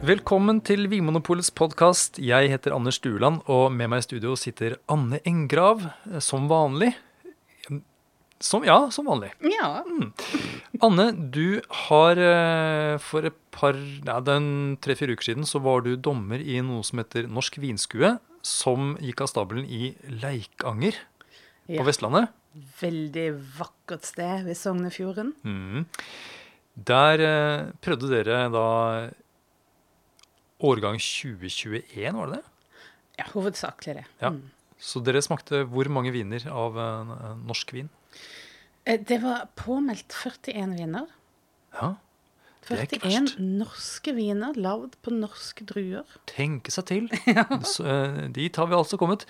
Velkommen 0.00 0.62
til 0.64 0.86
Vinmonopolets 0.88 1.50
podkast. 1.52 2.16
Jeg 2.24 2.48
heter 2.50 2.72
Anders 2.72 2.96
Stueland, 3.00 3.42
og 3.52 3.68
med 3.74 3.90
meg 3.92 4.00
i 4.00 4.06
studio 4.06 4.32
sitter 4.38 4.78
Anne 4.90 5.18
Engrav, 5.28 5.82
eh, 6.08 6.18
som 6.24 6.46
vanlig. 6.50 6.94
Som, 8.40 8.64
ja, 8.64 8.78
som 8.88 9.04
vanlig. 9.10 9.28
Ja. 9.44 9.82
Anne, 10.80 11.10
du 11.12 11.60
har 11.84 12.16
eh, 12.16 12.94
for 13.04 13.28
et 13.28 13.36
par 13.52 13.76
ja, 13.76 14.16
den 14.24 14.78
tre-fire 14.80 15.12
uker 15.12 15.28
siden 15.28 15.44
så 15.48 15.60
var 15.60 15.84
du 15.84 15.92
dommer 16.00 16.40
i 16.40 16.56
noe 16.64 16.80
som 16.86 17.02
heter 17.02 17.28
Norsk 17.28 17.60
vinskue, 17.60 18.14
som 18.40 18.94
gikk 19.04 19.20
av 19.26 19.32
stabelen 19.34 19.68
i 19.68 19.92
Leikanger 20.22 20.96
Ja. 21.68 21.76
på 21.82 21.84
Vestlandet. 21.90 22.32
Veldig 22.80 23.28
vakkert 23.60 24.08
sted 24.08 24.46
ved 24.48 24.56
Sognefjorden. 24.58 25.34
Mm. 25.44 25.84
Der 26.88 27.20
eh, 27.28 27.68
prøvde 27.84 28.08
dere 28.16 28.46
da 28.56 28.64
årgang 30.66 30.98
2021, 31.00 32.12
var 32.16 32.26
det 32.32 32.40
det? 32.40 32.44
Ja, 33.20 33.26
hovedsakelig 33.34 33.94
det. 34.00 34.04
Ja. 34.22 34.30
Mm. 34.34 34.42
Så 34.80 35.02
dere 35.04 35.20
smakte 35.20 35.64
hvor 35.68 35.88
mange 35.92 36.12
viner 36.14 36.46
av 36.48 36.78
eh, 36.80 37.16
norsk 37.44 37.74
vin? 37.76 37.90
Eh, 38.88 38.96
Det 39.04 39.18
var 39.22 39.48
påmeldt 39.60 40.08
41 40.16 40.72
viner. 40.78 41.10
Ja, 41.76 41.90
Det 42.64 42.76
er 42.78 42.82
ikke 42.86 43.00
verst. 43.02 43.34
41 43.36 43.58
norske 43.60 44.12
viner 44.16 44.56
lagd 44.56 44.94
på 45.04 45.12
norske 45.12 45.64
druer. 45.68 46.04
tenke 46.26 46.70
seg 46.72 46.86
til. 46.88 47.10
Så, 47.74 47.84
eh, 47.84 48.22
dit 48.32 48.56
har 48.56 48.66
vi 48.70 48.76
altså 48.78 48.96
kommet. 49.00 49.26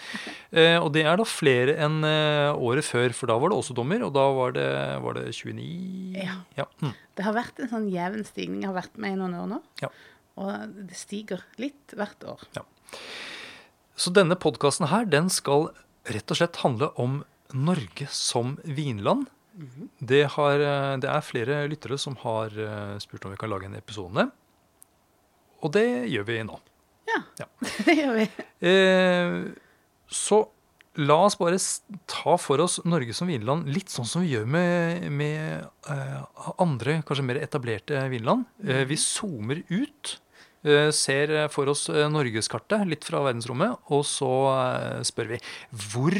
Eh, 0.53 0.78
og 0.78 0.92
det 0.95 1.03
er 1.06 1.17
da 1.19 1.27
flere 1.27 1.75
enn 1.83 1.98
eh, 2.06 2.55
året 2.55 2.84
før, 2.87 3.11
for 3.17 3.27
da 3.31 3.39
var 3.42 3.51
det 3.51 3.59
også 3.59 3.75
dommer, 3.75 4.03
og 4.06 4.15
da 4.15 4.28
var 4.39 4.55
det, 4.55 4.69
var 5.03 5.19
det 5.19 5.27
29 5.34 6.15
Ja. 6.56 6.67
Mm. 6.83 6.95
Det 7.19 7.27
har 7.27 7.34
vært 7.34 7.59
en 7.59 7.70
sånn 7.75 7.91
jevn 7.91 8.23
stigning. 8.25 8.62
Jeg 8.62 8.70
har 8.70 8.78
vært 8.83 8.97
med 9.03 9.17
i 9.17 9.19
noen 9.19 9.34
år 9.42 9.50
nå. 9.56 9.61
Ja. 9.83 9.91
Og 10.41 10.77
det 10.88 10.96
stiger 10.98 11.42
litt 11.60 11.94
hvert 11.96 12.24
år. 12.24 12.44
Så 14.00 14.12
denne 14.16 14.38
podkasten 14.41 14.88
her, 14.88 15.05
den 15.05 15.28
skal 15.32 15.69
rett 16.08 16.32
og 16.32 16.41
slett 16.41 16.62
handle 16.64 16.88
om 17.00 17.20
Norge 17.52 18.06
som 18.14 18.56
vinland. 18.64 19.28
det, 19.98 20.22
har, 20.36 20.60
eh, 20.62 20.97
det 21.02 21.08
er 21.10 21.24
flere 21.27 21.56
lyttere 21.69 21.98
som 22.00 22.14
har 22.22 22.55
eh, 22.55 22.94
spurt 23.02 23.27
om 23.27 23.34
vi 23.34 23.41
kan 23.41 23.50
lage 23.50 23.66
en 23.69 23.77
episode. 23.77 24.30
Og 25.60 25.72
det 25.74 25.84
gjør 26.08 26.24
vi 26.30 26.38
nå. 26.48 26.56
Ja, 27.10 27.20
Ja. 27.42 27.47
det 27.86 27.97
gjør 27.98 28.14
vi. 28.16 28.27
Eh, 28.70 29.36
så 30.08 30.41
la 31.00 31.16
oss 31.27 31.36
bare 31.38 31.58
ta 32.10 32.36
for 32.41 32.62
oss 32.64 32.78
Norge 32.88 33.14
som 33.14 33.28
vinland 33.30 33.69
litt 33.70 33.92
sånn 33.92 34.08
som 34.08 34.25
vi 34.25 34.32
gjør 34.32 34.48
med, 34.50 35.06
med 35.12 35.66
eh, 35.92 36.16
andre, 36.62 37.00
kanskje 37.06 37.27
mer 37.28 37.41
etablerte 37.42 38.00
vinland. 38.12 38.48
Eh, 38.64 38.82
vi 38.91 38.98
zoomer 39.00 39.62
ut, 39.69 40.16
ser 40.92 41.34
for 41.53 41.70
oss 41.72 41.89
eh, 41.89 42.08
norgeskartet 42.12 42.89
litt 42.89 43.06
fra 43.08 43.22
verdensrommet, 43.25 43.78
og 43.94 44.03
så 44.08 44.33
eh, 44.55 45.05
spør 45.08 45.34
vi 45.34 45.44
hvor 45.91 46.19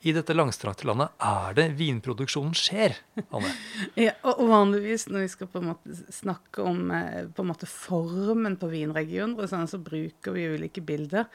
i 0.00 0.14
dette 0.16 0.32
langstrakte 0.32 0.86
landet 0.88 1.12
er 1.20 1.56
det 1.58 1.66
vinproduksjonen 1.76 2.54
skjer, 2.56 2.94
Anne? 3.36 3.50
Ja, 4.00 4.14
og 4.24 4.46
vanligvis 4.48 5.04
når 5.10 5.26
vi 5.26 5.32
skal 5.34 5.50
på 5.52 5.60
en 5.60 5.68
måte 5.74 5.96
snakke 6.14 6.64
om 6.64 6.88
eh, 6.96 7.26
på 7.28 7.44
en 7.44 7.50
måte 7.50 7.68
formen 7.68 8.56
på 8.60 8.70
vinregioner, 8.72 9.44
og 9.44 9.50
sånn, 9.50 9.68
så 9.68 9.80
bruker 9.84 10.32
vi 10.36 10.46
ulike 10.54 10.80
bilder. 10.84 11.28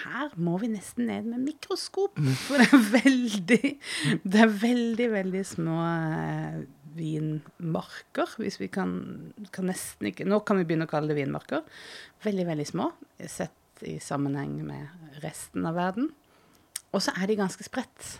Her 0.00 0.34
må 0.34 0.56
vi 0.58 0.72
nesten 0.72 1.06
ned 1.12 1.30
med 1.30 1.44
mikroskop, 1.46 2.18
for 2.42 2.58
det 2.58 2.66
er 2.66 2.88
veldig, 2.98 3.62
det 4.26 4.42
er 4.44 4.58
veldig, 4.66 5.08
veldig 5.14 5.44
små 5.54 5.78
eh, 5.86 6.58
vinmarker, 6.98 8.34
hvis 8.42 8.58
vi 8.60 8.68
kan, 8.72 8.92
kan 9.54 9.68
nesten 9.70 10.10
ikke 10.10 10.26
Nå 10.28 10.42
kan 10.46 10.58
vi 10.60 10.66
begynne 10.68 10.88
å 10.88 10.90
kalle 10.90 11.12
det 11.12 11.20
vinmarker. 11.20 11.64
Veldig, 12.24 12.46
veldig 12.50 12.68
små, 12.68 12.90
sett 13.24 13.84
i 13.86 13.98
sammenheng 14.02 14.58
med 14.66 15.20
resten 15.22 15.66
av 15.68 15.78
verden. 15.78 16.10
Og 16.92 17.04
så 17.04 17.14
er 17.18 17.30
de 17.30 17.38
ganske 17.38 17.64
spredt. 17.66 18.16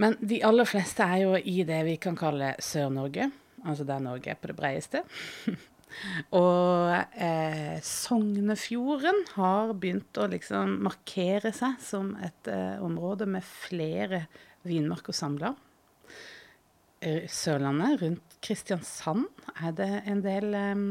Men 0.00 0.16
de 0.24 0.40
aller 0.46 0.68
fleste 0.68 1.04
er 1.04 1.24
jo 1.26 1.34
i 1.36 1.62
det 1.68 1.82
vi 1.86 1.98
kan 2.00 2.16
kalle 2.16 2.54
Sør-Norge, 2.62 3.28
altså 3.62 3.84
der 3.88 4.00
Norge 4.02 4.32
er 4.32 4.40
på 4.40 4.48
det 4.48 4.56
bredeste. 4.56 5.02
og 6.42 6.94
eh, 7.20 7.76
Sognefjorden 7.84 9.20
har 9.34 9.74
begynt 9.76 10.16
å 10.16 10.30
liksom 10.32 10.78
markere 10.86 11.52
seg 11.56 11.76
som 11.84 12.14
et 12.24 12.48
eh, 12.48 12.80
område 12.82 13.28
med 13.28 13.44
flere 13.44 14.24
vinmarker 14.64 15.16
samla. 15.16 15.52
Sørlandet, 17.30 18.00
rundt 18.02 18.36
Kristiansand, 18.42 19.28
er 19.58 19.74
det 19.78 19.90
en 20.10 20.22
del 20.24 20.54
um, 20.54 20.84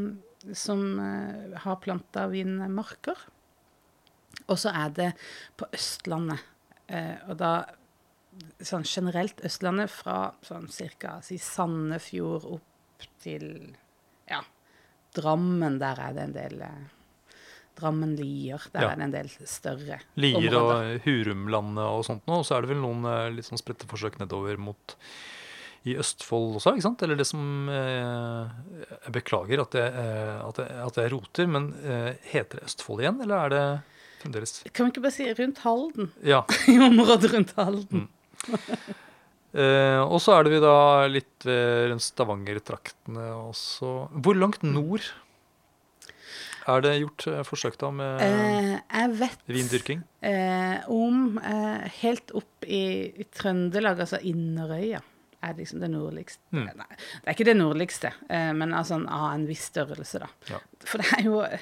som 0.57 0.81
uh, 0.99 1.57
har 1.63 1.79
planta 1.83 2.27
vinmarker. 2.31 3.19
Og 4.47 4.57
så 4.59 4.73
er 4.75 4.95
det 4.95 5.11
på 5.59 5.67
Østlandet. 5.75 6.43
Uh, 6.91 7.15
og 7.31 7.37
da 7.39 7.51
sånn 8.63 8.85
generelt 8.87 9.41
Østlandet 9.45 9.91
fra 9.91 10.31
sånn 10.45 10.69
cirka 10.71 11.17
si 11.25 11.37
Sandefjord 11.41 12.47
opp 12.57 13.07
til 13.23 13.45
ja, 14.29 14.41
Drammen. 15.15 15.79
Der 15.81 15.99
er 15.99 16.15
det 16.15 16.25
en 16.29 16.35
del 16.35 16.61
eh, 16.63 16.85
Drammen-Lier. 17.79 18.69
Der 18.71 18.85
Ja. 18.85 18.91
er 18.91 19.01
det 19.01 19.07
en 19.09 19.15
del 19.17 19.29
større 19.43 19.99
Lier 20.15 20.37
områder. 20.37 20.95
og 20.95 21.05
Hurumlandet 21.05 21.83
og 21.83 22.05
sånt 22.07 22.25
nå, 22.29 22.39
og 22.39 22.47
så 22.47 22.57
er 22.57 22.61
det 22.61 22.71
vel 22.71 22.83
noen 22.85 23.05
eh, 23.09 23.29
litt 23.35 23.49
sånn 23.49 23.59
spredte 23.59 23.89
forsøk 23.89 24.19
nedover 24.21 24.57
mot 24.57 24.95
i 25.89 25.95
Østfold 25.97 26.59
også, 26.59 26.75
ikke 26.77 26.85
sant? 26.85 27.01
Eller 27.01 27.17
det 27.17 27.25
som 27.25 27.69
eh, 27.73 28.51
Jeg 29.07 29.13
beklager 29.15 29.63
at 29.63 29.77
jeg, 29.79 29.93
eh, 30.03 30.35
at 30.45 30.59
jeg, 30.61 30.75
at 30.85 30.99
jeg 31.01 31.11
roter, 31.15 31.47
men 31.49 31.71
eh, 31.81 32.11
heter 32.33 32.59
det 32.61 32.67
Østfold 32.69 33.01
igjen, 33.01 33.17
eller 33.25 33.45
er 33.47 33.53
det 33.55 33.63
fremdeles 34.21 34.59
Kan 34.77 34.85
vi 34.85 34.93
ikke 34.93 35.05
bare 35.07 35.15
si 35.15 35.25
rundt 35.39 35.63
Halden? 35.65 36.11
Ja. 36.21 36.43
I 36.69 36.77
området 36.85 37.31
rundt 37.33 37.55
Halden. 37.57 38.05
Eh, 39.51 39.99
og 40.05 40.21
så 40.23 40.37
er 40.37 40.45
det 40.47 40.53
vi 40.53 40.61
da 40.63 40.75
litt 41.11 41.43
ved 41.49 41.97
Stavanger-traktene 41.99 43.25
også. 43.49 43.89
Hvor 44.23 44.37
langt 44.37 44.61
nord 44.63 45.03
er 46.71 46.83
det 46.85 46.91
gjort 47.01 47.25
forsøk 47.49 47.75
da 47.81 47.89
med 47.91 48.21
Eh, 48.21 48.75
jeg 48.77 49.13
vet 49.17 49.39
vindyrking? 49.49 50.03
eh, 50.21 50.85
om 50.93 51.39
helt 51.97 52.31
opp 52.37 52.67
i, 52.69 52.83
i 53.17 53.25
Trøndelag, 53.33 53.99
altså 54.05 54.21
Inderøya, 54.21 55.01
er 55.43 55.53
liksom 55.57 55.79
det 55.81 55.89
nordligste. 55.91 56.41
Mm. 56.53 56.65
Nei, 56.77 56.87
det 56.97 57.27
er 57.27 57.33
ikke 57.35 57.45
det 57.49 57.57
nordligste, 57.57 58.11
eh, 58.29 58.51
men 58.53 58.73
altså 58.77 58.95
en- 58.99 59.07
av 59.09 59.33
en 59.33 59.45
viss 59.47 59.69
størrelse, 59.71 60.19
da. 60.19 60.27
Ja. 60.49 60.59
For 60.85 60.97
det 61.01 61.07
er 61.17 61.23
jo 61.25 61.39
eh, 61.41 61.59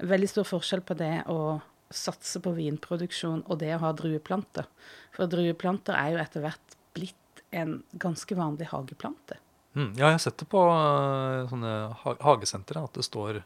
veldig 0.00 0.28
stor 0.28 0.44
forskjell 0.44 0.82
på 0.84 0.96
det 0.98 1.12
å 1.32 1.60
satse 1.94 2.40
på 2.42 2.52
vinproduksjon 2.56 3.44
og 3.46 3.58
det 3.60 3.74
å 3.76 3.78
ha 3.84 3.92
drueplanter. 3.92 4.66
For 5.14 5.26
drueplanter 5.30 5.94
er 5.94 6.12
jo 6.12 6.18
etter 6.24 6.40
hvert 6.42 6.76
blitt 6.94 7.42
en 7.52 7.82
ganske 7.96 8.34
vanlig 8.36 8.66
hageplante. 8.72 9.36
Mm, 9.74 9.92
ja, 9.96 10.06
jeg 10.08 10.12
har 10.18 10.18
sett 10.22 10.38
det 10.38 10.48
på 10.50 10.60
eh, 10.70 11.48
sånne 11.50 11.74
ha 12.02 12.14
hagesentre, 12.20 12.82
at 12.84 12.92
det 12.94 13.04
står 13.06 13.42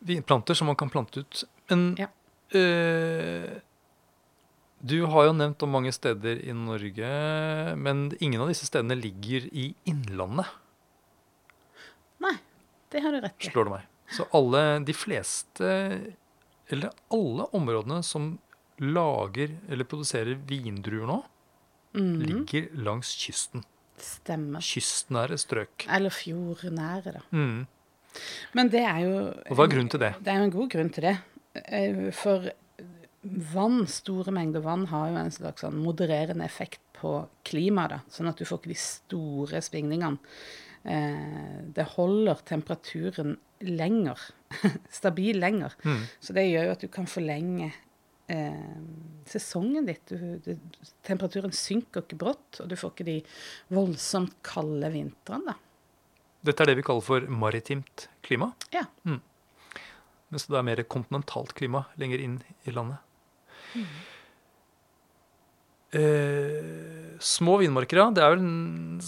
vinplanter 0.00 0.54
som 0.54 0.66
man 0.70 0.76
kan 0.76 0.90
plante 0.90 1.20
ut. 1.20 1.44
Men 1.68 1.94
Ja. 1.98 2.06
eh, 2.58 3.60
du 4.80 5.04
har 5.06 5.26
jo 5.28 5.32
nevnt 5.36 5.62
om 5.62 5.70
mange 5.74 5.92
steder 5.92 6.40
i 6.48 6.52
Norge, 6.56 7.10
men 7.76 8.06
ingen 8.20 8.40
av 8.40 8.48
disse 8.48 8.66
stedene 8.68 8.96
ligger 8.96 9.46
i 9.52 9.74
Innlandet, 9.90 10.46
Nei, 12.20 12.34
det 12.92 13.00
har 13.04 13.12
du 13.14 13.20
rett 13.24 13.36
i. 13.46 13.50
slår 13.50 13.64
det 13.68 13.74
meg. 13.78 13.86
Så 14.10 14.26
alle, 14.36 14.62
de 14.84 14.92
fleste, 14.96 15.68
eller 16.70 16.90
alle 17.14 17.46
områdene 17.56 18.02
som 18.04 18.32
lager 18.80 19.54
eller 19.70 19.84
produserer 19.88 20.34
vindruer 20.48 21.06
nå, 21.08 21.20
Mhm, 21.92 22.20
ligger 22.22 22.68
langs 22.86 23.08
kysten. 23.18 23.64
Stemmer. 23.98 24.60
Kystnære 24.62 25.34
strøk. 25.38 25.86
Eller 25.90 26.10
fjordnære, 26.14 27.12
da. 27.16 27.20
Mm. 27.34 27.66
Men 28.54 28.68
det 28.70 28.84
er 28.86 29.00
jo 29.02 29.16
Og 29.50 29.56
hva 29.56 29.64
er 29.64 29.72
grunnen 29.74 29.90
til 29.90 29.98
det? 30.00 30.14
Det 30.22 30.28
er 30.32 30.38
jo 30.38 30.44
en 30.44 30.50
god 30.54 30.70
grunn 30.70 30.90
til 30.94 31.02
det. 31.02 31.16
Eh, 31.66 32.10
For 32.12 32.46
vann, 33.22 33.84
store 33.86 34.32
mengder 34.32 34.62
vann, 34.64 34.86
har 34.90 35.10
jo 35.10 35.20
en 35.20 35.34
slags 35.34 35.64
sånn 35.64 35.78
modererende 35.80 36.46
effekt 36.46 36.80
på 36.96 37.26
klimaet. 37.48 38.06
Sånn 38.12 38.30
at 38.30 38.40
du 38.40 38.46
får 38.48 38.62
ikke 38.62 38.72
de 38.72 38.80
store 38.80 39.62
svingningene. 39.64 40.18
Eh, 40.84 41.60
Det 41.76 41.84
holder 41.96 42.40
temperaturen 42.48 43.36
lenger. 43.60 44.18
Stabil 45.00 45.38
lenger. 45.40 45.76
Mm. 45.84 46.02
Så 46.20 46.36
det 46.36 46.48
gjør 46.48 46.68
jo 46.70 46.76
at 46.76 46.84
du 46.84 46.88
kan 46.92 47.08
forlenge 47.10 47.70
eh, 48.32 48.78
sesongen 49.28 49.88
ditt. 49.88 50.06
Du, 50.08 50.40
du, 50.40 50.86
temperaturen 51.04 51.52
synker 51.52 52.06
ikke 52.06 52.20
brått, 52.24 52.62
og 52.62 52.70
du 52.72 52.76
får 52.80 52.94
ikke 52.94 53.08
de 53.10 53.18
voldsomt 53.76 54.38
kalde 54.46 54.92
vintrene. 54.96 55.58
Dette 56.40 56.64
er 56.64 56.72
det 56.72 56.78
vi 56.78 56.86
kaller 56.88 57.04
for 57.04 57.28
maritimt 57.28 58.08
klima. 58.24 58.54
Ja. 58.72 58.86
Mens 59.04 60.46
det 60.48 60.56
er 60.56 60.64
mer 60.64 60.80
kontinentalt 60.88 61.52
klima 61.58 61.84
lenger 62.00 62.22
inn 62.24 62.38
i 62.64 62.72
landet. 62.72 63.04
Eh, 65.90 67.18
Små 67.20 67.58
vinmarker, 67.60 67.98
ja. 68.00 68.06
Det 68.14 68.22
er 68.24 68.32
vel 68.32 69.00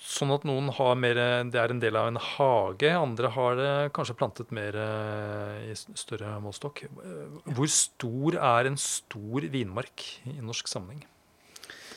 sånn 0.00 0.32
at 0.32 0.46
noen 0.48 0.70
har 0.72 0.94
mer 0.96 1.18
Det 1.50 1.58
er 1.60 1.74
en 1.74 1.82
del 1.82 1.98
av 2.00 2.08
en 2.08 2.16
hage. 2.16 2.88
Andre 2.96 3.28
har 3.34 3.58
det 3.58 3.72
kanskje 3.96 4.16
plantet 4.16 4.54
mer 4.56 4.76
eh, 4.80 5.70
i 5.72 5.76
større 5.76 6.38
målstokk. 6.40 6.86
Eh, 6.88 7.40
Hvor 7.52 7.68
stor 7.68 8.38
er 8.40 8.70
en 8.70 8.78
stor 8.80 9.44
vinmark 9.52 10.06
i 10.30 10.38
norsk 10.40 10.70
sammenheng? 10.70 11.04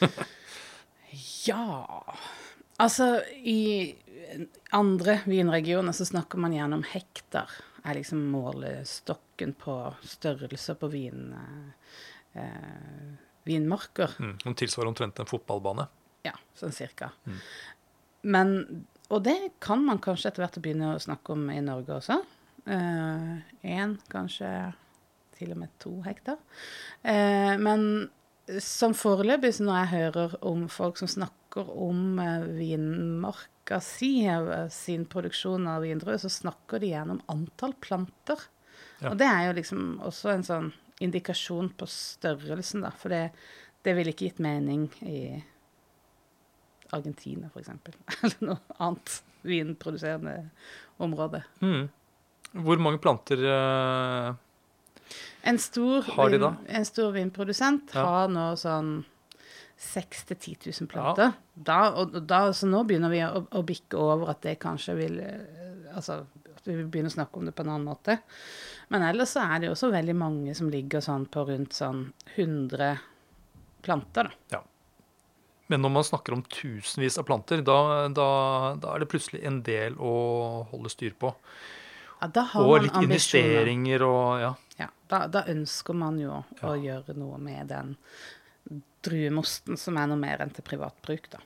Ja 1.45 2.01
Altså, 2.81 3.21
i 3.37 3.93
andre 4.73 5.19
vinregioner 5.29 5.93
så 5.93 6.07
snakker 6.09 6.41
man 6.41 6.55
gjerne 6.55 6.79
om 6.79 6.85
hektar. 6.89 7.51
Er 7.85 7.99
liksom 7.99 8.23
målestokken 8.33 9.53
på 9.61 9.75
størrelse 10.09 10.73
på 10.81 10.89
vin, 10.89 11.35
eh, 12.39 13.09
vinmarker. 13.47 14.15
Mm. 14.19 14.37
Den 14.43 14.57
tilsvarer 14.59 14.91
omtrent 14.93 15.19
en 15.19 15.29
fotballbane. 15.29 15.87
Ja, 16.27 16.35
sånn 16.59 16.75
cirka. 16.75 17.11
Mm. 17.27 17.41
Men, 18.33 18.53
og 19.11 19.25
det 19.25 19.37
kan 19.63 19.83
man 19.83 19.99
kanskje 20.03 20.31
etter 20.31 20.45
hvert 20.45 20.61
begynne 20.63 20.93
å 20.93 21.01
snakke 21.03 21.35
om 21.35 21.49
i 21.51 21.59
Norge 21.63 21.97
også. 21.97 22.21
Én, 22.63 23.97
kanskje 24.07 24.49
til 25.35 25.53
og 25.53 25.59
med 25.63 25.71
to 25.83 25.97
hektar. 26.05 26.39
Eh, 27.03 27.55
men 27.59 28.09
som 28.63 28.95
foreløpig, 28.97 29.55
når 29.63 29.79
jeg 29.79 29.91
hører 29.93 30.37
om 30.45 30.65
folk 30.71 30.99
som 30.99 31.09
snakker 31.11 31.69
om 31.69 32.19
eh, 32.19 32.47
vinmarka 32.57 33.79
si, 33.83 34.25
eh, 34.27 34.67
sin 34.73 35.05
produksjon 35.09 35.67
av 35.71 35.85
vindrød, 35.85 36.23
så 36.23 36.31
snakker 36.31 36.83
de 36.83 36.91
gjerne 36.91 37.17
om 37.17 37.23
antall 37.31 37.75
planter. 37.83 38.47
Ja. 38.99 39.13
Og 39.13 39.19
det 39.19 39.29
er 39.29 39.47
jo 39.47 39.57
liksom 39.59 39.85
også 40.03 40.33
en 40.33 40.47
sånn 40.47 40.71
indikasjon 41.01 41.71
på 41.77 41.87
størrelsen, 41.89 42.83
da. 42.85 42.91
For 42.97 43.09
det, 43.13 43.23
det 43.85 43.95
ville 43.97 44.13
ikke 44.13 44.29
gitt 44.29 44.41
mening 44.43 44.87
i 45.07 45.41
Argentina, 46.93 47.49
f.eks. 47.49 47.69
Eller 48.23 48.49
noe 48.53 48.77
annet 48.77 49.15
vinproduserende 49.43 50.35
område. 51.03 51.41
Mm. 51.63 51.87
Hvor 52.63 52.77
mange 52.85 52.99
planter 53.01 53.41
uh, 53.49 54.35
En 55.43 55.57
stor, 55.59 56.05
Har 56.13 56.29
de 56.29 56.37
da? 56.39 56.51
en 56.69 56.85
stor 56.85 57.09
vinprodusent 57.15 57.91
Ja. 57.97 58.03
har 58.05 58.29
nå 58.31 58.51
sånn 58.61 58.99
6 59.83 60.21
000-10 60.29 60.69
000 60.85 60.87
planter. 60.87 61.33
Da, 61.57 61.79
og, 61.97 62.13
og 62.15 62.27
da, 62.29 62.45
så 62.55 62.69
nå 62.69 62.83
begynner 62.87 63.11
vi 63.11 63.23
å, 63.25 63.41
å 63.51 63.63
bikke 63.67 63.97
over 63.99 64.31
at 64.31 64.43
det 64.45 64.59
kanskje 64.61 64.95
vil 65.01 65.19
eh, 65.19 65.41
Altså 65.93 66.21
at 66.63 66.69
vi 66.71 66.75
vil 66.79 66.87
begynne 66.87 67.11
å 67.11 67.15
snakke 67.17 67.39
om 67.41 67.45
det 67.47 67.53
på 67.57 67.65
en 67.65 67.73
annen 67.75 67.87
måte. 67.91 68.17
Men 68.93 69.03
ellers 69.03 69.35
så 69.35 69.43
er 69.43 69.59
det 69.59 69.67
jo 69.69 69.75
også 69.75 69.91
veldig 69.93 70.15
mange 70.15 70.55
som 70.55 70.69
ligger 70.71 71.03
sånn 71.03 71.25
på 71.31 71.43
rundt 71.49 71.75
sånn 71.75 72.05
100 72.37 72.93
planter, 73.83 74.31
da. 74.53 74.63
Men 75.71 75.81
når 75.81 75.91
man 75.95 76.03
snakker 76.05 76.35
om 76.35 76.41
tusenvis 76.51 77.15
av 77.19 77.25
planter, 77.27 77.61
da, 77.65 77.77
da, 78.11 78.27
da 78.79 78.91
er 78.93 79.03
det 79.03 79.07
plutselig 79.11 79.41
en 79.47 79.61
del 79.65 79.95
å 79.99 80.11
holde 80.69 80.91
styr 80.91 81.15
på. 81.19 81.31
Ja, 82.19 82.27
da 82.27 82.43
har 82.51 82.63
Og 82.67 82.75
man 82.75 82.83
litt 82.85 82.97
ambisjoner. 82.99 83.47
investeringer 83.63 84.03
og 84.07 84.41
ja. 84.43 84.51
Ja, 84.79 84.87
da, 85.11 85.23
da 85.31 85.43
ønsker 85.51 85.95
man 85.97 86.19
jo 86.19 86.41
å 86.67 86.73
gjøre 86.79 87.15
noe 87.17 87.39
med 87.41 87.71
den 87.71 87.95
druemosten, 89.03 89.79
som 89.79 89.97
er 89.99 90.07
noe 90.11 90.19
mer 90.19 90.43
enn 90.43 90.53
til 90.55 90.63
privat 90.67 90.99
bruk, 91.03 91.27
da. 91.33 91.41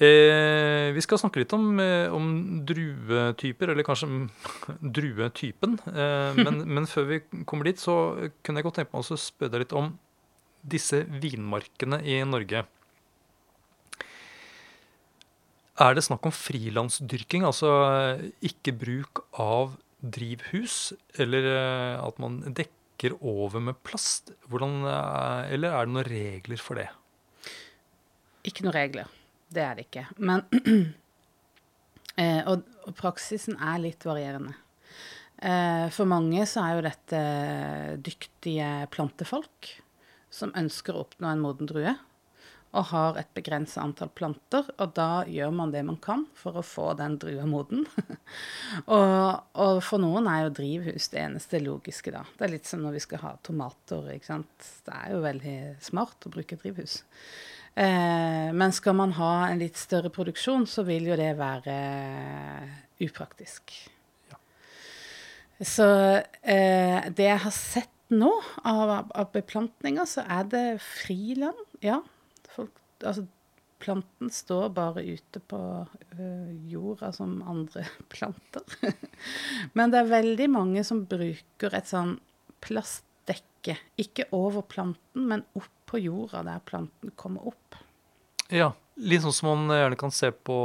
Eh, 0.00 0.94
vi 0.96 1.02
skal 1.04 1.18
snakke 1.20 1.42
litt 1.42 1.52
om, 1.52 1.74
eh, 1.76 2.08
om 2.08 2.28
druetyper, 2.64 3.68
eller 3.68 3.84
kanskje 3.84 4.30
druetypen. 4.96 5.76
Eh, 5.92 6.38
men, 6.40 6.62
men 6.78 6.88
før 6.88 7.08
vi 7.10 7.18
kommer 7.44 7.68
dit, 7.68 7.76
så 7.76 8.16
kunne 8.40 8.62
jeg 8.62 8.68
godt 8.68 8.80
tenke 8.80 8.96
meg 8.96 9.04
å 9.04 9.18
spørre 9.20 9.52
deg 9.52 9.66
litt 9.66 9.76
om 9.76 9.92
disse 10.64 11.02
vinmarkene 11.04 12.00
i 12.08 12.16
Norge. 12.24 12.64
Er 15.80 15.96
det 15.96 16.06
snakk 16.08 16.24
om 16.28 16.32
frilansdyrking, 16.32 17.44
altså 17.44 17.76
eh, 17.92 18.26
ikke 18.48 18.76
bruk 18.80 19.24
av 19.36 19.76
drivhus, 20.00 20.94
eller 21.20 21.52
eh, 21.52 22.00
at 22.00 22.24
man 22.24 22.40
dekker 22.48 23.20
over 23.20 23.68
med 23.68 23.84
plast? 23.84 24.32
Hvordan, 24.48 24.80
eller 25.52 25.76
er 25.76 25.84
det 25.84 25.92
noen 25.92 26.08
regler 26.08 26.60
for 26.60 26.80
det? 26.80 26.88
Ikke 28.48 28.64
noen 28.64 28.78
regler. 28.80 29.19
Det 29.50 29.62
er 29.64 29.78
det 29.78 29.86
ikke. 29.88 30.06
Men 30.22 30.44
eh, 32.22 32.42
og, 32.46 32.66
og 32.86 32.96
praksisen 32.98 33.58
er 33.58 33.82
litt 33.82 34.06
varierende. 34.06 34.54
Eh, 35.40 35.86
for 35.94 36.08
mange 36.08 36.44
så 36.48 36.62
er 36.62 36.76
jo 36.76 36.84
dette 36.84 37.22
dyktige 38.04 38.70
plantefolk 38.92 39.72
som 40.30 40.54
ønsker 40.56 40.94
å 40.94 41.02
oppnå 41.06 41.30
en 41.30 41.42
moden 41.42 41.68
drue, 41.70 41.94
og 42.70 42.84
har 42.92 43.16
et 43.18 43.30
begrenset 43.34 43.80
antall 43.82 44.12
planter, 44.14 44.68
og 44.78 44.92
da 44.94 45.24
gjør 45.26 45.50
man 45.56 45.72
det 45.74 45.80
man 45.88 45.96
kan 46.02 46.22
for 46.38 46.60
å 46.60 46.62
få 46.62 46.92
den 47.00 47.16
drua 47.18 47.48
moden. 47.50 47.82
og, 48.98 49.40
og 49.58 49.80
for 49.82 50.02
noen 50.02 50.28
er 50.30 50.44
jo 50.44 50.52
drivhus 50.60 51.08
det 51.10 51.24
eneste 51.24 51.58
logiske, 51.64 52.12
da. 52.14 52.22
Det 52.36 52.46
er 52.46 52.54
litt 52.54 52.70
som 52.70 52.84
når 52.84 53.00
vi 53.00 53.02
skal 53.08 53.24
ha 53.24 53.32
tomater, 53.42 54.12
ikke 54.14 54.30
sant. 54.30 54.70
Det 54.86 54.94
er 55.00 55.16
jo 55.16 55.24
veldig 55.24 55.56
smart 55.82 56.28
å 56.28 56.34
bruke 56.36 56.60
drivhus. 56.60 57.00
Eh, 57.74 58.50
men 58.52 58.74
skal 58.74 58.96
man 58.98 59.14
ha 59.18 59.32
en 59.48 59.62
litt 59.62 59.78
større 59.78 60.10
produksjon, 60.12 60.66
så 60.66 60.84
vil 60.88 61.10
jo 61.10 61.18
det 61.18 61.32
være 61.38 61.76
upraktisk. 63.00 63.74
Så 65.60 65.86
eh, 66.40 67.10
det 67.12 67.26
jeg 67.26 67.42
har 67.44 67.52
sett 67.52 67.96
nå 68.10 68.30
av, 68.66 69.10
av 69.12 69.28
beplantninger, 69.34 70.08
så 70.08 70.24
er 70.24 70.48
det 70.50 70.64
friland. 70.82 71.60
Ja. 71.84 72.00
Folk, 72.56 72.72
altså, 73.04 73.26
planten 73.80 74.32
står 74.32 74.72
bare 74.76 75.04
ute 75.04 75.40
på 75.40 75.60
jorda 76.68 77.12
som 77.16 77.38
andre 77.48 77.86
planter. 78.12 78.64
Men 79.76 79.92
det 79.92 80.02
er 80.02 80.14
veldig 80.16 80.50
mange 80.52 80.84
som 80.84 81.04
bruker 81.08 81.76
et 81.76 81.92
sånn 81.92 82.16
plastdekke. 83.30 83.78
Ikke 83.96 84.26
over 84.32 84.62
planten, 84.62 85.28
men 85.28 85.44
opp 85.54 85.70
på 85.86 85.98
jorda 85.98 86.42
der 86.42 86.60
planten 86.64 87.10
kommer 87.16 87.48
opp. 87.48 87.76
Ja, 88.50 88.72
litt 88.96 89.22
sånn 89.22 89.32
som 89.32 89.48
man 89.48 89.76
gjerne 89.76 89.96
kan 89.96 90.10
se 90.10 90.30
på 90.32 90.56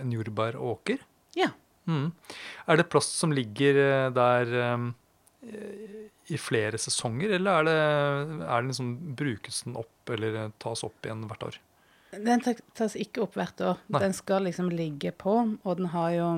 en 0.00 0.12
jordbæråker. 0.12 0.98
Ja. 1.34 1.50
Mm. 1.86 2.12
Er 2.66 2.76
det 2.76 2.90
plast 2.90 3.18
som 3.18 3.32
ligger 3.32 3.74
eh, 3.74 4.10
der 4.14 4.46
um, 4.74 4.94
i 6.28 6.38
flere 6.38 6.78
sesonger, 6.78 7.34
eller 7.34 7.50
er 7.50 7.64
det, 7.66 7.76
er 8.46 8.62
det 8.62 8.68
liksom, 8.70 8.92
brukes 9.18 9.62
den 9.64 9.76
opp 9.76 10.10
eller 10.14 10.44
eh, 10.44 10.52
tas 10.62 10.84
opp 10.84 11.04
igjen 11.04 11.26
hvert 11.28 11.42
år? 11.48 11.60
Den 12.12 12.44
tas 12.76 12.94
ikke 12.94 13.24
opp 13.24 13.36
hvert 13.36 13.60
år. 13.64 13.80
Nei. 13.88 14.02
Den 14.04 14.14
skal 14.14 14.44
liksom 14.46 14.70
ligge 14.70 15.12
på, 15.16 15.56
og 15.64 15.78
den 15.80 15.90
har 15.92 16.10
jo 16.12 16.28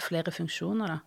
flere 0.00 0.32
funksjoner, 0.32 0.88
da. 0.88 1.00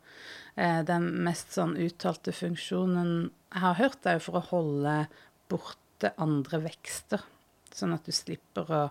Eh, 0.56 0.82
Den 0.84 1.10
mest 1.24 1.56
sånn 1.56 1.76
uttalte 1.82 2.32
funksjonen 2.32 3.32
jeg 3.56 3.62
har 3.64 3.80
hørt, 3.80 4.06
er 4.06 4.20
jo 4.20 4.26
for 4.28 4.40
å 4.40 4.48
holde 4.52 5.08
borte 5.50 6.12
andre 6.22 6.60
vekster. 6.68 7.24
Sånn 7.74 7.96
at 7.96 8.06
du 8.06 8.12
slipper 8.12 8.70
å 8.72 8.84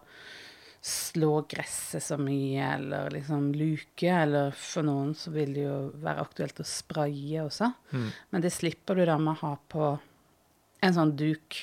slå 0.85 1.47
gresset 1.49 2.03
så 2.05 2.19
mye, 2.21 2.75
eller 2.75 3.11
liksom 3.15 3.53
luke. 3.57 4.09
Eller 4.09 4.51
for 4.57 4.85
noen 4.85 5.15
så 5.17 5.33
vil 5.33 5.55
det 5.57 5.65
jo 5.65 5.79
være 6.03 6.25
aktuelt 6.25 6.61
å 6.61 6.67
spraye 6.69 7.45
også. 7.47 7.71
Mm. 7.93 8.11
Men 8.31 8.45
det 8.45 8.53
slipper 8.53 9.01
du 9.01 9.05
da 9.09 9.17
med 9.19 9.37
å 9.37 9.41
ha 9.47 9.55
på 9.73 9.93
en 10.85 10.97
sånn 10.97 11.15
duk, 11.17 11.57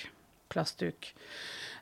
plastduk. 0.49 1.11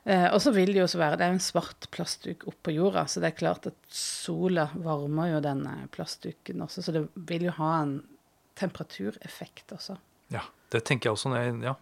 Eh, 0.04 0.26
og 0.32 0.40
så 0.40 0.52
vil 0.56 0.70
det 0.72 0.78
jo 0.80 0.86
også 0.86 0.98
være 0.98 1.16
Det 1.20 1.26
er 1.26 1.34
en 1.34 1.42
svart 1.44 1.86
plastduk 1.92 2.46
oppå 2.48 2.72
jorda, 2.72 3.02
så 3.06 3.20
det 3.20 3.34
er 3.34 3.36
klart 3.36 3.66
at 3.68 3.76
sola 3.92 4.70
varmer 4.80 5.34
jo 5.34 5.40
denne 5.44 5.74
plastduken 5.92 6.62
også, 6.64 6.82
så 6.86 6.94
det 6.96 7.02
vil 7.28 7.44
jo 7.50 7.52
ha 7.58 7.82
en 7.82 7.98
temperatureffekt 8.60 9.72
også. 9.76 9.96
Ja, 10.32 10.42
det 10.72 10.84
tenker 10.88 11.10
jeg 11.10 11.16
også. 11.18 11.30
Når 11.32 11.44
jeg, 11.44 11.54
ja. 11.68 11.74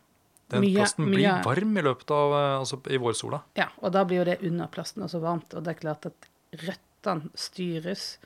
Den 0.48 0.62
Mye- 0.64 0.75
plasten 0.80 1.04
blir 1.10 1.26
mye- 1.28 1.44
varm 1.44 1.76
i 1.76 1.82
løpet 1.84 2.10
av 2.10 2.32
eh, 2.32 2.58
altså 2.62 2.78
i 2.90 2.96
vårsola. 2.96 3.42
Ja, 3.58 3.68
og 3.82 3.92
da 3.92 4.04
blir 4.08 4.22
jo 4.22 4.25
det 4.30 4.38
under 4.48 4.66
plasten 4.72 5.02
også 5.04 5.20
varmt, 5.20 5.52
og 5.54 5.64
det 5.66 5.75
er 5.76 5.80
klart 5.82 6.06
at 6.06 6.28
røttene 6.64 7.30
styres 7.37 8.16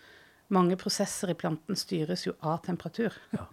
Mange 0.53 0.77
prosesser 0.77 1.31
i 1.31 1.35
planten 1.35 1.75
styres 1.81 2.27
jo 2.27 2.35
av 2.45 2.59
temperatur. 2.67 3.15
Ja. 3.33 3.47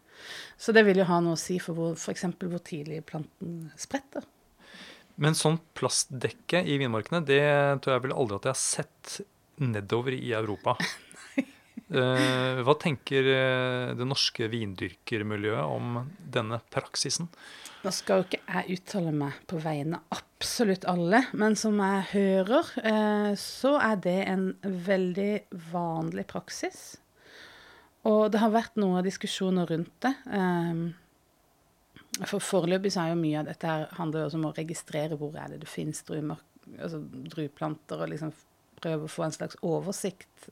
Så 0.58 0.74
det 0.76 0.82
vil 0.84 0.98
jo 1.00 1.06
ha 1.08 1.22
noe 1.24 1.38
å 1.38 1.40
si 1.40 1.56
for 1.64 1.94
f.eks. 1.96 2.26
hvor 2.42 2.60
tidlig 2.60 3.06
planten 3.08 3.72
spretter. 3.80 4.26
Men 5.20 5.36
sånn 5.38 5.60
plastdekke 5.78 6.64
i 6.64 6.78
vinmarkene, 6.80 7.22
det 7.28 7.44
tror 7.84 7.96
jeg 7.98 8.06
vel 8.08 8.16
aldri 8.16 8.40
at 8.40 8.50
jeg 8.50 8.56
har 8.56 8.62
sett 8.64 9.16
nedover 9.60 10.16
i 10.16 10.34
Europa. 10.38 10.78
Uh, 11.90 12.60
hva 12.62 12.76
tenker 12.78 13.26
eh, 13.34 13.92
det 13.98 14.06
norske 14.06 14.46
vindyrkermiljøet 14.52 15.72
om 15.74 15.96
denne 16.22 16.60
praksisen? 16.70 17.32
Nå 17.82 17.94
skal 17.96 18.22
jo 18.22 18.28
ikke 18.28 18.42
jeg 18.44 18.78
uttale 18.78 19.14
meg 19.16 19.40
på 19.50 19.58
vegne 19.64 19.98
av 19.98 20.20
absolutt 20.20 20.86
alle, 20.92 21.24
men 21.34 21.58
som 21.58 21.80
jeg 21.82 22.06
hører, 22.12 22.70
uh, 22.84 23.32
så 23.40 23.74
er 23.82 23.98
det 24.06 24.18
en 24.30 24.46
veldig 24.86 25.32
vanlig 25.72 26.28
praksis. 26.30 27.00
Og 28.08 28.30
det 28.32 28.44
har 28.44 28.54
vært 28.54 28.78
noen 28.80 29.04
diskusjoner 29.04 29.68
rundt 29.74 29.96
det. 30.06 30.14
Eh, 30.32 30.84
For 32.26 32.42
foreløpig 32.44 32.92
så 32.94 33.06
er 33.06 33.14
jo 33.14 33.22
mye 33.22 33.40
av 33.42 33.50
dette 33.50 33.70
her 33.70 33.88
handler 34.00 34.24
jo 34.24 34.30
også 34.30 34.40
om 34.40 34.48
å 34.50 34.56
registrere 34.58 35.18
hvor 35.20 35.36
er 35.40 35.54
det 35.54 35.62
det 35.64 35.94
druemark, 36.08 36.46
altså 36.78 37.02
drueplanter, 37.32 38.02
og 38.02 38.12
liksom 38.12 38.34
prøve 38.80 39.06
å 39.06 39.12
få 39.12 39.28
en 39.28 39.36
slags 39.36 39.60
oversikt 39.66 40.50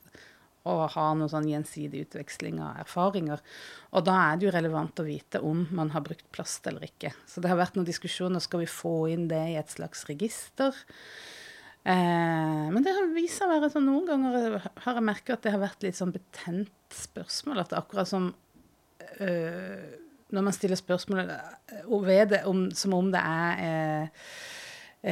og 0.68 0.84
ha 0.92 1.06
noen 1.16 1.30
sånn 1.32 1.48
gjensidig 1.48 2.04
utveksling 2.06 2.58
av 2.60 2.82
erfaringer. 2.82 3.40
Og 3.96 4.04
da 4.04 4.16
er 4.26 4.38
det 4.38 4.48
jo 4.48 4.52
relevant 4.52 5.00
å 5.00 5.06
vite 5.06 5.40
om 5.44 5.64
man 5.74 5.92
har 5.94 6.04
brukt 6.04 6.26
plast 6.34 6.66
eller 6.68 6.84
ikke. 6.84 7.14
Så 7.30 7.40
det 7.40 7.48
har 7.48 7.60
vært 7.60 7.78
noen 7.78 7.88
diskusjoner 7.88 8.42
skal 8.44 8.64
vi 8.64 8.70
få 8.70 8.94
inn 9.14 9.28
det 9.30 9.44
i 9.54 9.56
et 9.60 9.72
slags 9.72 10.04
register. 10.10 10.76
Eh, 11.88 12.66
men 12.74 12.84
det 12.84 12.92
har 12.92 13.08
vist 13.14 13.40
seg 13.40 13.48
å 13.48 13.54
være 13.54 13.70
sånn 13.72 13.88
noen 13.88 14.10
ganger 14.10 14.58
har 14.84 14.98
jeg 14.98 15.06
merket 15.06 15.38
at 15.38 15.46
det 15.46 15.54
har 15.54 15.62
vært 15.62 15.86
litt 15.86 15.96
sånn 15.96 16.12
betent 16.12 16.98
spørsmål. 16.98 17.62
At 17.62 17.72
det 17.72 17.78
er 17.78 17.86
akkurat 17.86 18.10
som 18.10 18.28
øh, 19.24 19.88
når 20.34 20.44
man 20.44 20.56
stiller 20.56 20.78
spørsmål 20.78 21.32
ved 22.04 22.34
det 22.34 22.42
om, 22.48 22.68
som 22.76 22.94
om 22.96 23.10
det 23.12 23.22
er 23.22 23.64
eh, 23.64 24.28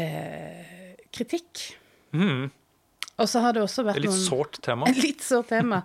eh, 0.01 0.95
kritikk. 1.15 1.65
Mm. 2.13 2.51
Og 3.17 3.29
så 3.31 3.41
har 3.41 3.57
det 3.57 3.63
også 3.65 3.85
vært 3.87 4.01
er 4.01 4.05
litt 4.05 4.13
noen 4.13 4.27
sårt 4.27 4.61
tema. 4.65 4.89
Et 4.91 5.01
litt 5.01 5.25
sårt 5.25 5.49
tema. 5.55 5.81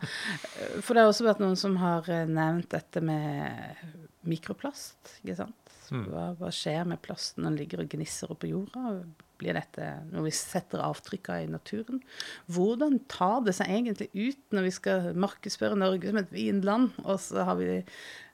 For 0.83 0.93
det 0.93 1.03
har 1.03 1.11
også 1.11 1.27
vært 1.29 1.43
noen 1.43 1.57
som 1.59 1.77
har 1.79 2.07
eh, 2.11 2.27
nevnt 2.27 2.71
dette 2.73 3.03
med 3.03 3.83
mikroplast. 4.27 5.17
ikke 5.23 5.39
sant? 5.39 5.57
Mm. 5.91 6.05
Hva, 6.07 6.29
hva 6.39 6.51
skjer 6.55 6.87
med 6.87 7.01
plasten 7.03 7.43
når 7.43 7.51
den 7.51 7.59
ligger 7.63 7.83
og 7.83 7.91
gnisser 7.91 8.31
oppå 8.31 8.51
jorda? 8.51 8.95
Blir 9.41 9.57
dette 9.57 9.87
når 10.11 10.27
vi 10.27 10.33
setter 10.35 10.83
avtrykka 10.85 11.39
i 11.43 11.49
naturen? 11.51 12.03
Hvordan 12.51 12.99
tar 13.11 13.41
det 13.47 13.55
seg 13.57 13.71
egentlig 13.73 14.11
ut 14.13 14.55
når 14.55 14.67
vi 14.67 14.73
skal 14.75 15.09
markedsføre 15.19 15.79
Norge 15.79 16.11
som 16.11 16.21
et 16.21 16.35
vinland, 16.35 16.91
og 17.03 17.17
så 17.23 17.47
har 17.47 17.59
vi 17.59 17.81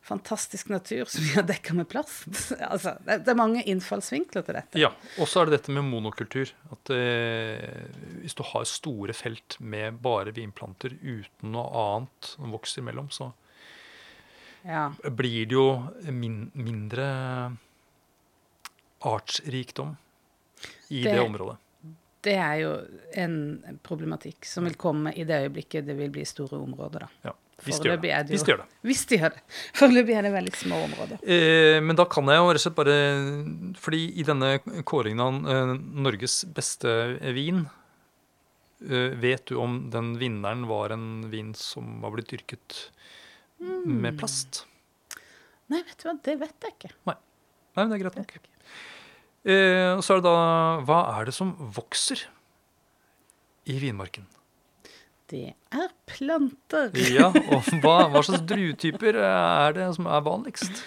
fantastisk 0.07 0.69
natur 0.71 1.05
som 1.11 1.23
vi 1.25 1.33
har 1.35 1.43
dekka 1.47 1.73
med 1.77 1.87
plast? 1.91 2.27
Altså, 2.71 2.95
det, 3.05 3.19
er 3.27 3.37
mange 3.37 3.61
innfallsvinkler 3.67 4.45
til 4.47 4.57
dette. 4.57 4.79
Ja, 4.81 4.89
og 5.19 5.27
så 5.29 5.41
er 5.43 5.49
det 5.51 5.59
dette 5.59 5.75
med 5.75 5.85
monokultur. 5.87 6.49
At 6.73 6.91
eh, 6.95 7.85
hvis 8.23 8.35
du 8.39 8.43
har 8.53 8.65
store 8.67 9.13
felt 9.17 9.59
med 9.59 9.99
bare 10.03 10.31
vinplanter 10.35 10.95
uten 11.03 11.51
noe 11.55 11.67
annet 11.83 12.31
som 12.35 12.55
vokser 12.55 12.81
imellom, 12.85 13.11
så 13.13 13.31
Ja. 14.67 14.89
blir 15.15 15.45
det 15.47 15.55
jo 15.55 15.67
min, 16.11 16.49
mindre 16.57 17.05
artsrikdom 19.05 19.95
i 20.89 21.03
det, 21.03 21.13
Det- 21.13 21.19
området. 21.21 21.57
Det 22.21 22.33
er 22.35 22.55
jo 22.59 22.71
en 23.13 23.77
problematikk 23.85 24.43
som 24.45 24.65
vil 24.65 24.73
komme 24.75 25.13
i 25.15 25.23
det 25.23 25.37
øyeblikket 25.45 25.85
det 25.85 25.95
vil 25.95 26.09
bli 26.11 26.25
store 26.27 26.57
områder, 26.59 27.05
da. 27.05 27.07
Ja, 27.29 27.33
hvis 27.65 27.79
de, 27.81 27.89
det. 27.97 28.11
Hvis 28.29 28.43
det 28.45 28.51
gjør 28.53 28.59
det. 28.61 28.67
Hvis 28.85 29.01
de 29.09 29.17
gjør 29.17 29.33
det. 29.33 29.41
Foreløpig 29.79 30.13
er 30.17 30.27
det 30.27 30.31
veldig 30.35 30.53
små 30.55 30.77
områder. 30.85 31.23
Eh, 31.25 31.79
men 31.81 31.97
da 31.97 32.05
kan 32.05 32.29
jeg 32.29 32.37
jo 32.37 32.51
rett 32.51 32.59
og 32.61 32.65
slett 32.67 32.77
bare 32.77 32.97
Fordi 33.81 34.01
i 34.21 34.25
denne 34.27 34.51
kåringen 34.87 35.23
av 35.25 35.49
eh, 35.55 35.71
Norges 36.05 36.35
beste 36.53 36.93
vin 37.33 37.63
eh, 38.85 39.15
Vet 39.23 39.49
du 39.49 39.55
om 39.63 39.79
den 39.93 40.13
vinneren 40.21 40.67
var 40.69 40.93
en 40.93 41.07
vin 41.33 41.49
som 41.57 41.97
var 42.05 42.13
blitt 42.17 42.29
dyrket 42.35 42.85
Mm. 43.57 43.87
med 44.03 44.19
plast? 44.21 44.59
Nei, 45.73 45.79
vet 45.81 45.97
du 45.97 46.03
hva, 46.05 46.11
det 46.27 46.35
vet 46.37 46.61
jeg 46.61 46.75
ikke. 46.75 46.91
Nei, 47.09 47.15
men 47.73 47.89
det 47.89 47.95
er 47.95 48.01
greit 48.03 48.19
nok. 48.19 48.35
og 49.97 50.03
så 50.05 50.13
er 50.13 50.19
det 50.21 50.25
da 50.27 50.35
Hva 50.85 50.99
er 51.15 51.25
det 51.25 51.33
som 51.33 51.55
vokser 51.73 52.21
i 53.65 53.79
vinmarken? 53.81 54.27
Det 55.27 55.49
er 55.75 55.89
planter. 56.07 56.93
Ja, 57.11 57.27
og 57.51 57.65
hva, 57.83 57.95
hva 58.13 58.21
slags 58.23 58.45
druetyper 58.47 59.17
er 59.19 59.73
det 59.75 59.87
som 59.97 60.07
er 60.07 60.21
vanligst? 60.23 60.79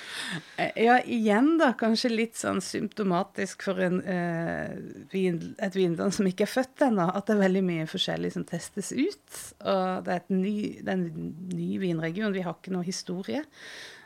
Eh, 0.56 0.70
Ja, 0.80 0.94
igjen 1.04 1.58
da, 1.60 1.74
kanskje 1.76 2.08
litt 2.14 2.40
sånn 2.40 2.62
symptomatisk 2.64 3.66
for 3.68 3.82
en, 3.84 4.00
eh, 4.00 4.72
vin, 5.12 5.54
et 5.60 5.76
vinland 5.76 6.16
som 6.16 6.28
ikke 6.30 6.46
er 6.48 6.52
født 6.54 6.86
ennå, 6.88 7.10
at 7.12 7.28
det 7.28 7.36
er 7.36 7.42
veldig 7.44 7.64
mye 7.68 7.86
forskjellig 7.90 8.32
som 8.38 8.48
testes 8.48 8.92
ut. 8.96 9.40
Og 9.60 10.04
det 10.08 10.16
er, 10.16 10.26
ny, 10.32 10.56
det 10.80 10.88
er 10.88 10.96
en 10.96 11.36
ny 11.52 11.70
vinregion, 11.84 12.32
vi 12.32 12.46
har 12.48 12.56
ikke 12.56 12.72
noe 12.72 12.88
historie. 12.88 13.44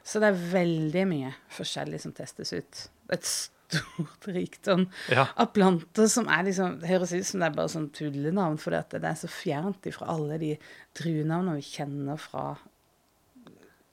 Så 0.05 0.19
det 0.21 0.33
er 0.33 0.43
veldig 0.59 1.07
mye 1.15 1.31
forskjellig 1.55 2.03
som 2.03 2.13
testes 2.13 2.51
ut. 2.59 2.89
Et 3.15 3.31
stort 3.75 4.29
rikdom 4.31 4.87
Ja, 5.13 5.27
av 5.37 5.53
planter 5.57 6.09
som 6.11 6.29
er 6.33 6.47
liksom 6.49 6.79
Det 6.83 6.91
høres 6.91 7.15
ut 7.15 7.27
som 7.29 7.43
det 7.43 7.49
er 7.51 7.57
bare 7.57 7.73
sånn 7.73 7.91
tullenavn, 7.95 8.61
for 8.63 8.75
det 8.75 9.01
er 9.01 9.19
så 9.19 9.31
fjernt 9.31 9.87
ifra 9.91 10.09
alle 10.15 10.39
de 10.43 10.53
druenavnene 10.99 11.59
vi 11.59 11.67
kjenner 11.69 12.21
fra 12.21 12.53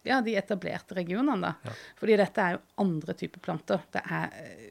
ja, 0.03 0.21
de 0.25 0.35
etablerte 0.35 0.95
regionene. 0.97 1.51
da. 1.51 1.69
Ja. 1.69 1.73
Fordi 1.99 2.17
dette 2.17 2.41
er 2.43 2.55
jo 2.55 2.61
andre 2.81 3.13
typer 3.17 3.43
planter. 3.45 3.83
Det 3.93 4.01
er 4.01 4.37
eh, 4.41 4.69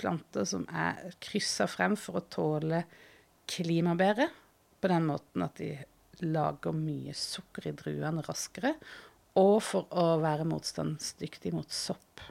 planter 0.00 0.46
som 0.48 0.64
er 0.72 1.12
kryssa 1.22 1.68
frem 1.70 1.96
for 2.00 2.20
å 2.20 2.26
tåle 2.32 2.84
klima 3.52 3.94
bedre, 3.98 4.30
på 4.80 4.90
den 4.90 5.08
måten 5.10 5.44
at 5.44 5.60
de 5.60 5.74
lager 6.24 6.74
mye 6.76 7.14
sukker 7.16 7.68
i 7.68 7.74
druene 7.76 8.24
raskere, 8.26 8.74
og 9.40 9.58
for 9.64 9.88
å 9.96 10.18
være 10.22 10.46
motstandsdyktig 10.48 11.54
mot 11.56 11.70
sopp. 11.72 12.24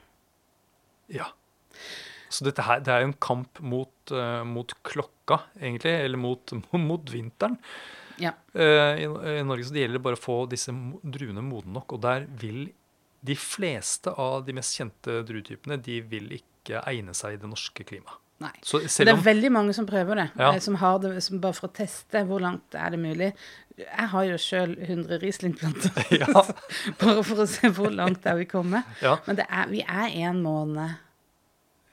ja. 1.12 1.30
Så 2.32 2.46
dette 2.48 2.64
her, 2.64 2.80
det 2.80 2.94
er 2.96 3.02
jo 3.04 3.10
en 3.12 3.18
kamp 3.28 3.60
mot, 3.60 4.12
eh, 4.16 4.44
mot 4.48 4.72
klokka, 4.88 5.42
egentlig, 5.60 5.92
eller 6.06 6.18
mot, 6.22 6.54
mot 6.90 7.12
vinteren. 7.12 7.58
Ja. 8.22 8.32
Eh, 8.54 9.02
I, 9.04 9.08
I 9.40 9.44
Norge 9.48 9.66
så 9.68 9.74
det 9.76 9.84
gjelder 9.86 10.04
bare 10.06 10.18
å 10.20 10.22
få 10.22 10.38
disse 10.52 10.72
druene 11.04 11.44
modne 11.44 11.74
nok, 11.80 11.98
og 11.98 12.02
der 12.06 12.28
vil 12.42 12.70
de 13.22 13.36
fleste 13.38 14.10
av 14.18 14.46
de 14.48 14.56
mest 14.58 14.78
kjente 14.80 15.20
druetypene 15.28 15.78
de 15.86 16.00
vil 16.10 16.32
ikke 16.40 16.80
egne 16.90 17.14
seg 17.18 17.36
i 17.36 17.42
det 17.42 17.50
norske 17.52 17.86
klimaet. 17.86 18.18
Nei. 18.42 18.50
Så 18.66 18.80
Det 18.82 19.06
er 19.06 19.14
om 19.14 19.22
veldig 19.22 19.52
mange 19.54 19.74
som 19.78 19.86
prøver 19.86 20.16
det, 20.18 20.30
Ja. 20.40 20.54
eh, 20.56 20.60
som 20.60 20.76
har 20.82 20.98
det 21.04 21.22
som 21.22 21.38
bare 21.44 21.54
for 21.54 21.68
å 21.70 21.74
teste 21.78 22.24
hvor 22.26 22.42
langt 22.42 22.74
er 22.74 22.90
det 22.90 22.98
mulig. 23.04 23.28
Jeg 23.78 24.08
har 24.10 24.24
jo 24.26 24.38
sjøl 24.42 24.74
100 24.82 25.20
Riesling-planter, 25.22 25.94
Ja. 26.24 26.42
bare 27.04 27.22
for 27.28 27.44
å 27.44 27.48
se 27.50 27.70
hvor 27.70 27.94
langt 27.94 28.26
er 28.26 28.40
vi 28.42 28.46
kommet. 28.50 28.84
ja, 29.02 29.20
Men 29.28 29.38
det 29.38 29.46
er, 29.50 29.68
vi 29.70 29.84
er 29.86 30.08
en 30.26 30.42
måned 30.42 30.98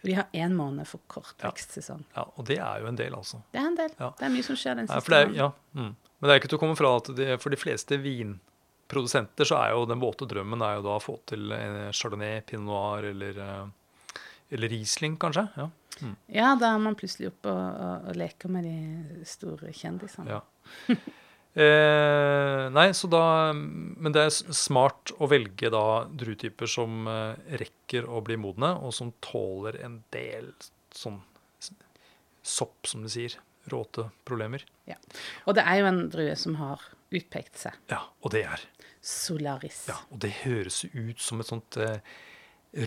Vi 0.07 0.15
har 0.15 0.29
én 0.33 0.55
måned 0.55 0.87
for 0.87 1.03
kort 1.11 1.35
vekstsesong. 1.43 2.05
ja, 2.15 2.25
og 2.37 2.47
det 2.47 2.59
er 2.63 2.83
jo 2.83 2.91
en 2.91 2.99
del, 2.99 3.15
altså. 3.19 3.41
Det 3.53 3.59
er 3.59 3.67
en 3.67 3.79
del. 3.79 3.91
Ja. 3.99 4.13
Det 4.19 4.29
er 4.29 4.35
mye 4.35 4.47
som 4.47 4.59
skjer 4.59 4.79
den 4.79 4.91
siste 4.91 5.11
måneden. 5.11 5.35
ja, 5.35 5.51
mm. 5.75 5.97
Men 6.19 6.29
det 6.29 6.35
er 6.35 6.41
ikke 6.41 6.53
til 6.53 6.59
å 6.59 6.63
komme 6.63 6.79
fra 6.79 6.93
at 6.99 7.11
det, 7.19 7.29
for 7.43 7.55
de 7.55 7.59
fleste 7.59 7.99
vinprodusenter 8.03 9.47
så 9.49 9.59
er 9.59 9.75
jo 9.75 9.85
den 9.91 10.03
våte 10.03 10.27
drømmen 10.31 10.63
er 10.67 10.79
jo 10.79 10.87
da 10.87 10.97
å 10.99 11.03
få 11.03 11.19
til 11.31 11.53
chardonnay, 11.95 12.41
pinot 12.47 12.67
noir 12.67 13.11
eller, 13.11 13.39
eh, 13.45 14.23
eller 14.55 14.75
Riesling, 14.75 15.19
kanskje. 15.19 15.47
Ja. 15.59 15.69
Ja, 16.31 16.53
da 16.59 16.73
er 16.75 16.83
man 16.83 16.95
plutselig 16.99 17.33
oppe 17.33 17.51
og, 17.51 17.81
og, 17.83 18.11
og 18.11 18.19
leker 18.19 18.51
med 18.55 18.67
de 18.69 19.25
store 19.27 19.73
kjendisene. 19.75 20.39
Ja. 20.39 20.95
Eh, 21.55 22.65
nei, 22.71 22.91
så 22.95 23.09
da 23.11 23.53
Men 23.55 24.13
det 24.15 24.27
er 24.29 24.55
smart 24.55 25.11
å 25.19 25.27
velge 25.31 25.71
da 25.73 26.05
druetyper 26.07 26.71
som 26.71 27.09
eh, 27.11 27.57
rekker 27.65 28.07
å 28.07 28.21
bli 28.25 28.37
modne, 28.41 28.75
og 28.79 28.95
som 28.95 29.15
tåler 29.25 29.81
en 29.83 30.03
del 30.15 30.53
sånn 30.95 31.21
sopp, 32.49 32.87
som 32.89 33.05
du 33.05 33.11
sier. 33.13 33.37
Råte 33.69 34.07
problemer. 34.25 34.63
Ja. 34.89 34.97
Og 35.45 35.59
det 35.59 35.65
er 35.69 35.83
jo 35.83 35.89
en 35.91 36.05
drue 36.09 36.37
som 36.41 36.55
har 36.61 36.85
utpekt 37.13 37.59
seg. 37.61 37.77
Ja, 37.93 38.07
og 38.25 38.33
det 38.33 38.47
er. 38.49 38.63
Solaris. 39.05 39.83
Ja, 39.91 39.99
og 40.13 40.23
det 40.25 40.31
høres 40.43 40.83
ut 40.89 41.21
som 41.21 41.43
et 41.43 41.51
sånt 41.51 41.77
eh, 41.81 42.01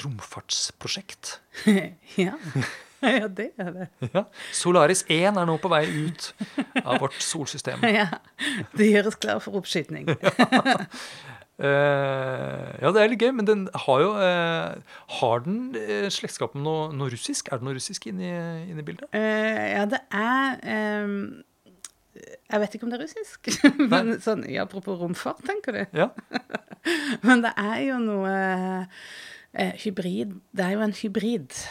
romfartsprosjekt. 0.02 1.40
ja. 2.26 2.38
ja, 3.22 3.28
det 3.28 3.52
er 3.58 3.74
det. 3.76 3.88
Ja. 4.14 4.24
Solaris 4.56 5.04
1 5.10 5.38
er 5.42 5.46
nå 5.50 5.58
på 5.62 5.72
vei 5.72 5.84
ut 5.90 6.32
av 6.84 7.02
vårt 7.02 7.18
solsystem. 7.22 7.84
Ja. 7.92 8.08
Det 8.78 8.88
gjøres 8.88 9.18
klar 9.22 9.42
for 9.44 9.60
oppskyting. 9.60 10.10
Eh, 11.62 12.70
ja, 12.82 12.90
det 12.90 13.02
er 13.04 13.12
litt 13.12 13.22
gøy, 13.22 13.30
men 13.38 13.46
den 13.46 13.60
har 13.84 14.00
jo 14.02 14.14
uh, 14.18 14.96
Har 15.20 15.44
den 15.46 15.76
uh, 15.76 16.08
slektskap 16.10 16.56
med 16.58 16.64
noe, 16.66 16.88
noe 16.98 17.12
russisk? 17.14 17.52
Er 17.52 17.60
det 17.60 17.68
noe 17.68 17.76
russisk 17.78 18.08
inni, 18.10 18.32
inni 18.72 18.86
bildet? 18.88 19.06
Eh, 19.14 19.68
ja, 19.76 19.84
det 19.92 20.00
er 20.10 20.58
um, 21.06 21.44
Jeg 22.18 22.64
vet 22.64 22.80
ikke 22.80 22.88
om 22.88 22.96
det 22.96 22.98
er 22.98 23.06
russisk. 23.06 23.52
Men 23.94 24.16
sånn, 24.26 24.42
ja, 24.50 24.66
apropos 24.66 24.98
romfart, 25.04 25.44
tenker 25.46 25.78
du. 25.78 25.84
Ja. 26.02 26.10
Men 27.22 27.46
det 27.46 27.54
er 27.62 27.78
jo 27.92 28.00
noe 28.02 28.34
eh, 29.54 29.78
hybrid 29.84 30.34
Det 30.50 30.66
er 30.66 30.76
jo 30.80 30.86
en 30.88 30.98
hybrid. 30.98 31.62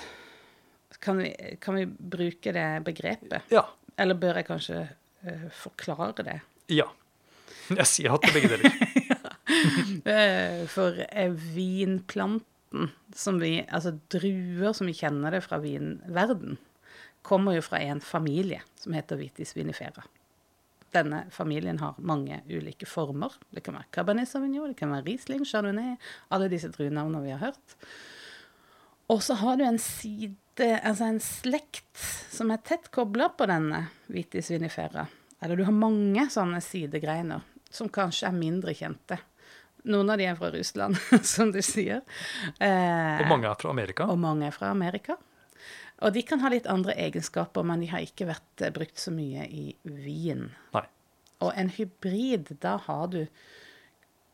Kan 1.00 1.21
vi, 1.23 1.30
kan 1.61 1.78
vi 1.78 1.87
bruke 1.88 2.52
det 2.52 2.69
begrepet? 2.85 3.49
Ja. 3.52 3.64
Eller 4.00 4.19
bør 4.21 4.40
jeg 4.40 4.49
kanskje 4.49 4.83
uh, 5.26 5.47
forklare 5.62 6.26
det? 6.26 6.40
ja. 6.73 6.88
Jeg 7.71 7.87
sier 7.87 8.11
hatt 8.14 8.25
til 8.26 8.35
begge 8.35 8.57
deler. 8.57 8.78
Eh, 10.07 10.62
for 10.71 10.95
eh, 10.95 11.33
vinplanten 11.35 12.87
som 13.16 13.40
vi 13.42 13.64
Altså 13.66 13.97
druer 14.12 14.73
som 14.76 14.87
vi 14.87 14.95
kjenner 14.95 15.35
det 15.35 15.40
fra 15.42 15.59
vinverden, 15.61 16.54
kommer 17.26 17.57
jo 17.57 17.64
fra 17.66 17.80
en 17.83 18.00
familie 18.00 18.61
som 18.78 18.95
heter 18.95 19.19
Vitis 19.19 19.52
vinifera. 19.57 20.04
Denne 20.95 21.25
familien 21.35 21.83
har 21.83 21.99
mange 21.99 22.40
ulike 22.49 22.87
former. 22.88 23.35
Det 23.50 23.64
kan 23.66 23.76
være 23.76 23.90
Cabernet 23.95 24.30
Sauvignon, 24.30 24.71
det 24.73 24.78
kan 24.78 24.95
være 24.95 25.09
Riesling, 25.11 25.45
Chardonnay, 25.47 25.99
alle 26.30 26.49
disse 26.50 26.71
druenavnene 26.73 27.26
vi 27.26 27.35
har 27.35 27.42
hørt. 27.50 27.76
Og 29.11 29.23
så 29.26 29.37
har 29.42 29.59
du 29.59 29.66
en 29.66 29.83
side, 29.83 30.37
altså 30.64 31.06
en 31.08 31.20
slekt, 31.20 31.96
som 32.30 32.50
er 32.54 32.60
tett 32.66 32.90
kobla 32.94 33.28
på 33.36 33.46
denne 33.50 33.86
vitis 34.12 34.50
vinifera. 34.52 35.06
Eller 35.40 35.56
du 35.56 35.64
har 35.64 35.72
mange 35.72 36.26
sånne 36.32 36.60
sidegreiner 36.64 37.40
som 37.70 37.88
kanskje 37.88 38.28
er 38.28 38.36
mindre 38.36 38.74
kjente. 38.76 39.16
Noen 39.88 40.10
av 40.12 40.18
de 40.20 40.26
er 40.28 40.36
fra 40.36 40.50
Russland, 40.52 40.98
som 41.24 41.52
du 41.54 41.60
sier. 41.64 42.02
Eh, 42.60 43.20
Og 43.22 43.28
mange 43.30 43.48
er 43.48 43.56
fra 43.60 43.70
Amerika. 43.72 44.04
og 44.12 44.18
mange 44.20 44.46
er 44.50 44.52
fra 44.56 44.68
Amerika. 44.74 45.16
Og 46.04 46.12
de 46.16 46.22
kan 46.24 46.40
ha 46.40 46.48
litt 46.52 46.66
andre 46.68 46.94
egenskaper, 46.96 47.64
men 47.64 47.80
de 47.84 47.88
har 47.92 48.04
ikke 48.04 48.26
vært 48.28 48.64
eh, 48.66 48.72
brukt 48.76 48.98
så 49.00 49.12
mye 49.12 49.46
i 49.48 49.70
vin. 49.84 50.46
Nei. 50.76 50.84
Og 51.40 51.52
en 51.56 51.70
hybrid, 51.72 52.52
da 52.60 52.74
har 52.84 53.06
du 53.12 53.22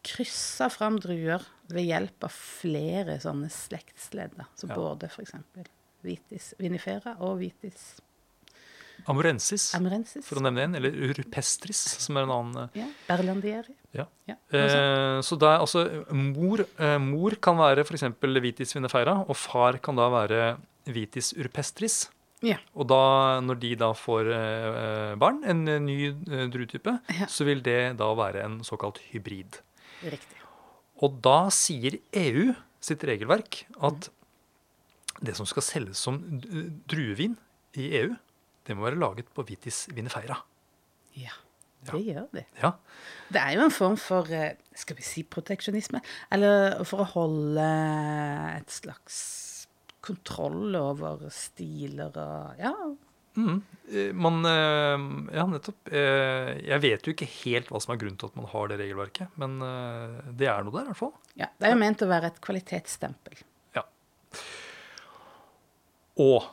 kryssa 0.07 0.69
fram 0.71 0.99
druer 1.03 1.43
ved 1.71 1.87
hjelp 1.89 2.25
av 2.27 2.35
flere 2.35 3.17
sånne 3.23 3.49
slektsledder. 3.51 4.47
Så 4.59 4.69
Ja. 4.71 4.75
både 4.75 5.07
f.eks. 5.11 5.35
vitis 6.05 6.53
vinifera 6.61 7.17
og 7.21 7.39
vitis 7.41 7.97
Amorensis, 9.07 9.69
amurensis. 9.77 10.25
for 10.27 10.41
å 10.41 10.43
nevne 10.43 10.65
en. 10.65 10.75
Eller 10.79 10.91
urpestris, 11.11 11.79
som 12.03 12.17
er 12.19 12.25
en 12.27 12.33
annen. 12.35 12.71
eh, 12.75 12.81
Ja, 12.81 12.87
Berlandieri. 13.07 13.75
Ja. 13.95 14.07
Ja. 14.27 14.35
Eh, 14.51 15.21
så 15.23 15.37
det 15.39 15.47
er 15.47 15.61
altså 15.63 15.85
mor, 16.13 16.65
eh, 16.79 16.97
mor 16.99 17.37
kan 17.39 17.57
være 17.61 17.85
f.eks. 17.85 18.03
vitis 18.43 18.75
vinifera, 18.75 19.21
og 19.29 19.37
far 19.37 19.79
kan 19.79 19.95
da 19.95 20.09
være 20.11 20.57
vitis 20.87 21.35
urpestris. 21.39 22.09
ja. 22.43 22.57
Og 22.75 22.89
da, 22.89 23.41
når 23.41 23.61
de 23.61 23.75
da 23.77 23.93
får 23.93 24.33
eh, 24.33 25.15
barn, 25.17 25.43
en 25.45 25.69
eh, 25.69 25.79
ny 25.79 25.99
eh, 26.09 26.49
druetype, 26.51 26.99
så 27.29 27.45
vil 27.47 27.61
det 27.63 27.97
da 27.99 28.11
være 28.15 28.43
en 28.45 28.59
såkalt 28.65 28.99
hybrid. 29.13 29.61
Riktig. 30.03 30.37
Og 31.03 31.21
da 31.23 31.49
sier 31.51 32.01
EU 32.13 32.55
sitt 32.81 33.03
regelverk 33.05 33.67
at 33.83 34.09
det 35.25 35.37
som 35.39 35.47
skal 35.49 35.63
selges 35.65 35.99
som 36.03 36.19
druevin 36.89 37.37
i 37.77 37.91
EU, 38.03 38.15
det 38.67 38.75
må 38.77 38.87
være 38.89 38.99
laget 39.01 39.29
på 39.35 39.45
vitis 39.47 39.85
vinifera. 39.95 40.37
Ja, 41.17 41.33
det 41.87 42.01
gjør 42.03 42.27
de. 42.35 42.43
Ja. 42.63 42.73
Det 43.33 43.41
er 43.41 43.55
jo 43.57 43.65
en 43.67 43.75
form 43.75 43.97
for 44.01 44.29
eh, 44.35 44.57
skal 44.77 44.99
vi 44.99 45.05
si 45.07 45.23
proteksjonisme, 45.23 46.01
eller 46.35 46.83
for 46.89 47.05
å 47.05 47.11
holde 47.15 47.67
et 48.57 48.73
slags 48.75 49.19
kontroll 50.07 50.75
over 50.79 51.27
stiler 51.35 52.13
og 52.23 52.63
Ja, 52.63 52.75
Mm. 53.37 53.59
Eh, 53.93 54.15
Man 54.17 54.39
eh, 54.49 55.03
Ja, 55.37 55.43
nettopp. 55.45 55.91
Jeg 55.93 56.81
vet 56.81 57.05
jo 57.05 57.13
ikke 57.13 57.27
helt 57.45 57.69
hva 57.69 57.83
som 57.85 57.93
er 57.93 57.99
grunnen 58.01 58.17
til 58.17 58.31
at 58.31 58.37
man 58.39 58.47
har 58.49 58.71
det 58.73 58.79
regelverket, 58.81 59.35
men 59.37 59.59
det 60.41 60.49
er 60.49 60.65
noe 60.65 60.73
der, 60.73 60.87
i 60.87 60.93
hvert 60.95 61.01
fall. 61.03 61.13
ja. 61.37 61.51
Det 61.61 61.69
er 61.69 61.75
jo 61.75 61.83
ment 61.83 62.01
å 62.01 62.09
være 62.09 62.31
et 62.33 62.41
kvalitetsstempel. 62.41 63.43
Ja. 63.77 63.85
Og 66.23 66.45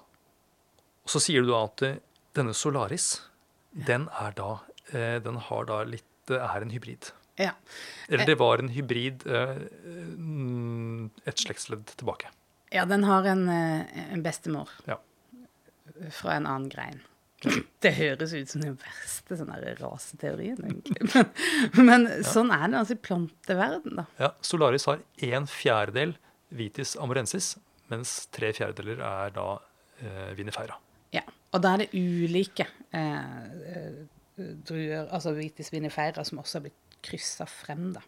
så 1.09 1.19
sier 1.23 1.43
du 1.43 1.51
da 1.51 1.63
at 1.67 1.83
eh, 1.87 1.97
denne 2.35 2.53
Solaris, 2.57 3.21
den 3.73 4.07
er 4.21 4.33
da 4.37 4.51
eh, 4.93 5.17
Den 5.23 5.37
har 5.49 5.65
da 5.69 5.81
litt 5.87 6.03
er 6.31 6.61
en 6.63 6.71
hybrid. 6.71 7.09
Ja. 7.41 7.51
Eller 8.07 8.25
det 8.29 8.35
var 8.39 8.61
en 8.61 8.69
hybrid 8.71 9.25
eh, 9.27 9.57
et 11.27 11.41
slektsledd 11.41 11.89
tilbake. 11.99 12.29
ja, 12.71 12.85
den 12.89 13.03
har 13.03 13.25
en, 13.27 13.47
eh, 13.49 14.13
en 14.13 14.23
bestemor 14.23 14.69
Ja. 14.87 14.99
fra 16.11 16.35
en 16.37 16.45
annen 16.47 16.69
grein. 16.69 17.01
Det 17.83 17.91
høres 17.97 18.31
ut 18.33 18.47
som 18.49 18.61
den 18.63 18.77
verste 18.79 19.35
sånn 19.35 19.51
raseteorien, 19.81 20.61
egentlig. 20.63 21.25
Men, 21.75 21.85
men 22.05 22.23
sånn 22.23 22.53
er 22.55 22.69
det 22.71 22.77
altså 22.79 22.95
i 22.95 23.01
planteverden, 23.03 23.97
da. 23.99 24.05
ja. 24.17 24.29
Solaris 24.39 24.85
har 24.87 25.01
en 25.27 25.47
fjerdedel 25.51 26.15
vitis 26.55 26.95
amorensis, 26.95 27.57
mens 27.93 28.15
tre 28.33 28.49
fjerdedeler 28.57 28.99
er 29.05 29.33
da 29.37 29.47
eh, 30.01 30.31
vinifera. 30.37 30.75
Ja, 31.13 31.21
og 31.53 31.61
da 31.61 31.75
er 31.77 31.83
det 31.85 31.91
ulike 31.93 32.65
eh, 32.89 33.43
eh, 33.75 34.01
druer, 34.65 35.05
altså 35.13 35.35
vitis 35.37 35.69
vinifera, 35.73 36.25
som 36.25 36.41
også 36.41 36.57
har 36.59 36.65
blitt 36.67 36.97
kryssa 37.05 37.45
frem, 37.49 37.91
da. 37.93 38.01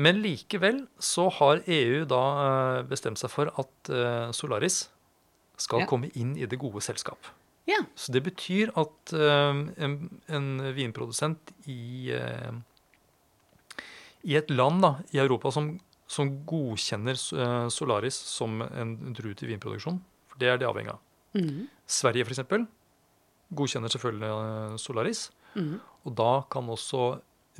Men 0.00 0.22
likevel 0.24 0.86
så 1.04 1.26
har 1.36 1.60
EU 1.68 2.06
da 2.08 2.20
eh, 2.46 2.82
bestemt 2.88 3.20
seg 3.20 3.28
for 3.34 3.50
at 3.60 3.90
eh, 3.92 4.30
Solaris 4.32 4.86
skal 5.60 5.82
Ja. 5.84 5.86
komme 5.90 6.08
inn 6.16 6.32
i 6.40 6.46
det 6.48 6.56
gode 6.58 6.80
selskap. 6.82 7.28
Ja. 7.68 7.82
Så 7.94 8.10
det 8.16 8.22
betyr 8.26 8.72
at 8.80 9.12
en, 9.14 9.98
en 10.26 10.46
vinprodusent 10.74 11.52
i, 11.70 12.10
i 14.26 14.34
et 14.40 14.50
land 14.50 14.80
da, 14.82 14.90
i 15.14 15.20
Europa 15.22 15.52
som, 15.54 15.68
som 16.12 16.30
godkjenner 16.48 17.16
eh, 17.16 17.66
Solaris 17.72 18.16
som 18.28 18.60
en 18.66 18.94
drue 19.16 19.36
til 19.38 19.52
vinproduksjon, 19.52 19.98
for 20.28 20.42
det 20.42 20.50
er 20.52 20.60
det 20.60 20.68
avhengig 20.68 20.92
av. 20.94 21.00
Mm. 21.32 21.66
Sverige 21.88 22.26
f.eks. 22.28 22.42
godkjenner 23.56 23.92
selvfølgelig 23.92 24.30
eh, 24.32 24.78
Solaris. 24.82 25.26
Mm. 25.56 25.76
Og 26.04 26.16
da 26.18 26.30
kan 26.52 26.68
også 26.72 27.02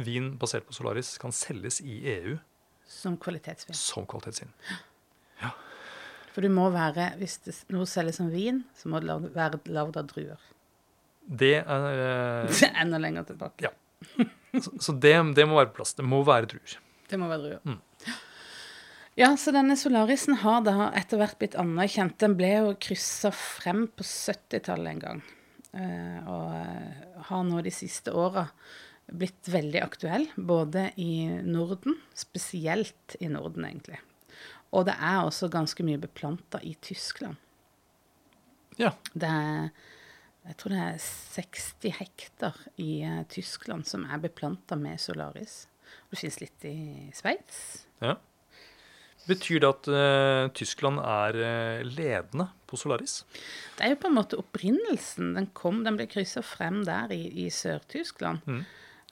vin 0.02 0.32
basert 0.40 0.66
på 0.68 0.76
Solaris 0.76 1.14
kan 1.20 1.34
selges 1.36 1.80
i 1.84 1.98
EU 2.14 2.38
Som 2.88 3.18
kvalitetsvin. 3.20 3.76
som 3.76 4.08
kvalitetsvin. 4.08 4.52
Ja. 5.42 5.48
For 6.30 6.44
du 6.44 6.52
må 6.54 6.68
være, 6.70 7.08
hvis 7.18 7.40
det, 7.42 7.52
noe 7.74 7.82
selges 7.90 8.20
som 8.20 8.28
vin, 8.30 8.60
så 8.78 8.86
må 8.92 9.00
det 9.02 9.16
være 9.34 9.58
lagd 9.74 9.96
av 9.98 10.06
druer. 10.06 10.44
Det 11.26 11.56
er 11.60 11.86
eh, 12.46 12.62
Enda 12.82 13.00
lenger 13.02 13.26
tilbake. 13.32 13.66
Ja. 13.66 13.72
Så, 14.54 14.70
så 14.78 14.94
det, 14.94 15.16
det 15.34 15.48
må 15.48 15.58
være 15.58 15.72
på 15.72 15.80
plass. 15.80 15.96
Det 15.98 16.06
må 16.06 16.20
være 16.26 16.46
druer. 16.54 16.76
Det 17.10 17.18
må 17.18 17.26
være 17.32 17.42
druer. 17.42 17.60
Mm. 17.66 18.14
Ja, 19.14 19.34
så 19.36 19.52
denne 19.52 19.76
Solarisen 19.76 20.38
har 20.40 20.62
da 20.64 20.88
etter 20.96 21.20
hvert 21.20 21.36
blitt 21.40 21.56
anerkjent. 21.60 22.16
Den 22.22 22.36
ble 22.38 22.48
jo 22.54 22.70
kryssa 22.80 23.28
frem 23.36 23.84
på 23.92 24.06
70-tallet 24.08 24.94
en 24.94 25.02
gang. 25.02 25.20
Eh, 25.76 26.30
og 26.32 26.54
eh, 26.56 27.18
har 27.28 27.44
nå 27.44 27.60
de 27.64 27.72
siste 27.74 28.14
åra 28.16 28.46
blitt 29.12 29.50
veldig 29.52 29.82
aktuell, 29.84 30.24
både 30.36 30.86
i 31.02 31.26
Norden, 31.44 31.98
spesielt 32.16 33.16
i 33.20 33.28
Norden, 33.28 33.66
egentlig. 33.68 34.00
Og 34.72 34.86
det 34.88 34.96
er 34.96 35.20
også 35.20 35.50
ganske 35.52 35.84
mye 35.84 36.00
beplanta 36.00 36.62
i 36.64 36.72
Tyskland. 36.80 37.36
Ja. 38.80 38.94
Det 39.12 39.28
er 39.28 39.72
jeg 40.42 40.56
tror 40.58 40.72
det 40.74 40.80
er 40.82 40.96
60 40.98 41.92
hektar 42.00 42.56
i 42.82 43.04
eh, 43.06 43.22
Tyskland 43.30 43.86
som 43.86 44.08
er 44.08 44.24
beplanta 44.24 44.74
med 44.74 44.98
Solaris. 44.98 45.66
Det 46.10 46.18
fins 46.18 46.40
litt 46.40 46.64
i 46.66 46.76
Sveits. 47.14 47.84
ja. 48.02 48.16
Betyr 49.28 49.60
det 49.62 49.68
at 49.68 49.88
uh, 49.92 50.48
Tyskland 50.56 50.98
er 50.98 51.36
uh, 51.38 51.82
ledende 51.86 52.48
på 52.66 52.78
Solaris? 52.80 53.20
Det 53.78 53.86
er 53.86 53.92
jo 53.94 53.98
på 54.02 54.08
en 54.10 54.16
måte 54.16 54.38
opprinnelsen. 54.40 55.32
Den 55.36 55.46
kom, 55.54 55.82
den 55.86 55.98
ble 55.98 56.08
kryssa 56.10 56.42
frem 56.42 56.80
der 56.88 57.12
i, 57.14 57.20
i 57.44 57.46
Sør-Tyskland. 57.54 58.42
Mm. 58.50 58.64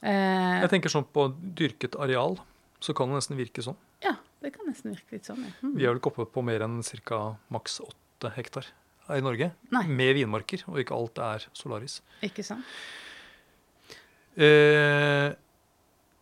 Uh, 0.02 0.58
Jeg 0.64 0.72
tenker 0.72 0.90
sånn 0.92 1.06
på 1.14 1.28
dyrket 1.60 1.94
areal, 2.00 2.38
så 2.82 2.94
kan 2.96 3.12
det 3.12 3.20
nesten 3.20 3.38
virke 3.38 3.62
sånn. 3.62 3.78
ja, 4.02 4.16
det 4.42 4.54
kan 4.54 4.66
nesten 4.66 4.94
virke 4.94 5.18
litt 5.18 5.28
sånn, 5.28 5.42
ja. 5.46 5.52
Mm. 5.60 5.74
Vi 5.76 5.84
er 5.84 5.92
vel 5.92 6.00
ikke 6.00 6.10
oppe 6.14 6.26
på 6.32 6.42
mer 6.46 6.64
enn 6.66 6.80
ca. 7.06 7.20
maks 7.52 7.78
åtte 7.84 8.32
hektar 8.34 8.66
i 9.12 9.20
Norge. 9.22 9.50
Nei. 9.74 9.84
Med 9.86 10.14
vinmarker, 10.16 10.62
og 10.70 10.78
ikke 10.80 10.96
alt 10.96 11.18
er 11.22 11.46
Solaris. 11.58 11.98
Ikke 12.24 12.44
sant? 12.46 12.64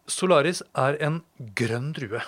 Solaris 0.08 0.62
er 0.72 0.96
en 1.04 1.20
grønn 1.54 1.92
drue. 1.94 2.22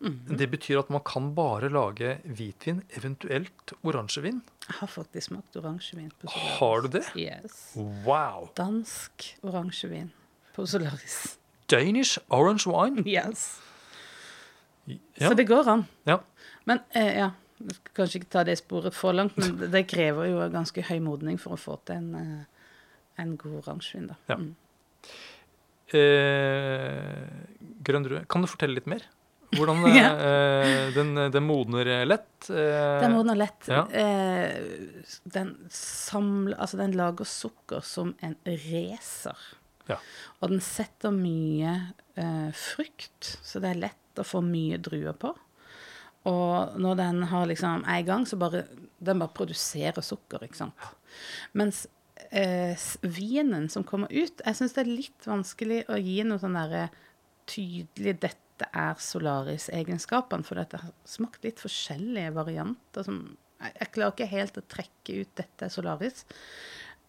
Mhm. 0.00 0.36
Det 0.36 0.50
betyr 0.52 0.78
at 0.78 0.90
man 0.92 1.00
kan 1.00 1.30
bare 1.34 1.70
lage 1.72 2.18
hvitvin, 2.24 2.82
eventuelt 2.98 3.72
oransjevin. 3.82 4.42
Jeg 4.66 4.76
har 4.80 4.90
faktisk 4.92 5.30
smakt 5.30 5.56
oransjevin 5.56 6.10
på 6.20 6.28
Solaris. 6.28 6.58
Har 6.58 6.80
du 6.80 6.88
det? 6.88 7.04
Yes. 7.16 7.72
Wow! 8.04 8.50
Dansk 8.56 9.36
oransjevin 9.42 10.12
på 10.54 10.66
Solaris. 10.66 11.38
Danish 11.70 12.18
orange 12.28 12.66
wine. 12.68 13.02
Yes. 13.08 13.60
Ja. 14.86 15.28
Så 15.28 15.34
det 15.34 15.48
går 15.48 15.68
an. 15.68 15.86
ja. 16.06 16.20
Men 16.66 16.80
eh, 16.94 17.16
ja, 17.16 17.30
jeg 17.62 17.74
skal 17.78 17.94
kanskje 17.94 18.20
ikke 18.20 18.30
ta 18.30 18.44
det 18.44 18.58
sporet 18.58 18.94
for 18.94 19.16
langt, 19.16 19.36
men 19.38 19.56
det, 19.74 19.86
krever 19.88 20.28
jo 20.28 20.44
ganske 20.52 20.82
høy 20.82 20.98
modning 21.02 21.40
for 21.40 21.56
å 21.56 21.60
få 21.60 21.78
til 21.86 22.02
en, 22.02 22.14
eh, 22.20 22.70
en 23.22 23.36
god 23.40 23.62
oransjevin, 23.62 24.10
da. 24.12 24.18
Ja. 24.28 24.36
Mm. 24.36 24.54
Eh, 25.94 27.26
grønn 27.86 28.04
drue. 28.04 28.24
Kan 28.28 28.42
du 28.42 28.50
fortelle 28.50 28.74
litt 28.76 28.90
mer? 28.90 29.06
Hvordan 29.54 29.84
eh, 29.88 29.96
Ja. 29.96 30.08
uh, 30.16 30.94
den, 30.96 31.14
den 31.32 31.46
modner 31.46 31.88
lett? 32.08 32.48
Uh, 32.50 32.98
Den 33.02 33.14
modner 33.14 33.38
lett. 33.38 33.68
ja. 33.70 33.84
Uh, 33.86 35.04
den 35.24 35.54
samler 35.70 36.56
Altså, 36.58 36.76
den 36.80 36.96
lager 36.98 37.24
sukker 37.28 37.84
som 37.86 38.14
en 38.26 38.34
racer. 38.46 39.38
Ja. 39.86 40.00
Og 40.42 40.50
den 40.50 40.60
setter 40.64 41.12
mye 41.14 41.76
eh, 42.18 42.48
frukt, 42.58 43.36
så 43.46 43.60
det 43.62 43.68
er 43.70 43.82
lett 43.84 44.18
å 44.18 44.24
få 44.26 44.40
mye 44.42 44.80
druer 44.82 45.14
på. 45.14 45.30
Og 46.26 46.74
når 46.82 46.96
den 46.98 47.20
har 47.30 47.46
liksom 47.46 47.84
en 47.86 48.06
gang, 48.08 48.24
så 48.26 48.34
bare 48.40 48.64
den 48.98 49.20
bare 49.22 49.30
produserer 49.36 50.02
sukker, 50.02 50.42
ikke 50.42 50.58
sant. 50.58 50.88
Mens 51.54 51.84
eh, 52.34 52.74
vinen 53.06 53.68
som 53.70 53.84
kommer 53.86 54.10
ut 54.10 54.42
Jeg 54.42 54.58
syns 54.58 54.74
det 54.74 54.82
er 54.82 54.90
litt 54.90 55.28
vanskelig 55.30 55.84
å 55.92 56.00
gi 56.02 56.18
noe 56.26 56.42
sånn 56.42 56.58
derre 56.58 56.88
tydelig 57.46 58.16
Dette 58.26 58.42
dette 58.56 58.68
er 58.72 58.96
Solaris-egenskapene. 59.00 60.44
For 60.46 60.56
dette 60.56 60.80
har 60.80 60.92
smakt 61.08 61.44
litt 61.44 61.60
forskjellige 61.60 62.32
varianter. 62.36 63.04
Som, 63.04 63.36
jeg, 63.60 63.90
klarer 63.92 64.14
ikke 64.14 64.30
helt 64.32 64.58
å 64.58 64.64
trekke 64.64 65.20
ut 65.20 65.32
dette 65.36 65.68
Solaris. 65.72 66.24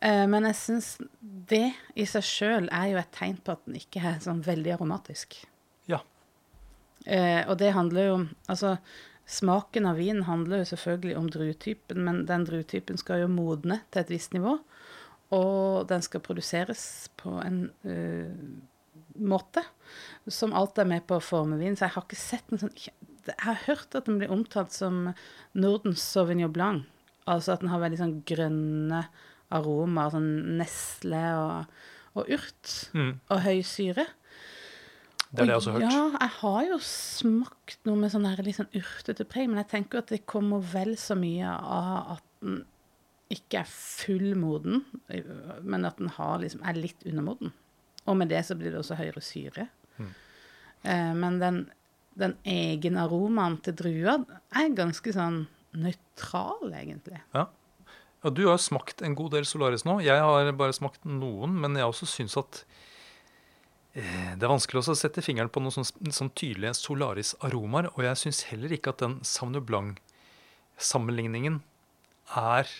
Eh, 0.03 0.25
men 0.29 0.47
jeg 0.49 0.59
syns 0.59 0.89
det 1.21 1.71
i 1.95 2.05
seg 2.09 2.25
sjøl 2.27 2.67
er 2.67 2.91
jo 2.91 3.01
et 3.01 3.13
tegn 3.15 3.39
på 3.39 3.55
at 3.55 3.63
den 3.65 3.79
ikke 3.79 4.03
er 4.03 4.19
sånn 4.23 4.43
veldig 4.45 4.75
aromatisk. 4.75 5.39
Ja. 5.87 6.01
Eh, 7.05 7.43
og 7.47 7.57
det 7.61 7.71
handler 7.77 8.09
jo 8.09 8.17
Altså, 8.51 8.77
smaken 9.27 9.87
av 9.87 9.99
vin 9.99 10.23
handler 10.27 10.61
jo 10.61 10.71
selvfølgelig 10.73 11.17
om 11.17 11.31
druetypen, 11.31 12.03
men 12.03 12.25
den 12.27 12.45
druetypen 12.47 12.99
skal 12.99 13.23
jo 13.23 13.31
modne 13.31 13.81
til 13.91 14.03
et 14.03 14.11
visst 14.11 14.35
nivå. 14.35 14.57
Og 15.35 15.87
den 15.89 16.03
skal 16.05 16.23
produseres 16.23 17.09
på 17.19 17.33
en 17.43 17.65
uh, 17.83 18.31
måte 19.19 19.65
som 20.33 20.53
alt 20.57 20.79
er 20.81 20.89
med 20.89 21.05
på 21.07 21.17
å 21.17 21.23
forme 21.23 21.59
vin. 21.59 21.77
Så 21.77 21.87
jeg 21.87 21.95
har 21.95 22.05
ikke 22.05 22.19
sett 22.19 22.51
en 22.51 22.61
sånn 22.61 22.75
Jeg 22.77 23.39
har 23.43 23.59
hørt 23.65 23.95
at 23.97 24.07
den 24.07 24.19
blir 24.21 24.31
omtalt 24.31 24.75
som 24.75 25.11
Nordens 25.57 26.03
Sauvignon 26.03 26.53
Blanc. 26.53 26.85
Altså 27.27 27.55
at 27.55 27.63
den 27.63 27.71
har 27.73 27.81
veldig 27.83 27.99
sånn 27.99 28.19
grønne 28.27 29.01
aromaer, 29.51 30.13
sånn 30.13 30.29
nesle 30.59 31.23
og, 31.35 31.81
og 32.15 32.31
urt. 32.37 32.71
Mm. 32.95 33.11
Og 33.27 33.43
høy 33.43 33.59
syre. 33.67 34.07
Det 35.27 35.43
er 35.43 35.49
det 35.49 35.51
jeg 35.51 35.59
også 35.59 35.73
har 35.73 35.81
hørt. 35.81 35.91
Ja, 35.91 36.05
jeg 36.21 36.33
har 36.37 36.61
jo 36.69 36.79
smakt 36.87 37.79
noe 37.87 37.99
med 37.99 38.13
sånn 38.13 38.27
her 38.29 38.39
litt 38.47 38.59
sånn 38.61 38.71
urtete 38.71 39.27
preg, 39.27 39.49
men 39.51 39.59
jeg 39.59 39.71
tenker 39.73 40.01
at 40.01 40.13
det 40.13 40.23
kommer 40.29 40.63
vel 40.63 40.95
så 40.99 41.17
mye 41.19 41.51
av 41.51 42.15
at 42.15 42.25
den 42.45 42.61
ikke 43.33 43.59
er 43.59 43.67
fullmoden, 43.67 44.85
men 45.67 45.87
at 45.87 45.97
den 45.99 46.13
har 46.15 46.39
liksom, 46.39 46.61
er 46.63 46.79
litt 46.79 47.03
undermoden. 47.03 47.51
Og 48.07 48.15
med 48.15 48.31
det 48.31 48.45
så 48.47 48.55
blir 48.55 48.71
det 48.71 48.79
også 48.79 48.95
høyere 48.95 49.23
syre. 49.25 49.67
Mm. 49.97 50.15
Eh, 50.83 51.13
men 51.17 51.39
den, 51.41 51.61
den 52.19 52.35
egen 52.47 52.97
aromaen 53.01 53.59
til 53.65 53.77
druer 53.77 54.25
er 54.55 54.75
ganske 54.77 55.13
sånn 55.13 55.45
nøytral, 55.77 56.71
egentlig. 56.73 57.21
Ja. 57.35 57.47
ja. 58.23 58.33
Du 58.33 58.45
har 58.49 58.59
smakt 58.61 59.03
en 59.05 59.15
god 59.17 59.35
del 59.37 59.47
Solaris 59.47 59.85
nå. 59.87 59.99
Jeg 60.05 60.21
har 60.23 60.51
bare 60.57 60.75
smakt 60.75 61.05
noen, 61.07 61.55
men 61.61 61.77
jeg 61.79 61.87
også 61.87 62.09
syns 62.09 62.37
at 62.39 62.63
eh, 63.93 64.33
det 64.35 64.43
er 64.43 64.53
vanskelig 64.53 64.83
å 64.83 64.97
sette 64.97 65.23
fingeren 65.25 65.51
på 65.53 65.63
noen 65.63 65.75
sånn, 65.79 66.11
sånn 66.13 66.33
tydelige 66.37 66.77
Solaris-aromaer. 66.79 67.91
Og 67.95 68.05
jeg 68.07 68.21
syns 68.25 68.45
heller 68.51 68.73
ikke 68.75 68.95
at 68.95 69.03
den 69.05 69.19
Sauvignon 69.27 69.67
Blanc-sammenligningen 69.69 71.61
er 72.37 72.71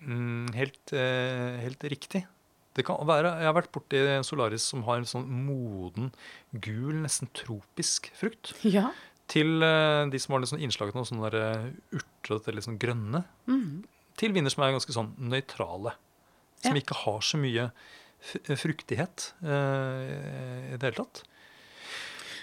mm, 0.00 0.52
helt, 0.56 0.94
eh, 0.96 1.60
helt 1.64 1.90
riktig. 1.92 2.24
Det 2.80 2.86
kan 2.88 2.96
være, 3.04 3.34
Jeg 3.42 3.48
har 3.50 3.56
vært 3.60 3.70
borti 3.76 4.00
Solaris 4.24 4.64
som 4.72 4.82
har 4.88 5.02
en 5.02 5.08
sånn 5.08 5.28
moden, 5.46 6.10
gul, 6.64 6.96
nesten 7.04 7.28
tropisk 7.36 8.08
frukt. 8.16 8.54
Ja. 8.64 8.88
Til 9.30 9.60
eh, 9.62 10.08
de 10.10 10.18
som 10.22 10.32
har 10.34 10.42
litt 10.42 10.50
sånn 10.50 10.62
innslag 10.64 10.90
av 10.94 10.96
noe 11.02 11.06
sånn 11.08 11.20
eh, 11.28 11.68
urtete 12.00 12.50
eller 12.50 12.64
sånn 12.64 12.80
grønne. 12.82 13.20
Mm. 13.50 13.82
Til 14.20 14.32
viner 14.34 14.50
som 14.52 14.64
er 14.66 14.72
ganske 14.74 14.96
sånn 14.96 15.12
nøytrale. 15.30 15.92
Som 16.64 16.74
Ja. 16.76 16.80
ikke 16.82 16.96
har 17.04 17.20
så 17.24 17.38
mye 17.40 17.68
fruktighet 18.60 19.30
eh, 19.44 20.74
i 20.74 20.76
det 20.76 20.82
hele 20.90 20.96
tatt. 20.98 21.22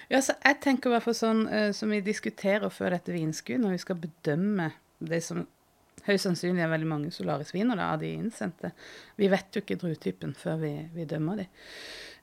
Ja, 0.10 0.21
så 0.23 0.38
jeg 0.39 0.62
tenker 0.63 0.89
i 0.89 0.95
hvert 0.95 1.06
fall 1.06 1.17
sånn 1.19 1.43
eh, 1.52 1.71
som 1.76 1.91
vi 1.91 2.00
diskuterer 2.06 2.71
før 2.71 2.95
dette 2.95 3.12
vinskuet, 3.13 3.60
når 3.60 3.76
vi 3.76 3.82
skal 3.84 4.00
bedømme 4.06 4.69
det 5.04 5.19
som 5.26 5.43
høyst 6.06 6.28
sannsynlig 6.28 6.64
er 6.64 6.72
veldig 6.72 6.90
mange 6.90 7.14
Solaris-viner 7.16 7.80
av 7.84 7.98
de 8.02 8.14
innsendte. 8.16 8.72
Vi 9.20 9.30
vet 9.32 9.56
jo 9.56 9.64
ikke 9.64 9.80
druetypen 9.82 10.36
før 10.38 10.62
vi, 10.62 10.74
vi 10.94 11.08
dømmer 11.10 11.42
de. 11.42 11.48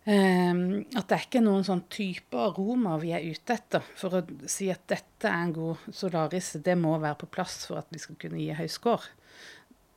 Um, 0.05 0.83
at 0.93 1.07
det 1.09 1.17
er 1.17 1.23
ikke 1.25 1.41
noen 1.41 1.65
sånn 1.65 1.87
type 1.89 2.37
aroma 2.37 2.99
vi 3.01 3.15
er 3.17 3.25
ute 3.25 3.55
etter 3.57 3.87
for 3.97 4.19
å 4.19 4.49
si 4.53 4.67
at 4.69 4.83
dette 4.93 5.31
er 5.31 5.47
en 5.47 5.55
god 5.57 5.87
Solaris. 5.97 6.55
Det 6.65 6.77
må 6.77 6.93
være 7.01 7.23
på 7.23 7.31
plass 7.39 7.63
for 7.71 7.81
at 7.81 7.89
vi 7.93 8.03
skal 8.03 8.19
kunne 8.21 8.43
gi 8.43 8.53
høy 8.57 8.69
score. 8.69 9.15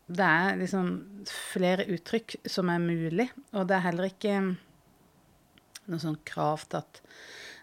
Det 0.08 0.24
er 0.24 0.56
liksom 0.62 0.94
flere 1.28 1.84
uttrykk 1.92 2.38
som 2.48 2.72
er 2.72 2.80
mulig, 2.80 3.28
og 3.52 3.68
det 3.68 3.76
er 3.76 3.86
heller 3.90 4.08
ikke 4.08 4.38
noe 5.92 6.00
sånn 6.00 6.22
krav 6.28 6.63
til 6.72 6.80
at 6.80 7.02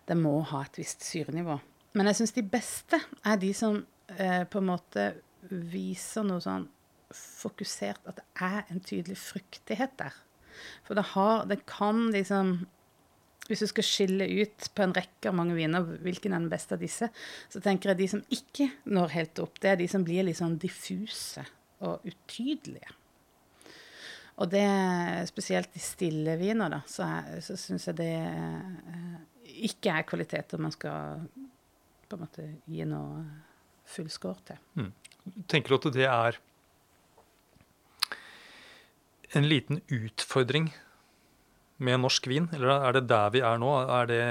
det 0.08 0.16
må 0.20 0.36
ha 0.50 0.60
et 0.66 0.76
visst 0.76 1.04
syrenivå. 1.06 1.56
Men 1.96 2.10
jeg 2.10 2.20
syns 2.20 2.36
de 2.36 2.44
beste 2.44 3.00
er 3.24 3.40
de 3.40 3.54
som 3.56 3.78
eh, 4.18 4.42
på 4.44 4.60
en 4.60 4.68
måte 4.68 5.06
viser 5.50 6.24
noe 6.26 6.40
sånn 6.44 6.68
fokusert 7.14 8.06
At 8.10 8.16
det 8.18 8.24
er 8.42 8.62
en 8.72 8.80
tydelig 8.82 9.16
fruktighet 9.20 9.92
der. 10.00 10.14
For 10.86 10.96
det 10.98 11.04
har 11.12 11.44
Det 11.50 11.60
kan 11.68 12.08
liksom 12.14 12.54
Hvis 13.46 13.60
du 13.60 13.66
skal 13.68 13.84
skille 13.86 14.26
ut 14.40 14.70
på 14.74 14.82
en 14.86 14.94
rekke 14.96 15.28
av 15.28 15.36
mange 15.36 15.54
viner 15.58 15.84
hvilken 15.84 16.32
er 16.32 16.40
den 16.40 16.48
beste 16.52 16.74
av 16.78 16.80
disse, 16.80 17.10
så 17.52 17.60
tenker 17.60 17.90
jeg 17.92 17.98
de 17.98 18.06
som 18.14 18.22
ikke 18.32 18.70
når 18.88 19.12
helt 19.12 19.38
opp, 19.44 19.58
det 19.60 19.68
er 19.74 19.76
de 19.82 19.88
som 19.92 20.04
blir 20.06 20.24
litt 20.24 20.38
sånn 20.40 20.54
diffuse 20.62 21.44
og 21.84 22.06
utydelige. 22.08 22.88
Og 24.40 24.48
det 24.50 24.64
spesielt 25.28 25.76
i 25.76 25.82
stille 25.84 26.38
viner, 26.40 26.72
da, 26.72 26.80
så, 26.88 27.04
er- 27.04 27.42
så 27.44 27.54
syns 27.60 27.84
jeg 27.90 27.98
det 28.00 28.08
eh, 28.16 29.20
ikke 29.68 29.92
er 29.92 30.08
kvaliteter 30.08 30.58
man 30.64 30.72
skal 30.72 31.28
på 32.08 32.16
en 32.16 32.24
måte 32.24 32.46
gi 32.64 32.88
noe 32.88 33.20
full 33.84 34.08
score 34.10 34.36
til. 34.48 34.90
Tenker 35.48 35.68
du 35.68 35.76
at 35.80 35.94
det 35.94 36.06
er 36.08 36.38
en 39.34 39.46
liten 39.48 39.80
utfordring 39.90 40.72
med 41.84 41.98
norsk 42.04 42.28
vin? 42.30 42.48
Eller 42.54 42.70
er 42.88 42.92
det 42.98 43.06
der 43.10 43.30
vi 43.34 43.40
er 43.44 43.58
nå? 43.58 43.70
Er 44.00 44.06
det, 44.10 44.22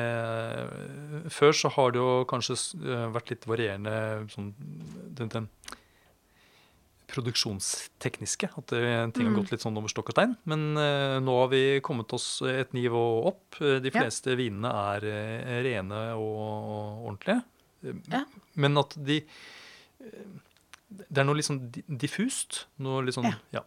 før 1.33 1.51
så 1.57 1.71
har 1.75 1.91
det 1.91 1.99
jo 1.99 2.23
kanskje 2.29 2.55
eh, 2.79 3.07
vært 3.13 3.33
litt 3.33 3.47
varierende 3.49 3.95
sånn, 4.31 4.53
den, 5.17 5.29
den 5.33 5.49
produksjonstekniske. 7.13 8.49
At 8.57 8.71
det, 8.73 8.83
ting 9.13 9.27
har 9.27 9.33
Mm. 9.33 9.41
gått 9.41 9.51
litt 9.51 9.61
sånn 9.61 9.77
over 9.77 9.91
stokk 9.91 10.09
og 10.09 10.15
stein. 10.15 10.37
Men 10.49 10.63
uh, 10.77 11.19
nå 11.21 11.35
har 11.41 11.49
vi 11.51 11.79
kommet 11.85 12.11
oss 12.15 12.41
et 12.47 12.71
nivå 12.73 13.03
opp. 13.27 13.59
De 13.59 13.79
De 13.83 13.91
Ja. 13.93 14.01
fleste 14.01 14.35
vinene 14.39 14.71
er 14.71 15.05
uh, 15.05 15.63
rene 15.67 16.01
og 16.15 17.05
ordentlige. 17.11 17.43
Eh, 17.83 17.93
Ja. 18.09 18.23
Men 18.59 18.77
at 18.81 18.95
de 18.97 19.21
eh, 19.23 20.25
Det 20.93 21.21
er 21.23 21.25
noe 21.25 21.39
litt 21.39 21.49
sånn 21.49 21.63
diffust. 21.87 22.67
Noe 22.83 23.05
litt 23.05 23.17
sånn 23.17 23.31
Ja. 23.31 23.37
ja. 23.59 23.63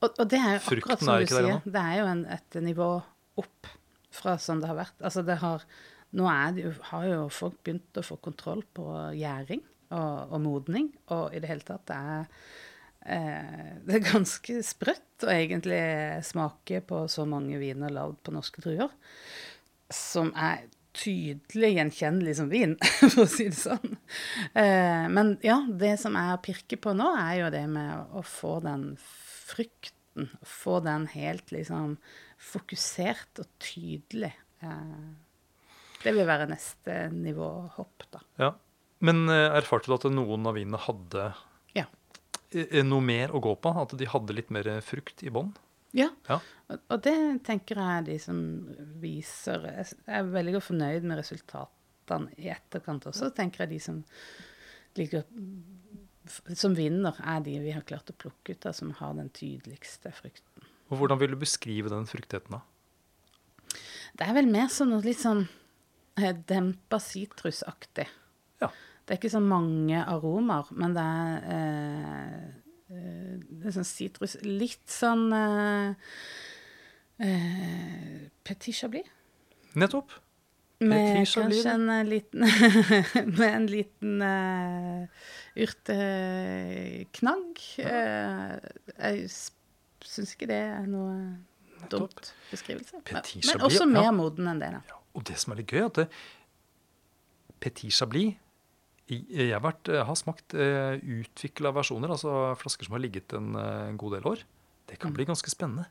Og, 0.00 0.12
og 0.20 0.28
det 0.28 0.38
er 0.38 0.56
jo 0.56 0.62
akkurat 0.76 1.02
som 1.02 1.18
du 1.18 1.26
sier, 1.30 1.60
det 1.64 1.82
er 1.82 2.00
jo 2.02 2.08
en, 2.10 2.22
et 2.36 2.58
nivå 2.62 2.88
opp 3.40 3.70
fra 4.14 4.36
sånn 4.40 4.60
det 4.62 4.70
har 4.70 4.78
vært. 4.78 4.98
Altså 5.04 5.24
det 5.26 5.38
har 5.42 5.64
Nå 6.16 6.28
det 6.54 6.62
jo, 6.62 6.70
har 6.92 7.04
jo 7.04 7.16
folk 7.34 7.56
begynt 7.66 7.98
å 7.98 8.04
få 8.06 8.16
kontroll 8.22 8.62
på 8.76 8.84
gjæring 9.18 9.60
og, 9.90 10.32
og 10.32 10.38
modning, 10.40 10.86
og 11.12 11.34
i 11.34 11.40
det 11.42 11.50
hele 11.50 11.66
tatt 11.66 11.82
det 11.90 11.96
er 11.98 12.22
eh, 13.16 13.72
Det 13.86 13.98
er 13.98 14.04
ganske 14.06 14.60
sprøtt 14.64 15.26
å 15.26 15.32
egentlig 15.34 15.82
smake 16.24 16.80
på 16.86 17.02
så 17.10 17.26
mange 17.28 17.58
viner 17.60 17.92
lagd 17.92 18.22
på 18.24 18.32
norske 18.32 18.62
druer, 18.64 18.94
som 19.92 20.30
er 20.38 20.64
tydelig 20.96 21.70
gjenkjennelig 21.76 22.34
som 22.38 22.48
vin, 22.52 22.72
for 23.12 23.24
å 23.24 23.28
si 23.30 23.46
det 23.50 23.58
sånn. 23.58 23.96
Eh, 24.56 25.04
men 25.12 25.34
ja, 25.44 25.58
det 25.68 25.94
som 26.02 26.16
jeg 26.18 26.40
pirker 26.46 26.80
på 26.82 26.94
nå, 26.96 27.10
er 27.20 27.42
jo 27.42 27.50
det 27.54 27.64
med 27.70 28.16
å, 28.16 28.22
få 28.26 28.56
den 28.64 28.88
frykten, 29.46 30.30
få 30.46 30.78
den 30.84 31.04
helt 31.12 31.52
liksom 31.54 31.96
fokusert 32.40 33.42
og 33.44 33.50
tydelig. 33.62 34.32
Eh, 34.64 35.04
det 36.04 36.14
vil 36.16 36.28
være 36.28 36.48
neste 36.50 37.06
nivåhopp, 37.14 38.08
da. 38.14 38.24
ja. 38.42 38.52
Men 39.04 39.26
eh, 39.28 39.50
erfarte 39.58 39.90
du 39.90 39.94
at 39.98 40.06
noen 40.08 40.46
av 40.48 40.54
vinene 40.56 40.78
hadde 40.80 41.26
Ja. 41.76 41.84
noe 42.88 43.04
mer 43.04 43.34
å 43.36 43.42
gå 43.44 43.52
på? 43.60 43.72
At 43.82 43.92
de 44.00 44.06
hadde 44.08 44.32
litt 44.38 44.48
mer 44.54 44.70
frukt 44.80 45.20
i 45.26 45.28
bånn? 45.34 45.50
Ja, 45.96 46.10
Ja. 46.28 46.40
og, 46.68 46.80
og 46.92 47.02
det 47.06 47.14
tenker 47.46 47.78
jeg 47.80 48.04
de 48.10 48.18
som 48.20 48.38
viser 49.00 49.64
Jeg 49.70 49.86
er 50.18 50.28
veldig 50.28 50.56
godt 50.58 50.66
fornøyd 50.68 51.06
med 51.08 51.18
resultatene 51.22 52.32
i 52.38 52.50
etterkant 52.52 53.06
også. 53.08 53.30
tenker 53.34 53.64
jeg 53.64 53.70
de 53.76 53.80
som 53.80 54.02
liker 54.96 55.24
som 56.58 56.74
vinner, 56.74 57.14
er 57.22 57.40
de 57.46 57.58
vi 57.62 57.70
har 57.74 57.84
klart 57.86 58.10
å 58.10 58.16
plukke 58.18 58.56
ut 58.56 58.66
av, 58.66 58.72
som 58.74 58.90
har 58.98 59.12
den 59.14 59.28
tydeligste 59.30 60.10
frukten. 60.12 60.64
Og 60.90 60.98
Hvordan 60.98 61.20
vil 61.20 61.30
du 61.34 61.36
beskrive 61.38 61.90
den 61.92 62.06
fruktigheten? 62.06 62.56
da? 62.58 62.60
Det 64.16 64.26
er 64.26 64.34
vel 64.34 64.48
mer 64.50 64.66
som 64.72 64.90
noe 64.90 65.04
litt 65.04 65.20
sånn 65.22 65.44
eh, 66.18 66.32
dempa 66.48 66.98
sitrusaktig. 67.02 68.08
Ja. 68.62 68.70
Det 69.06 69.14
er 69.14 69.20
ikke 69.20 69.30
så 69.36 69.42
mange 69.44 70.00
aromaer, 70.02 70.66
men 70.74 70.94
det 70.96 71.04
er 71.04 71.50
eh, 71.54 72.46
sånn 72.86 73.88
sitrus 73.88 74.36
Litt 74.46 74.86
sånn 74.92 75.26
eh, 75.34 76.12
eh, 77.26 78.20
Petit 78.46 78.78
Chablis. 78.78 79.10
Nettopp. 79.76 80.14
Med 80.78 81.26
kanskje 81.32 81.72
en 81.72 81.88
eh, 81.88 82.04
liten 82.04 82.40
Med 83.38 83.48
en 83.48 83.66
liten 83.66 84.22
uh, 84.22 85.06
urteknagg. 85.56 87.60
Eh, 87.80 88.56
jeg 89.00 89.30
syns 90.04 90.34
ikke 90.36 90.50
det 90.52 90.60
er 90.68 90.86
noe 90.90 91.14
dumt 91.92 92.34
beskrivelse. 92.50 93.00
Men 93.08 93.22
også 93.22 93.64
også 93.64 93.84
ja. 93.84 93.90
mer 93.94 94.10
moden 94.16 94.48
enn 94.52 94.60
det, 94.60 94.70
da. 94.76 94.80
Ja, 94.92 94.96
og 95.16 95.20
det 95.28 95.36
som 95.40 95.54
er 95.54 95.58
litt 95.62 95.72
gøy, 95.72 95.80
er 95.80 95.88
at 95.88 95.96
det, 96.02 96.06
Petit 97.64 97.92
Chablis 97.96 98.36
Jeg 99.06 99.52
har, 99.52 99.62
vært, 99.62 99.90
jeg 99.92 100.06
har 100.08 100.18
smakt 100.18 100.56
uh, 100.58 100.96
utvikla 100.98 101.70
versjoner, 101.76 102.10
altså 102.10 102.56
flasker 102.58 102.88
som 102.88 102.96
har 102.96 103.04
ligget 103.04 103.36
en 103.38 103.54
en 103.58 104.00
god 104.00 104.16
del 104.16 104.26
år. 104.32 104.42
Det 104.90 104.98
kan 105.02 105.14
bli 105.14 105.26
ganske 105.28 105.50
spennende. 105.50 105.86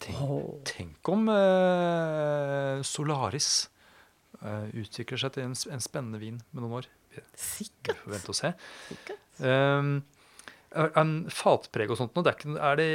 Tenk, 0.00 0.20
oh. 0.20 0.58
tenk 0.68 1.08
om 1.08 1.24
uh, 1.32 2.82
Solaris 2.84 3.70
uh, 4.42 4.68
utvikler 4.76 5.22
seg 5.22 5.32
til 5.36 5.48
en, 5.48 5.56
en 5.72 5.84
spennende 5.84 6.20
vin 6.20 6.36
med 6.50 6.60
noen 6.60 6.82
år. 6.82 6.90
Vi 7.16 7.24
Sikkert. 7.40 8.02
får 8.02 8.12
vente 8.12 8.34
og 8.34 8.36
se. 8.36 8.52
sikkert. 8.90 9.24
Um, 9.40 9.96
en 10.76 11.16
fatpreg 11.32 11.90
og 11.90 11.98
sånt 12.00 12.16
det 12.16 12.30
er, 12.30 12.36
ikke, 12.36 12.54
er, 12.58 12.78
det, 12.80 12.90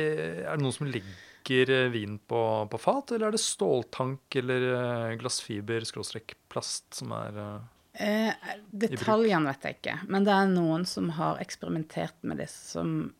er 0.45 0.57
det 0.57 0.63
noen 0.63 0.75
som 0.75 0.89
legger 0.89 1.73
eh, 1.73 1.89
vin 1.93 2.17
på, 2.29 2.41
på 2.69 2.79
fat, 2.81 3.13
eller 3.15 3.29
er 3.29 3.35
det 3.35 3.43
ståltank 3.43 4.37
eller 4.41 4.65
eh, 4.75 5.13
glassfiber, 5.21 5.85
skråstrekk, 5.87 6.35
plast 6.51 6.99
som 6.99 7.13
er 7.17 7.39
eh, 7.41 7.69
Eh, 7.93 8.51
detaljene 8.71 9.51
vet 9.51 9.65
jeg 9.67 9.79
ikke, 9.79 9.97
men 10.07 10.27
det 10.27 10.35
er 10.35 10.51
noen 10.51 10.85
som 10.87 11.09
har 11.17 11.41
eksperimentert 11.43 12.15
med 12.23 12.39
det 12.39 12.47
som 12.51 13.11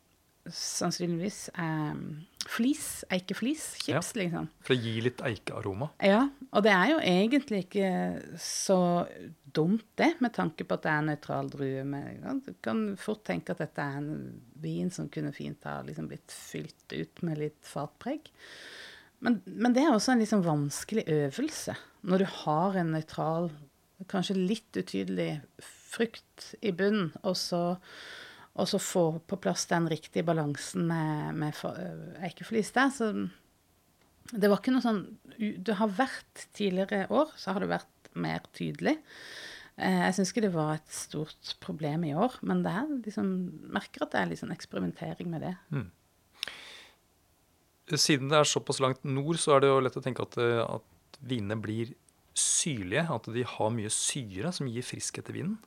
sannsynligvis 0.50 1.52
er 1.60 1.98
flis, 2.50 3.04
eikeflis, 3.14 3.66
chips, 3.84 4.16
liksom. 4.18 4.48
For 4.66 4.74
å 4.74 4.80
gi 4.82 4.96
litt 5.06 5.22
eikearoma? 5.26 5.92
Ja, 6.02 6.24
og 6.50 6.66
det 6.66 6.74
er 6.74 6.88
jo 6.94 7.00
egentlig 7.12 7.66
ikke 7.68 7.92
så 8.42 8.80
dumt, 9.54 9.86
det, 10.00 10.16
med 10.24 10.34
tanke 10.34 10.66
på 10.66 10.78
at 10.78 10.86
det 10.88 10.94
er 10.94 11.08
nøytral 11.12 11.52
drue. 11.54 11.86
Med, 11.88 12.24
ja, 12.24 12.36
du 12.42 12.52
kan 12.64 12.86
fort 13.00 13.26
tenke 13.28 13.54
at 13.54 13.62
dette 13.62 13.86
er 13.86 14.00
en 14.00 14.14
vin 14.64 14.90
som 14.94 15.10
kunne 15.12 15.34
fint 15.36 15.68
ha 15.70 15.80
liksom 15.86 16.10
blitt 16.10 16.34
fylt 16.34 16.96
ut 16.96 17.26
med 17.28 17.42
litt 17.42 17.60
fatpreg. 17.68 18.32
Men, 19.22 19.42
men 19.46 19.76
det 19.76 19.86
er 19.86 19.94
også 19.94 20.16
en 20.16 20.24
liksom 20.24 20.42
vanskelig 20.46 21.06
øvelse. 21.06 21.76
Når 22.10 22.24
du 22.24 22.30
har 22.40 22.80
en 22.82 22.96
nøytral, 22.96 23.52
kanskje 24.10 24.38
litt 24.40 24.78
utydelig 24.80 25.42
frukt 25.92 26.54
i 26.62 26.72
bunnen, 26.72 27.12
og 27.28 27.36
så, 27.38 27.62
og 28.56 28.68
så 28.72 28.80
få 28.82 29.06
på 29.28 29.40
plass 29.44 29.68
den 29.70 29.90
riktige 29.92 30.24
balansen 30.28 30.88
med, 30.88 31.36
med 31.36 32.22
eikeflis 32.24 32.72
der, 32.76 32.90
så 32.96 33.12
det 34.32 34.48
var 34.48 34.62
ikke 34.62 34.72
noe 34.72 34.84
sånn 34.86 35.00
Det 35.36 35.74
har 35.76 35.90
vært 35.98 36.46
tidligere 36.56 37.08
år, 37.12 37.34
så 37.36 37.52
har 37.56 37.64
det 37.64 37.72
vært 37.74 38.12
mer 38.16 38.44
tydelig. 38.56 38.94
Eh, 39.76 40.02
Jeg 40.06 40.16
syns 40.16 40.32
ikke 40.32 40.44
det 40.46 40.54
var 40.54 40.76
et 40.78 40.94
stort 40.94 41.56
problem 41.64 42.06
i 42.08 42.14
år, 42.16 42.38
men 42.46 42.62
det 42.64 42.72
er 42.72 42.92
liksom, 43.08 43.32
merker 43.74 44.06
at 44.06 44.14
det 44.14 44.22
er 44.22 44.30
litt 44.32 44.42
sånn 44.44 44.54
eksperimentering 44.56 45.32
med 45.32 45.44
det. 45.48 45.56
Siden 47.98 48.30
det 48.32 48.38
er 48.40 48.48
såpass 48.48 48.80
langt 48.84 49.04
nord, 49.04 49.40
så 49.42 49.56
er 49.58 49.64
det 49.66 49.72
jo 49.72 49.82
lett 49.84 49.98
å 50.00 50.04
tenke 50.06 50.24
at, 50.24 50.38
eh, 50.40 50.62
at 50.64 51.20
vinene 51.28 51.58
blir 51.60 51.92
syrlige. 52.38 53.06
At 53.14 53.28
de 53.34 53.44
har 53.46 53.70
mye 53.76 53.90
syre 53.94 54.52
som 54.56 54.68
gir 54.72 54.86
friskhet 54.86 55.26
til 55.28 55.34
vinen. 55.40 55.58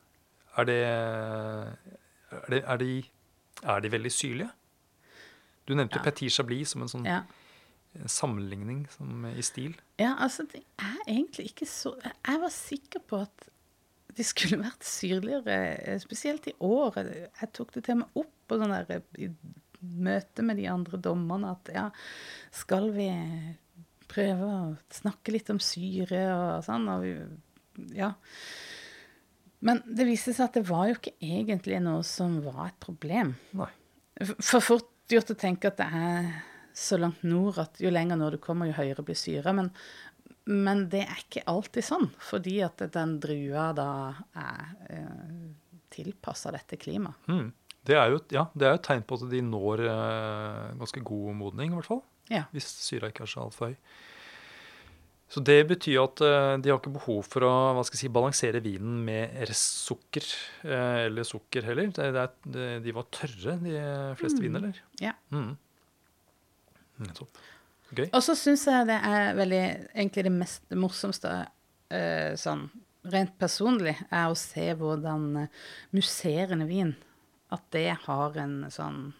Er 0.56 0.64
det 0.68 0.80
Er, 0.84 2.46
det, 2.50 2.62
er, 2.66 2.76
de, 2.76 3.04
er 3.62 3.80
de 3.80 3.90
veldig 3.92 4.10
syrlige? 4.12 4.50
Du 5.68 5.74
nevnte 5.74 5.96
Ja. 6.00 6.02
Petit 6.10 6.32
Chablis 6.32 6.68
som 6.74 6.82
en 6.82 6.88
sånn 6.88 7.06
Ja. 7.06 7.22
sammenligning 8.10 8.86
som, 8.90 9.24
i 9.26 9.42
stil. 9.42 9.76
Ja, 9.98 10.16
altså, 10.18 10.42
det 10.50 10.64
er 10.78 10.96
egentlig 11.06 11.46
ikke 11.52 11.66
så 11.66 11.94
Jeg 12.02 12.40
var 12.40 12.50
sikker 12.50 13.00
på 13.06 13.20
at 13.22 13.48
de 14.16 14.22
skulle 14.24 14.58
vært 14.62 14.84
syrligere, 14.86 15.78
eh, 15.88 15.98
spesielt 15.98 16.46
i 16.46 16.52
år. 16.60 16.94
Jeg 17.40 17.52
tok 17.52 17.72
det 17.74 17.84
til 17.84 17.96
meg 17.96 18.08
opp 18.14 18.30
på 18.48 18.58
sånn 18.60 18.70
der, 18.70 19.02
i 19.18 19.28
møte 19.82 20.42
med 20.42 20.56
de 20.56 20.66
andre 20.70 20.98
dommerne 20.98 21.50
at 21.50 21.70
ja, 21.74 21.90
skal 22.52 22.90
vi 22.94 23.08
prøve 24.14 24.48
å 24.48 24.62
snakke 24.94 25.34
litt 25.34 25.50
om 25.52 25.60
syre 25.62 26.22
og 26.30 26.64
sånn? 26.66 26.88
Og 26.94 27.04
vi, 27.04 27.12
ja. 27.98 28.14
Men 29.64 29.80
det 29.86 30.06
viste 30.08 30.34
seg 30.36 30.48
at 30.48 30.58
det 30.58 30.66
var 30.68 30.88
jo 30.90 30.98
ikke 30.98 31.16
egentlig 31.24 31.80
noe 31.82 32.02
som 32.06 32.38
var 32.44 32.68
et 32.68 32.80
problem. 32.82 33.34
Nei. 33.58 33.70
For 34.38 34.62
fort 34.62 34.90
gjort 35.10 35.32
å 35.34 35.38
tenke 35.38 35.70
at 35.70 35.80
det 35.80 35.86
er 35.88 36.28
så 36.74 36.98
langt 36.98 37.22
nord 37.26 37.60
at 37.62 37.78
jo 37.82 37.92
lenger 37.92 38.18
nord 38.18 38.36
du 38.36 38.42
kommer, 38.42 38.68
jo 38.68 38.76
høyere 38.76 39.04
blir 39.06 39.18
syra. 39.18 39.54
Men, 39.56 39.70
men 40.50 40.86
det 40.92 41.04
er 41.06 41.20
ikke 41.22 41.44
alltid 41.50 41.86
sånn, 41.86 42.08
fordi 42.22 42.58
at 42.66 42.82
den 42.94 43.18
drua 43.22 43.68
da 43.76 43.90
er 44.36 44.72
eh, 44.90 45.44
tilpassa 45.94 46.52
dette 46.54 46.78
klimaet. 46.80 47.30
Mm. 47.30 47.52
Det 47.84 47.96
er 48.00 48.14
jo 48.14 48.20
ja, 48.32 48.46
det 48.56 48.66
er 48.66 48.78
et 48.78 48.84
tegn 48.86 49.02
på 49.04 49.18
at 49.18 49.26
de 49.28 49.42
når 49.44 49.84
eh, 49.84 50.74
ganske 50.80 51.02
god 51.04 51.38
modning, 51.40 51.72
i 51.72 51.78
hvert 51.78 51.90
fall. 51.90 52.04
Ja. 52.32 52.46
Hvis 52.54 52.68
syra 52.84 53.10
ikke 53.10 53.26
er 53.26 53.30
så 53.30 53.44
altfor 53.44 53.72
høy. 53.72 53.78
Så 55.34 55.40
det 55.42 55.56
betyr 55.66 56.02
at 56.02 56.20
eh, 56.22 56.52
de 56.62 56.70
har 56.70 56.78
ikke 56.78 56.92
behov 56.94 57.24
for 57.26 57.46
å 57.46 57.52
hva 57.74 57.82
skal 57.86 57.96
jeg 57.96 58.04
si, 58.04 58.12
balansere 58.12 58.60
vinen 58.62 59.00
med 59.06 59.32
restsukker 59.48 60.26
eh, 60.68 61.06
eller 61.08 61.26
sukker 61.26 61.66
heller. 61.66 61.90
Det, 61.96 62.10
det 62.14 62.22
er, 62.68 62.84
de 62.84 62.94
var 62.94 63.08
tørre, 63.14 63.56
de 63.64 63.74
fleste 64.20 64.44
viner, 64.44 64.62
eller? 64.62 64.82
Ja. 65.02 65.16
Mm. 65.34 65.56
Nettopp. 67.02 67.42
Gøy. 67.94 68.06
Og 68.10 68.22
så 68.26 68.36
syns 68.38 68.64
jeg 68.66 68.86
det 68.88 68.96
er 69.06 69.36
veldig 69.38 69.60
Egentlig 69.92 70.24
det 70.26 70.32
mest 70.34 70.64
det 70.70 70.78
morsomste 70.80 71.32
eh, 71.92 72.32
sånn 72.40 72.64
rent 73.12 73.34
personlig 73.38 73.92
er 74.08 74.30
å 74.30 74.38
se 74.38 74.64
hvordan 74.78 75.26
musserende 75.94 76.66
vin 76.66 76.94
At 77.54 77.66
det 77.76 77.90
har 78.06 78.38
en 78.40 78.56
sånn 78.72 79.12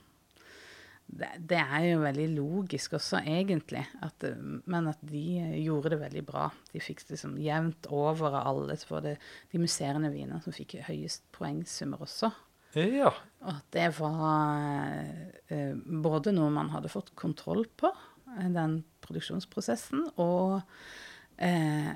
det, 1.15 1.29
det 1.51 1.61
er 1.61 1.85
jo 1.87 2.01
veldig 2.03 2.27
logisk 2.35 2.97
også, 2.99 3.21
egentlig. 3.23 3.85
At, 4.03 4.27
men 4.71 4.89
at 4.91 5.03
de 5.07 5.23
gjorde 5.63 5.95
det 5.95 6.01
veldig 6.01 6.25
bra. 6.27 6.49
De 6.73 6.83
fikk 6.83 7.05
det 7.05 7.17
liksom 7.17 7.37
jevnt 7.43 7.89
over 7.95 8.35
av 8.35 8.51
alle. 8.51 8.77
Så 8.81 8.91
var 8.91 9.05
det 9.07 9.15
de 9.53 9.61
musserende 9.63 10.11
vinene 10.15 10.41
som 10.45 10.55
fikk 10.55 10.79
høyest 10.89 11.27
poengsummer 11.35 12.03
også. 12.07 12.33
Ja. 12.75 13.13
Og 13.45 13.51
at 13.53 13.67
det 13.77 13.89
var 14.01 15.05
eh, 15.55 15.75
både 16.07 16.35
noe 16.35 16.51
man 16.55 16.73
hadde 16.75 16.91
fått 16.91 17.13
kontroll 17.19 17.67
på, 17.79 17.93
eh, 18.35 18.49
den 18.55 18.81
produksjonsprosessen, 19.05 20.09
og, 20.23 20.65
eh, 21.39 21.93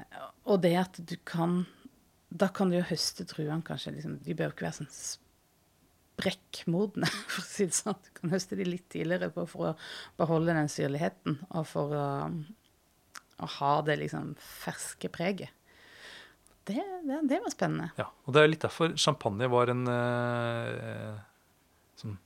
og 0.47 0.63
det 0.63 0.77
at 0.79 1.03
du 1.03 1.17
kan 1.25 1.65
Da 2.29 2.51
kan 2.53 2.69
du 2.69 2.77
jo 2.77 2.85
høste 2.85 3.25
druene 3.25 3.65
kanskje 3.65 3.95
liksom, 3.95 4.19
De 4.21 4.35
bør 4.37 4.51
jo 4.51 4.53
ikke 4.53 4.67
være 4.67 4.77
sånn 4.83 4.91
sprekkmodne, 6.19 7.07
for 7.33 7.43
å 7.43 7.47
si 7.47 7.67
det 7.71 7.77
sånn. 7.79 7.99
Du 8.05 8.11
kan 8.19 8.33
høste 8.35 8.57
de 8.59 8.67
litt 8.67 8.89
tidligere 8.91 9.31
på, 9.35 9.45
for 9.49 9.71
å 9.71 9.75
beholde 10.19 10.55
den 10.57 10.69
syrligheten, 10.73 11.39
og 11.55 11.67
for 11.71 11.95
å, 11.95 12.07
å 13.39 13.51
ha 13.59 13.73
det 13.87 13.99
liksom 14.03 14.35
ferske 14.43 15.09
preget. 15.15 15.55
Det, 16.69 16.83
det, 17.09 17.21
det 17.31 17.39
var 17.41 17.53
spennende. 17.55 17.87
ja. 17.97 18.11
Og 18.27 18.35
det 18.37 18.43
er 18.43 18.51
litt 18.51 18.65
derfor 18.67 18.91
champagne 19.01 19.47
var 19.49 19.71
en 19.73 19.87
eh, 19.89 21.15
som 21.97 22.19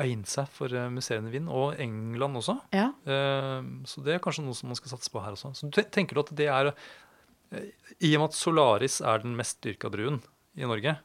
egnet 0.00 0.28
seg 0.28 0.50
for 0.52 0.68
museene 0.68 0.92
musserende 0.98 1.32
vind, 1.32 1.48
og 1.48 1.78
England 1.80 2.36
også. 2.42 2.58
Ja. 2.76 2.90
Eh, 3.08 3.62
Så 3.88 4.02
det 4.04 4.18
er 4.18 4.20
kanskje 4.26 4.44
noe 4.44 4.58
som 4.58 4.68
man 4.68 4.76
skal 4.78 4.92
satse 4.98 5.08
på 5.14 5.22
her 5.24 5.32
også. 5.38 5.54
Så 5.56 5.70
te- 5.72 5.86
tenker 5.96 6.18
du 6.18 6.20
at 6.26 6.34
det 6.36 6.50
er 6.52 6.70
eh, 6.74 7.70
I 8.04 8.12
og 8.18 8.26
med 8.26 8.28
at 8.28 8.36
Solaris 8.38 9.00
er 9.00 9.24
den 9.24 9.32
mest 9.38 9.62
dyrka 9.64 9.88
druen 9.92 10.20
i 10.60 10.68
Norge, 10.68 10.98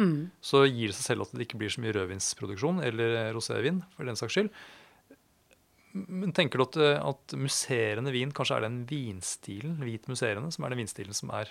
Mm. 0.00 0.30
så 0.40 0.62
gir 0.64 0.88
det 0.88 0.96
seg 0.96 1.04
selv 1.12 1.26
at 1.26 1.32
det 1.36 1.44
ikke 1.44 1.58
blir 1.60 1.68
så 1.74 1.82
mye 1.84 1.92
rødvinsproduksjon 1.92 2.78
eller 2.88 3.34
rosévin, 3.36 3.82
for 3.96 4.08
den 4.08 4.16
saks 4.16 4.32
skyld. 4.38 4.48
Men 5.92 6.32
tenker 6.32 6.56
du 6.56 6.64
at, 6.64 6.76
eh, 6.80 7.02
at 7.10 7.34
musserende 7.36 8.12
vin 8.14 8.30
kanskje 8.32 8.56
er 8.56 8.64
den 8.68 8.80
vinstilen, 8.88 9.76
hvit 9.82 10.06
musserende, 10.08 10.52
som 10.54 10.64
er 10.64 10.72
den 10.72 10.78
vinstilen 10.84 11.14
som 11.18 11.30
er, 11.36 11.50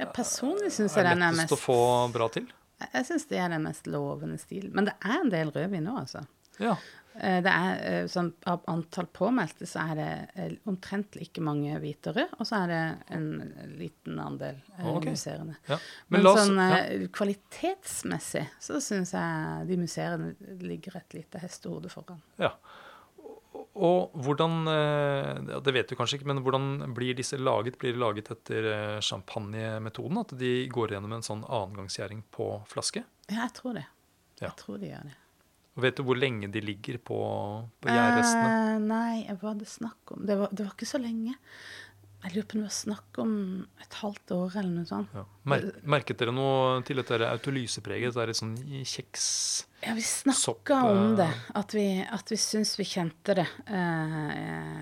Ja, 0.00 0.06
personlig 0.10 0.72
syns 0.74 0.96
jeg 0.98 1.06
den 1.06 1.22
er 1.22 1.36
mest 1.36 1.52
å 1.54 1.58
få 1.60 1.76
bra 2.12 2.26
til? 2.34 2.48
Jeg- 2.80 2.90
Jeg 2.94 3.04
syns 3.06 3.28
det 3.28 3.38
er 3.38 3.48
den 3.48 3.62
mest 3.62 3.84
lovende 3.86 4.38
stilen. 4.40 4.72
Men 4.74 4.86
det 4.86 4.94
er 5.04 5.20
en 5.20 5.30
del 5.30 5.52
rødvin 5.52 5.84
nå, 5.84 5.94
altså. 6.00 6.26
Ja. 6.58 6.74
Eh, 7.20 7.40
Det 7.44 7.50
er 7.52 8.08
sånn 8.10 8.32
Av 8.50 8.64
antall 8.66 9.06
påmeldte 9.14 9.66
så 9.70 9.84
er 9.92 9.94
det 10.00 10.08
eh, 10.34 10.54
omtrent 10.66 11.14
like 11.14 11.40
mange 11.40 11.76
hvite 11.78 12.10
og 12.38 12.42
så 12.46 12.64
er 12.64 12.72
det 12.72 12.80
en 13.14 13.28
liten 13.78 14.18
andel 14.18 14.56
okay. 14.78 14.90
Ok. 14.96 15.04
musserende. 15.12 15.54
ja. 15.68 15.78
Men, 16.08 16.22
Men 16.22 16.26
oss- 16.32 16.40
sånn 16.42 16.58
ja. 16.58 17.08
kvalitetsmessig 17.14 18.46
så 18.60 18.80
syns 18.82 19.12
jeg 19.14 19.68
de 19.68 19.76
musserende 19.78 20.34
ligger 20.60 20.96
et 20.96 21.14
lite 21.14 21.38
hestehode 21.38 21.88
foran. 21.92 22.20
Ja. 22.38 22.50
Og 23.74 24.12
hvordan 24.22 24.64
Det 25.64 25.72
vet 25.74 25.88
du 25.88 25.96
kanskje 25.96 26.18
ikke, 26.20 26.26
men 26.30 26.42
hvordan 26.44 26.94
blir 26.94 27.14
disse 27.14 27.38
laget? 27.38 27.78
Blir 27.78 27.92
de 27.94 27.98
laget 28.02 28.30
etter 28.30 29.00
champagnemetoden? 29.02 30.18
At 30.20 30.34
de 30.38 30.66
går 30.70 30.94
gjennom 30.94 31.12
en 31.16 31.22
sånn 31.26 31.42
annengangsgjæring 31.46 32.22
på 32.34 32.62
flaske? 32.70 33.04
Ja, 33.30 33.46
jeg 33.46 33.54
tror 33.54 33.74
det. 33.74 33.86
Ja. 34.40 34.48
Jeg 34.48 34.56
tror 34.60 34.78
de 34.78 34.90
gjør 34.92 35.04
det. 35.10 35.16
Og 35.74 35.82
vet 35.82 35.96
du 35.98 36.04
hvor 36.06 36.18
lenge 36.18 36.50
de 36.54 36.62
ligger 36.62 37.00
på, 37.02 37.18
på 37.82 37.90
gjærrestene? 37.90 38.50
Eh, 38.50 38.82
nei, 38.84 39.24
hva 39.32 39.50
var 39.50 39.56
det 39.58 39.70
snakk 39.70 40.14
om? 40.14 40.22
Det 40.26 40.36
var, 40.38 40.52
det 40.54 40.66
var 40.68 40.76
ikke 40.76 40.86
så 40.86 41.00
lenge. 41.02 41.34
Jeg 42.24 42.32
lurer 42.32 42.46
på 42.48 42.56
om 42.56 42.60
det 42.62 42.68
var 42.70 42.72
snakk 42.72 43.18
om 43.20 43.32
et 43.84 43.96
halvt 44.00 44.32
år 44.32 44.54
eller 44.56 44.70
noe 44.72 44.88
sånt. 44.88 45.10
Ja. 45.12 45.24
Mer, 45.52 45.66
merket 45.92 46.22
dere 46.22 46.32
noe 46.32 46.78
til 46.88 46.96
dette 46.96 47.18
er 47.18 47.26
autolysepreget? 47.28 48.14
Det 48.14 48.22
er 48.22 48.30
litt 48.30 48.38
sånn 48.38 48.54
kjeks 48.88 49.26
Ja, 49.84 49.92
vi 49.98 50.04
snakka 50.08 50.78
om 50.88 51.02
eh. 51.02 51.18
det. 51.18 51.28
At 51.60 51.76
vi, 51.76 51.84
at 52.00 52.32
vi 52.32 52.38
syns 52.40 52.72
vi 52.80 52.86
kjente 52.88 53.36
det. 53.36 53.44
Eh, 53.66 54.72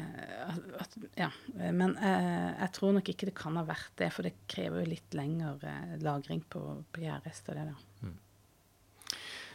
at, 0.44 0.68
at, 0.84 0.94
ja. 1.18 1.32
Men 1.64 1.96
eh, 1.96 2.52
jeg 2.60 2.70
tror 2.78 2.94
nok 3.00 3.10
ikke 3.10 3.32
det 3.32 3.36
kan 3.40 3.58
ha 3.58 3.66
vært 3.66 3.90
det, 3.98 4.12
for 4.14 4.28
det 4.28 4.36
krever 4.46 4.84
jo 4.84 4.92
litt 4.92 5.18
lengre 5.18 5.56
eh, 5.72 5.96
lagring 6.04 6.44
på 6.46 6.62
på 6.94 7.02
det 7.02 7.18
der. 7.58 7.74
Mm. 8.06 8.18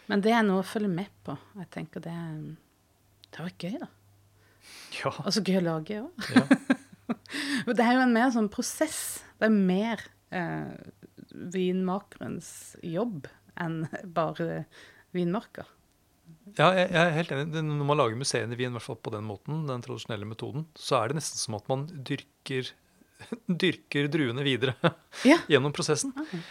Men 0.08 0.24
det 0.24 0.32
er 0.36 0.44
noe 0.48 0.64
å 0.64 0.68
følge 0.68 0.90
med 0.92 1.12
på. 1.28 1.36
Jeg 1.60 1.70
tenker 1.74 2.04
det 2.06 2.16
Det 3.28 3.40
har 3.42 3.50
vært 3.50 3.66
gøy, 3.68 3.78
da. 3.82 3.90
Ja. 5.02 5.12
Og 5.24 5.32
så 5.36 5.44
gøy 5.44 5.60
å 5.62 5.66
lage 5.68 6.02
òg. 6.04 6.30
ja. 6.36 6.46
Det 7.68 7.84
er 7.84 7.98
jo 7.98 8.04
en 8.04 8.14
mer 8.16 8.30
sånn 8.32 8.48
prosess. 8.52 9.00
Det 9.40 9.48
er 9.48 9.54
mer 9.54 10.02
eh, 10.36 10.76
vinmakerens 11.56 12.50
jobb 12.84 13.28
enn 13.60 13.82
bare 14.16 14.66
vinmarka. 15.16 15.66
Ja, 16.58 16.70
jeg, 16.76 16.90
jeg 16.92 17.02
er 17.02 17.16
helt 17.16 17.32
enig. 17.36 17.64
Når 17.68 17.88
man 17.88 18.00
lager 18.00 18.20
museene 18.20 18.56
i 18.56 18.60
Wien, 18.60 18.76
hvert 18.76 18.86
fall 18.86 19.00
på 19.04 19.12
den 19.14 19.28
måten, 19.28 19.66
den 19.70 19.84
tradisjonelle 19.84 20.28
metoden, 20.28 20.68
så 20.80 21.00
er 21.02 21.12
det 21.12 21.20
nesten 21.20 21.40
som 21.42 21.58
at 21.60 21.68
man 21.72 21.86
dyrker, 22.08 22.72
dyrker 23.64 24.10
druene 24.14 24.46
videre 24.48 24.76
Ja. 25.28 25.40
gjennom 25.52 25.76
prosessen. 25.76 26.14
Eh, 26.28 26.48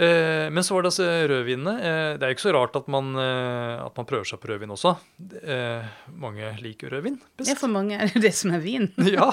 men 0.00 0.64
så 0.64 0.74
var 0.76 0.82
det 0.86 0.90
altså 0.92 1.06
rødvinene. 1.30 1.72
Eh, 1.80 2.12
det 2.16 2.22
er 2.24 2.30
jo 2.32 2.36
ikke 2.38 2.44
så 2.46 2.54
rart 2.56 2.76
at 2.78 2.86
man, 2.88 3.10
eh, 3.20 3.80
at 3.84 3.96
man 4.00 4.06
prøver 4.08 4.24
seg 4.30 4.40
på 4.40 4.48
rødvin 4.52 4.72
også. 4.72 4.94
Eh, 5.42 5.84
mange 6.22 6.52
liker 6.62 6.90
rødvin 6.94 7.18
best. 7.36 7.50
Ja, 7.50 7.56
for 7.60 7.68
mange 7.72 7.98
er 7.98 8.08
det 8.14 8.22
det 8.24 8.34
som 8.38 8.54
er 8.56 8.62
vin. 8.64 8.88
ja. 9.16 9.28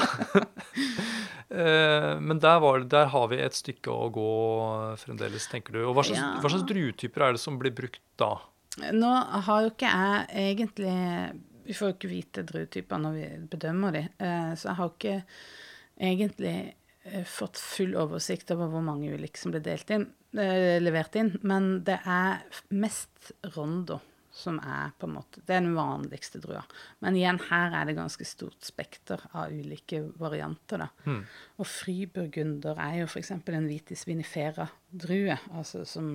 Eh, 1.50 2.20
men 2.20 2.40
der, 2.44 2.60
var, 2.60 2.80
det- 2.80 2.90
der 2.92 3.06
har 3.14 3.28
vi 3.32 3.38
et 3.40 3.56
stykke 3.56 3.88
å 3.94 4.10
gå 4.12 4.28
fremdeles, 5.00 5.48
tenker 5.48 5.74
du. 5.78 5.86
Og 5.88 5.96
hva 5.96 6.04
slags, 6.04 6.20
Ja. 6.20 6.34
hva 6.44 6.50
slags 6.52 6.66
druetyper 6.68 7.22
er 7.30 7.32
det 7.38 7.40
som 7.40 7.58
blir 7.60 7.72
brukt 7.72 8.02
da? 8.20 8.34
Nå 8.92 9.12
har 9.46 9.62
jo 9.64 9.70
ikke 9.72 9.90
jeg 9.90 10.28
egentlig 10.54 11.40
Vi 11.66 11.74
får 11.74 11.88
jo 11.90 11.94
ikke 11.96 12.10
vite 12.12 12.44
druetyper 12.48 13.00
når 13.02 13.14
vi 13.16 13.48
bedømmer 13.52 13.92
de, 13.92 14.04
eh, 14.24 14.52
så 14.56 14.70
jeg 14.70 14.76
har 14.78 14.90
ikke 14.94 15.24
egentlig 16.00 16.74
eh, 17.04 17.24
fått 17.28 17.58
full 17.60 17.96
oversikt 18.00 18.52
over 18.52 18.68
hvor 18.72 18.82
mange 18.84 19.10
ulike 19.12 19.36
som 19.38 19.52
ble 19.52 19.60
delt 19.60 19.90
inn, 19.92 20.02
eh, 20.04 20.27
levert 20.84 21.18
inn. 21.20 21.34
Men 21.48 21.82
det 21.88 22.00
er 22.06 22.46
mest 22.70 23.32
Rondo 23.56 24.00
som 24.38 24.60
er 24.62 24.92
på 25.00 25.08
en 25.08 25.16
måte 25.16 25.42
Det 25.42 25.56
er 25.56 25.64
den 25.64 25.74
vanligste 25.74 26.40
drua. 26.42 26.62
Men 27.02 27.16
igjen, 27.18 27.40
her 27.50 27.74
er 27.74 27.90
det 27.90 27.98
ganske 27.98 28.26
stort 28.28 28.66
spekter 28.66 29.24
av 29.34 29.50
ulike 29.50 30.04
varianter, 30.22 30.84
da. 30.84 30.90
Mm. 31.10 31.24
Og 31.58 31.70
friburgunder 31.70 32.78
er 32.84 33.00
jo 33.02 33.08
f.eks. 33.10 33.34
en 33.34 33.70
vitis 33.70 34.06
vinifera-drue, 34.06 35.40
altså 35.58 35.82
som 35.90 36.12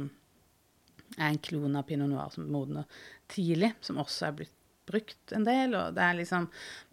er 1.19 1.29
en 1.33 1.43
klone 1.43 1.83
av 1.83 1.89
pinot 1.89 2.11
noir 2.13 2.31
som 2.33 2.47
modner 2.49 2.87
tidlig, 3.33 3.73
som 3.83 3.99
også 4.01 4.29
er 4.29 4.39
blitt 4.39 4.59
brukt 4.89 5.35
en 5.35 5.47
del. 5.49 5.75
Og 5.79 5.97
det 5.97 6.07
er 6.07 6.21
liksom 6.23 6.49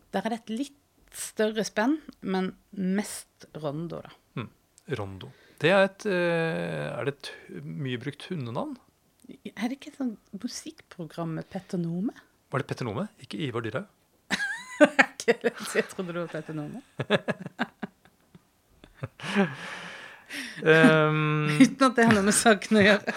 Der 0.09 0.25
er 0.25 0.33
det 0.33 0.41
et 0.41 0.55
litt 0.63 1.13
større 1.13 1.61
spenn, 1.65 1.99
men 2.21 2.55
mest 2.71 3.45
rondo, 3.61 4.01
da. 4.01 4.09
Mm. 4.41 4.49
Rondo. 4.97 5.29
Det 5.59 5.71
er 5.75 5.89
et, 5.89 6.05
eh, 6.07 6.87
er 6.87 7.09
det 7.09 7.13
et 7.17 7.29
mye 7.63 7.99
brukt 7.99 8.29
hundenavn? 8.29 8.77
Er 9.51 9.67
det 9.67 9.75
ikke 9.75 9.91
et 9.91 9.99
sånt 9.99 10.39
musikkprogram 10.39 11.35
med 11.35 11.49
Petter 11.51 11.77
Nome? 11.81 12.15
Var 12.49 12.61
det 12.61 12.67
Petter 12.69 12.87
Nome, 12.87 13.09
ikke 13.19 13.41
Ivar 13.43 13.65
Dyrhaug? 13.65 13.89
Jeg 15.27 15.85
trodde 15.91 16.15
det 16.15 16.23
var 16.23 16.31
Petter 16.31 16.55
Nome. 16.55 16.81
Um, 20.63 21.49
Uten 21.63 21.85
at 21.87 21.95
det 21.97 22.07
har 22.07 22.15
noe 22.15 22.25
med 22.29 22.35
saken 22.35 22.79
å 22.79 22.85
gjøre. 22.85 23.13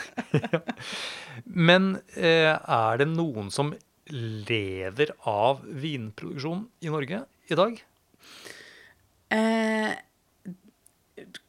men 1.71 1.89
eh, 2.19 2.51
er 2.51 3.01
det 3.01 3.09
noen 3.13 3.51
som 3.55 3.73
lever 4.13 5.15
av 5.31 5.63
vinproduksjon 5.63 6.67
i 6.83 6.91
Norge 6.93 7.23
i 7.49 7.59
dag? 7.59 7.83
Eh, 9.33 9.93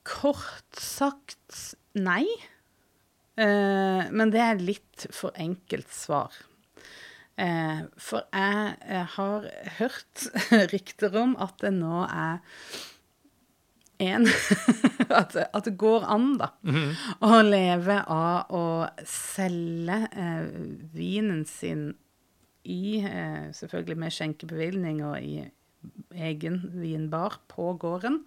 kort 0.08 0.80
sagt 0.80 1.76
nei. 1.98 2.26
Eh, 3.39 4.10
men 4.13 4.34
det 4.34 4.42
er 4.44 4.62
litt 4.62 5.08
for 5.16 5.36
enkelt 5.39 5.92
svar. 5.94 6.36
Eh, 7.42 7.86
for 7.98 8.28
jeg, 8.30 8.74
jeg 8.86 9.06
har 9.16 9.48
hørt 9.80 10.26
rykter 10.74 11.16
om 11.24 11.38
at 11.42 11.56
det 11.63 11.74
nå 11.74 12.04
er 12.06 12.44
en 14.04 14.28
at, 15.22 15.36
at 15.38 15.66
det 15.66 15.76
går 15.82 16.06
an, 16.10 16.34
da, 16.42 16.52
å 17.24 17.42
leve 17.46 18.00
av 18.12 18.54
å 18.54 18.66
selge 19.08 20.00
eh, 20.12 20.48
vinen 20.94 21.44
sin 21.50 21.92
i 22.63 23.00
eh, 23.04 23.50
Selvfølgelig 23.56 23.98
med 24.00 24.16
skjenkebevilgning 24.16 25.02
og 25.04 25.18
i 25.20 25.42
egen 26.16 26.62
vinbar 26.80 27.42
på 27.52 27.74
gården. 27.82 28.22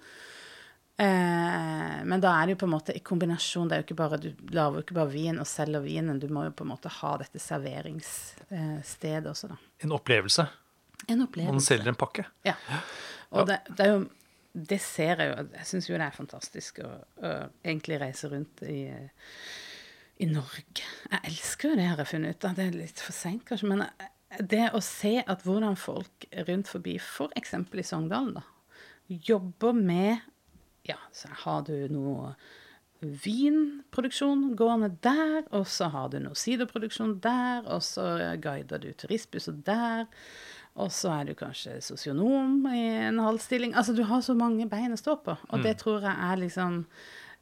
Eh, 0.97 1.97
men 2.09 2.23
da 2.25 2.31
er 2.39 2.47
det 2.47 2.55
jo 2.55 2.61
på 2.63 2.69
en 2.71 2.73
måte 2.73 2.95
i 2.97 3.03
kombinasjon. 3.05 3.69
det 3.69 3.77
er 3.77 3.83
jo 3.83 3.87
ikke 3.87 3.99
bare, 3.99 4.19
Du 4.21 4.31
lager 4.57 4.79
jo 4.79 4.85
ikke 4.85 4.97
bare 4.97 5.13
vin 5.13 5.39
og 5.43 5.49
selger 5.49 5.85
vinen, 5.85 6.21
du 6.21 6.29
må 6.33 6.47
jo 6.47 6.55
på 6.57 6.65
en 6.65 6.73
måte 6.73 6.89
ha 6.89 7.11
dette 7.21 7.41
serveringsstedet 7.43 9.29
også, 9.29 9.51
da. 9.53 9.59
En 9.85 9.93
opplevelse? 9.93 10.47
En 11.07 11.27
opplevelse. 11.27 11.53
Man 11.53 11.67
selger 11.67 11.93
en 11.93 12.01
pakke? 12.01 12.25
Ja. 12.49 12.57
Og 13.37 13.51
det, 13.51 13.61
det 13.77 13.85
er 13.85 13.93
jo 13.93 14.07
Det 14.57 14.79
ser 14.81 15.21
jeg 15.21 15.29
jo 15.29 15.49
Jeg 15.53 15.67
syns 15.69 15.89
jo 15.91 15.97
det 15.99 16.07
er 16.07 16.17
fantastisk 16.17 16.79
å, 16.81 16.89
å 17.21 17.33
egentlig 17.61 17.99
reise 18.01 18.31
rundt 18.33 18.63
i, 18.65 18.89
i 20.17 20.29
Norge. 20.31 20.87
Jeg 21.11 21.21
elsker 21.29 21.75
jo 21.75 21.77
det, 21.77 21.89
har 21.91 22.01
jeg 22.01 22.09
funnet 22.15 22.39
ut. 22.39 22.47
Det 22.57 22.65
er 22.65 22.79
litt 22.79 23.03
for 23.05 23.13
seint, 23.13 23.45
kanskje. 23.45 23.69
Men 23.69 23.85
det 24.41 24.71
å 24.73 24.81
se 24.81 25.19
at 25.21 25.45
hvordan 25.45 25.77
folk 25.77 26.25
rundt 26.49 26.73
forbi, 26.73 26.97
f.eks. 26.97 27.53
i 27.53 27.85
Sogndalen, 27.85 28.39
da, 28.39 28.47
jobber 29.29 29.77
med 29.77 30.25
Ja, 30.87 30.99
så 31.15 31.29
har 31.45 31.67
du 31.67 31.75
noe 31.91 32.35
vinproduksjon 33.01 34.55
gående 34.57 34.91
der, 35.05 35.43
og 35.55 35.67
så 35.69 35.91
har 35.93 36.11
du 36.13 36.19
noe 36.23 36.39
siderproduksjon 36.39 37.19
der, 37.25 37.67
og 37.69 37.83
så 37.85 38.07
guider 38.43 38.81
du 38.83 38.93
turistbusser 38.97 39.59
der. 39.67 40.07
Og 40.77 40.93
så 40.93 41.13
er 41.15 41.29
du 41.29 41.37
kanskje 41.37 41.79
sosionom 41.85 42.67
i 42.69 42.83
en 43.09 43.21
halvstilling. 43.25 43.73
Altså, 43.77 43.95
du 43.97 44.03
har 44.05 44.21
så 44.25 44.37
mange 44.37 44.69
bein 44.69 44.93
å 44.93 45.01
stå 45.01 45.17
på. 45.25 45.37
Og 45.49 45.65
det 45.65 45.79
tror 45.81 46.05
jeg 46.05 46.13
er 46.13 46.41
liksom 46.43 46.83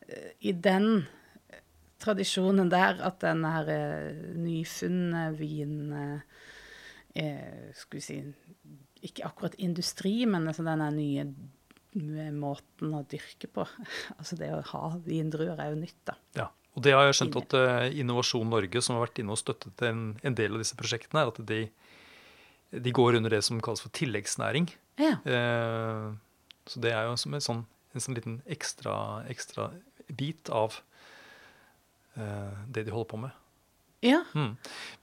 eh, 0.07 0.29
I 0.47 0.53
den 0.55 1.03
tradisjonen 2.05 2.71
der 2.71 3.01
at 3.03 3.19
den 3.25 3.43
her 3.49 3.71
eh, 3.75 4.23
nyfunne 4.39 5.25
vin 5.39 5.93
eh, 5.99 6.21
eh, 7.25 7.73
Skal 7.75 7.99
vi 7.99 8.05
si 8.05 8.21
Ikke 9.03 9.27
akkurat 9.27 9.59
industri, 9.59 10.25
men 10.27 10.47
altså 10.49 10.65
den 10.65 10.85
nye 10.97 11.27
måten 11.95 12.95
å 12.97 13.05
dyrke 13.09 13.49
på. 13.51 13.67
altså 14.19 14.39
det 14.41 14.51
å 14.55 14.63
ha 14.73 14.85
vindruer 15.05 15.59
er 15.59 15.73
jo 15.73 15.81
nytt, 15.81 16.01
da. 16.11 16.19
Ja. 16.41 16.51
Og 16.75 16.83
det 16.83 16.95
har 16.97 17.07
jeg 17.07 17.19
skjønt 17.21 17.37
at 17.39 17.55
eh, 17.55 18.01
Innovasjon 18.03 18.49
Norge, 18.51 18.81
som 18.83 18.97
har 18.97 19.05
vært 19.05 19.21
inne 19.23 19.35
og 19.35 19.39
støttet 19.39 19.85
en, 19.87 20.09
en 20.27 20.35
del 20.35 20.57
av 20.57 20.63
disse 20.63 20.75
prosjektene, 20.79 21.23
er 21.23 21.31
at 21.31 21.39
de, 21.47 21.61
de 22.75 22.95
går 22.95 23.21
under 23.21 23.37
det 23.37 23.45
som 23.47 23.61
kalles 23.63 23.85
for 23.85 23.95
tilleggsnæring. 23.95 24.67
Ja. 24.99 25.15
Eh, 25.23 26.09
så 26.67 26.83
det 26.83 26.91
er 26.97 27.07
jo 27.07 27.15
som 27.21 27.37
en 27.37 27.45
sånn, 27.47 27.63
en 27.95 28.03
sånn 28.03 28.19
liten 28.19 28.41
ekstra, 28.51 28.97
ekstra 29.31 29.69
bit 30.11 30.51
av 30.51 30.81
eh, 32.19 32.59
det 32.75 32.89
de 32.89 32.95
holder 32.95 33.11
på 33.13 33.23
med. 33.29 33.44
Ja. 34.05 34.21
Mm. 34.37 34.51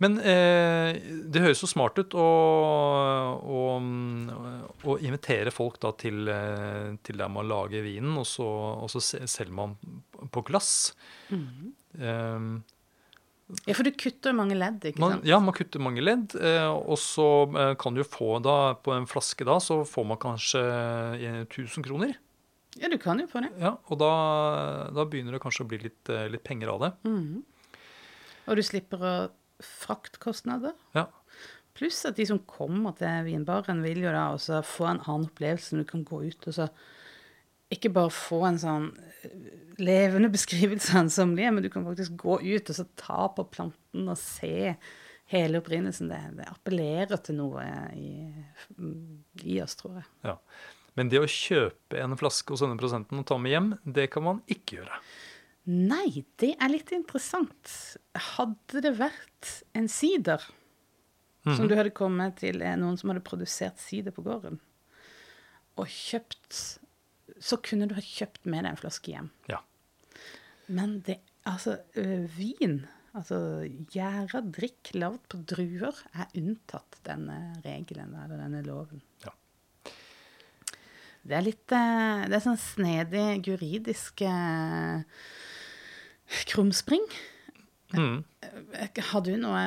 Men 0.03 0.17
eh, 0.19 0.99
det 1.33 1.43
høres 1.43 1.63
jo 1.63 1.69
smart 1.69 1.97
ut 1.97 2.13
å, 2.17 2.27
å, 3.41 3.61
å 4.85 4.97
invitere 5.01 5.53
folk 5.53 5.79
da 5.81 5.93
til, 5.97 6.27
eh, 6.31 6.91
til 7.05 7.21
der 7.21 7.31
man 7.33 7.49
lager 7.49 7.85
vinen, 7.85 8.13
og 8.21 8.27
så, 8.29 8.47
og 8.81 8.91
så 8.93 9.01
selger 9.01 9.55
man 9.57 9.75
på 10.31 10.45
glass. 10.47 10.93
Eh, 11.31 12.51
ja, 13.67 13.75
for 13.75 13.83
du 13.83 13.91
kutter 13.99 14.35
mange 14.35 14.55
ledd, 14.55 14.83
ikke 14.87 15.01
man, 15.01 15.17
sant? 15.17 15.27
ja, 15.27 15.39
man 15.43 15.55
kutter 15.55 15.83
mange 15.83 16.03
ledd, 16.03 16.35
eh, 16.39 16.67
og 16.71 16.97
så 17.01 17.27
eh, 17.51 17.73
kan 17.81 17.97
du 17.97 18.03
få 18.07 18.37
da, 18.43 18.75
på 18.79 18.93
en 18.95 19.07
flaske 19.09 19.47
da, 19.47 19.57
så 19.63 19.81
får 19.87 20.07
man 20.13 20.19
kanskje 20.21 20.61
eh, 21.17 21.41
1000 21.49 21.87
kroner. 21.87 22.15
Ja, 22.79 22.87
du 22.87 22.95
kan 23.01 23.19
jo 23.19 23.27
få 23.27 23.41
det. 23.43 23.51
Ja, 23.59 23.75
og 23.91 23.99
da, 23.99 24.11
da 24.95 25.03
begynner 25.09 25.35
det 25.35 25.41
kanskje 25.43 25.65
å 25.65 25.71
bli 25.71 25.81
litt, 25.89 26.01
eh, 26.11 26.29
litt 26.31 26.45
penger 26.47 26.71
av 26.75 26.85
det. 26.85 26.91
Mhm. 27.09 27.41
Og 28.47 28.57
du 28.57 28.63
slipper 28.65 29.03
å 29.05 29.15
fraktkostnader. 29.61 30.73
Ja. 30.97 31.07
Pluss 31.77 32.01
at 32.09 32.17
de 32.17 32.25
som 32.27 32.41
kommer 32.49 32.95
til 32.97 33.27
vinbaren, 33.27 33.83
vil 33.85 34.01
jo 34.03 34.13
da 34.13 34.31
også 34.33 34.63
få 34.65 34.89
en 34.89 35.03
annen 35.05 35.29
opplevelse 35.29 35.75
når 35.75 35.85
du 35.85 35.91
kan 35.93 36.07
gå 36.07 36.23
ut 36.27 36.49
og 36.49 36.57
så 36.57 36.67
ikke 37.71 37.93
bare 37.95 38.11
få 38.11 38.41
en 38.49 38.59
sånn 38.59 38.89
eh, 39.23 39.37
levende 39.79 40.31
beskrivelse 40.35 40.91
av 40.91 41.05
en 41.05 41.13
sommelier, 41.13 41.53
men 41.55 41.63
du 41.63 41.69
kan 41.71 41.87
faktisk 41.87 42.17
gå 42.19 42.41
ut 42.43 42.73
og 42.73 42.77
så 42.77 42.85
ta 42.99 43.29
på 43.31 43.47
planten 43.53 44.11
og 44.11 44.19
se 44.19 44.75
hele 45.31 45.61
opprinnelsen. 45.61 46.11
Det, 46.11 46.19
det 46.41 46.49
appellerer 46.51 47.23
til 47.23 47.39
noe 47.39 47.63
i, 47.95 48.27
i 49.47 49.61
oss, 49.63 49.77
tror 49.79 50.01
jeg. 50.01 50.07
Ja. 50.27 50.35
Men 50.99 51.07
det 51.07 51.21
å 51.23 51.29
kjøpe 51.31 52.01
en 52.03 52.17
flaske 52.19 52.51
hos 52.51 52.65
denne 52.65 52.79
prosenten 52.79 53.21
og 53.21 53.27
ta 53.29 53.37
med 53.39 53.53
hjem, 53.53 53.69
det 53.87 54.09
kan 54.11 54.25
man 54.27 54.41
ikke 54.51 54.81
gjøre. 54.81 54.99
Nei, 55.69 56.23
det 56.41 56.55
er 56.57 56.71
litt 56.73 56.89
interessant. 56.95 57.69
Hadde 58.35 58.81
det 58.81 58.95
vært 58.97 59.49
en 59.77 59.87
sider 59.91 60.41
som 61.45 61.67
du 61.69 61.75
hadde 61.77 61.93
kommet 61.97 62.37
til 62.41 62.61
eh, 62.61 62.77
noen 62.77 62.97
som 62.99 63.11
hadde 63.11 63.23
produsert 63.25 63.81
sider 63.81 64.13
på 64.13 64.23
gården, 64.25 64.59
og 65.79 65.89
kjøpt 65.89 66.57
Så 67.41 67.57
kunne 67.63 67.87
du 67.89 67.95
ha 67.97 68.01
kjøpt 68.03 68.45
med 68.45 68.65
deg 68.65 68.73
en 68.73 68.77
flaske 68.77 69.13
hjem. 69.13 69.29
Ja. 69.49 69.61
Men 70.69 70.99
det 71.07 71.21
Altså, 71.41 71.79
vin, 72.37 72.83
altså 73.17 73.63
gjæra 73.89 74.43
drikk 74.45 74.91
lagd 74.93 75.23
på 75.31 75.39
druer, 75.49 75.97
er 76.13 76.35
unntatt 76.37 76.99
denne 77.07 77.55
regelen, 77.63 78.11
eller 78.13 78.37
denne 78.43 78.61
loven. 78.67 79.01
Ja. 79.25 79.33
Det 81.25 81.37
er 81.39 81.47
litt 81.47 81.65
Det 81.65 82.37
er 82.37 82.43
sånn 82.45 82.61
snedig 82.61 83.25
juridisk 83.49 84.21
krumspring. 86.51 87.05
Mm. 87.91 88.23
Har 89.11 89.21
du 89.23 89.33
noe 89.39 89.61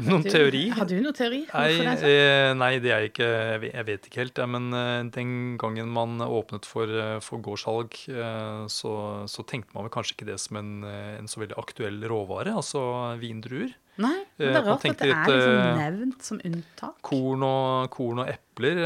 Noen 0.00 0.22
du, 0.24 0.28
teori? 0.32 0.62
Har 0.74 0.88
du 0.88 0.96
noe 1.04 1.12
teori? 1.16 1.42
Nei, 1.50 1.66
det 1.76 1.96
sånn? 2.00 2.08
eh, 2.08 2.50
nei, 2.56 2.70
det 2.82 2.92
er 2.92 3.04
jeg 3.04 3.12
ikke 3.12 3.28
Jeg 3.68 3.86
vet, 3.88 4.08
ikke 4.08 4.22
helt. 4.22 4.40
Men 4.54 4.68
eh, 4.78 5.00
den 5.14 5.32
gangen 5.60 5.92
man 5.92 6.24
åpnet 6.24 6.68
for, 6.68 6.88
eh, 6.88 7.18
for 7.24 7.44
gårdssalg, 7.44 7.98
eh, 8.12 8.64
så, 8.72 8.92
så 9.30 9.46
tenkte 9.48 9.76
man 9.76 9.86
vel 9.86 9.94
kanskje 9.94 10.16
ikke 10.16 10.30
det 10.32 10.38
som 10.42 10.60
en, 10.60 10.72
en 10.84 11.30
så 11.30 11.42
veldig 11.44 11.58
aktuell 11.60 12.00
råvare, 12.10 12.54
altså 12.56 12.82
vindruer. 13.20 13.74
Nei, 14.00 14.16
men 14.40 14.48
det 14.50 14.58
er 14.58 14.64
rart 14.66 14.88
at 14.90 15.04
det 15.04 15.12
er 15.12 15.28
liksom 15.30 15.76
nevnt 15.78 16.24
som 16.26 16.40
unntak. 16.42 16.96
Korn 17.06 17.44
og, 17.46 17.92
korn 17.94 18.24
og 18.24 18.32
epler 18.32 18.80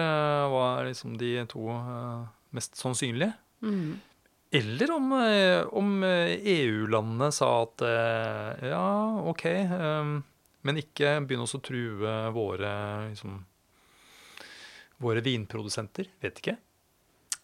var 0.52 0.84
liksom 0.84 1.16
de 1.20 1.32
to 1.48 1.70
mest 2.56 2.76
sannsynlige. 2.80 3.32
Mm. 3.64 3.96
Eller 4.50 4.90
om, 4.94 5.12
eh, 5.12 5.60
om 5.76 6.02
eh, 6.06 6.38
EU-landene 6.40 7.28
sa 7.36 7.50
at 7.66 7.82
eh, 7.84 8.68
ja, 8.70 9.20
OK, 9.28 9.44
eh, 9.44 10.12
men 10.64 10.80
ikke 10.80 11.18
begynn 11.28 11.44
å 11.44 11.60
true 11.60 12.14
våre 12.32 12.70
liksom, 13.10 13.36
våre 15.04 15.20
vinprodusenter. 15.24 16.08
Vet 16.24 16.40
ikke. 16.40 16.56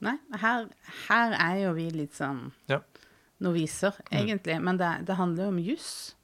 Nei, 0.05 0.17
her, 0.43 0.67
her 1.09 1.37
er 1.39 1.61
jo 1.67 1.75
vi 1.77 1.91
litt 1.95 2.17
sånn 2.17 2.49
Ja. 2.73 2.81
noviser, 3.45 3.95
Mm. 4.11 4.19
egentlig. 4.23 4.61
Men 4.63 4.77
det, 4.81 4.91
det 5.07 5.15
handler 5.21 5.45
jo 5.45 5.53
om 5.55 5.59
juss. 5.63 6.15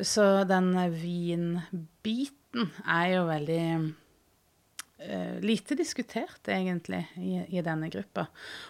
Så 0.00 0.24
den 0.48 0.68
vinbiten 0.96 2.62
er 2.84 3.06
jo 3.16 3.22
veldig 3.28 3.64
lite 5.42 5.76
diskutert, 5.78 6.48
egentlig, 6.48 7.02
i, 7.18 7.40
i 7.56 7.62
denne 7.64 7.88
gruppa. 7.92 8.26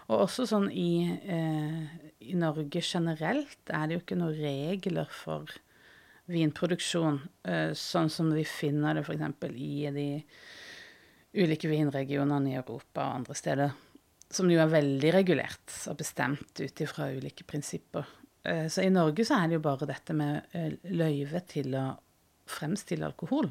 Og 0.09 0.25
også 0.27 0.47
sånn 0.49 0.71
i, 0.71 1.05
eh, 1.09 1.83
i 2.29 2.37
Norge 2.39 2.81
generelt 2.81 3.73
er 3.73 3.87
det 3.87 3.99
jo 3.99 4.03
ikke 4.05 4.19
noen 4.21 4.39
regler 4.41 5.11
for 5.13 5.51
vinproduksjon, 6.33 7.21
eh, 7.49 7.71
sånn 7.77 8.11
som 8.11 8.31
vi 8.33 8.45
finner 8.47 8.97
det 8.97 9.05
f.eks. 9.07 9.49
i 9.53 9.91
de 9.93 10.09
ulike 11.43 11.71
vinregionene 11.71 12.53
i 12.53 12.59
Europa 12.61 13.07
og 13.07 13.21
andre 13.21 13.37
steder, 13.37 13.75
som 14.33 14.51
jo 14.53 14.61
er 14.63 14.73
veldig 14.73 15.13
regulert 15.15 15.77
og 15.91 15.99
bestemt 16.01 16.61
ut 16.61 16.85
ifra 16.85 17.11
ulike 17.13 17.45
prinsipper. 17.49 18.07
Eh, 18.45 18.67
Så 18.69 18.85
i 18.87 18.93
Norge 18.93 19.25
så 19.25 19.41
er 19.41 19.49
det 19.49 19.61
jo 19.61 19.67
bare 19.67 19.89
dette 19.89 20.17
med 20.17 20.55
eh, 20.57 20.79
løyve 20.91 21.43
til 21.49 21.75
å 21.79 21.87
fremstille 22.53 23.07
alkohol. 23.07 23.51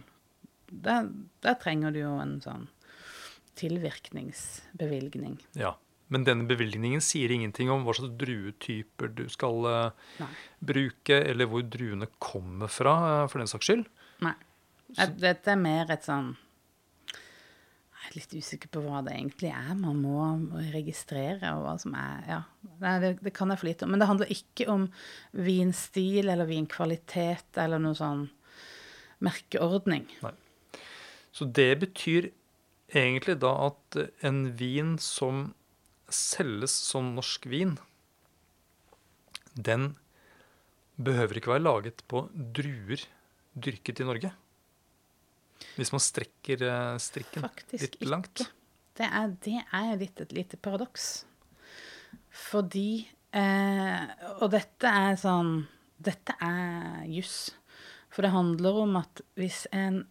Der, 0.71 1.09
der 1.43 1.57
trenger 1.59 1.91
du 1.91 1.99
jo 1.99 2.15
en 2.23 2.37
sånn 2.43 2.67
tilvirkningsbevilgning. 3.59 5.39
ja. 5.59 5.75
Men 6.11 6.25
denne 6.27 6.43
bevilgningen 6.43 6.99
sier 6.99 7.31
ingenting 7.31 7.69
om 7.71 7.85
hva 7.87 7.93
slags 7.95 8.17
druetyper 8.19 9.13
du 9.15 9.21
skal 9.31 9.63
eh, 9.69 10.09
Nei. 10.19 10.27
bruke, 10.59 11.21
eller 11.23 11.47
hvor 11.47 11.63
druene 11.63 12.09
kommer 12.19 12.67
fra, 12.67 12.95
eh, 13.21 13.27
for 13.31 13.39
den 13.39 13.47
saks 13.47 13.69
skyld. 13.69 13.85
Nei. 14.27 14.33
Dette 15.21 15.53
er 15.53 15.55
mer 15.55 15.87
et 15.95 16.03
sånn 16.03 16.33
Jeg 17.15 18.09
er 18.09 18.17
litt 18.17 18.35
usikker 18.35 18.73
på 18.75 18.83
hva 18.83 18.99
det 19.07 19.13
egentlig 19.15 19.53
er 19.55 19.71
man 19.79 20.01
må 20.03 20.25
registrere, 20.73 21.53
og 21.55 21.63
hva 21.63 21.77
som 21.79 21.95
er 21.95 22.27
Ja, 22.27 22.41
Nei, 22.83 22.97
det, 23.05 23.13
det 23.23 23.31
kan 23.37 23.55
jeg 23.55 23.61
for 23.61 23.71
lite 23.71 23.87
om. 23.87 23.95
Men 23.95 24.03
det 24.03 24.09
handler 24.11 24.35
ikke 24.35 24.67
om 24.73 24.89
vinstil 25.31 26.27
eller 26.27 26.49
vinkvalitet 26.51 27.55
eller 27.63 27.79
noe 27.79 27.95
sånn 27.95 28.27
merkeordning. 29.23 30.09
Så 31.31 31.47
det 31.47 31.69
betyr 31.83 32.29
egentlig 32.91 33.37
da 33.39 33.53
at 33.69 33.97
en 34.27 34.43
vin 34.59 34.97
som 34.99 35.53
selges 36.11 36.73
som 36.89 37.13
norsk 37.15 37.47
vin, 37.47 37.77
den 39.55 39.93
behøver 41.01 41.39
ikke 41.39 41.53
være 41.53 41.63
laget 41.65 42.03
på 42.11 42.25
druer 42.55 43.03
dyrket 43.55 44.01
i 44.03 44.07
Norge. 44.07 44.31
Hvis 45.77 45.91
man 45.93 46.01
strekker 46.03 46.63
eh, 46.67 46.97
strikken 47.01 47.45
Faktisk 47.45 47.83
litt 47.85 47.97
ikke. 47.99 48.09
langt. 48.11 48.43
Det 48.97 49.07
er, 49.07 49.33
det 49.43 49.59
er 49.71 49.91
litt 49.99 50.21
et 50.23 50.33
lite 50.35 50.57
paradoks. 50.59 51.09
Fordi 52.49 53.05
eh, 53.35 54.07
Og 54.41 54.49
dette 54.51 54.89
er 54.89 55.15
sånn 55.19 55.61
Dette 56.01 56.35
er 56.43 57.05
juss. 57.11 57.51
For 58.11 58.25
det 58.25 58.33
handler 58.33 58.81
om 58.83 58.97
at 58.99 59.21
hvis 59.39 59.63
en 59.71 60.01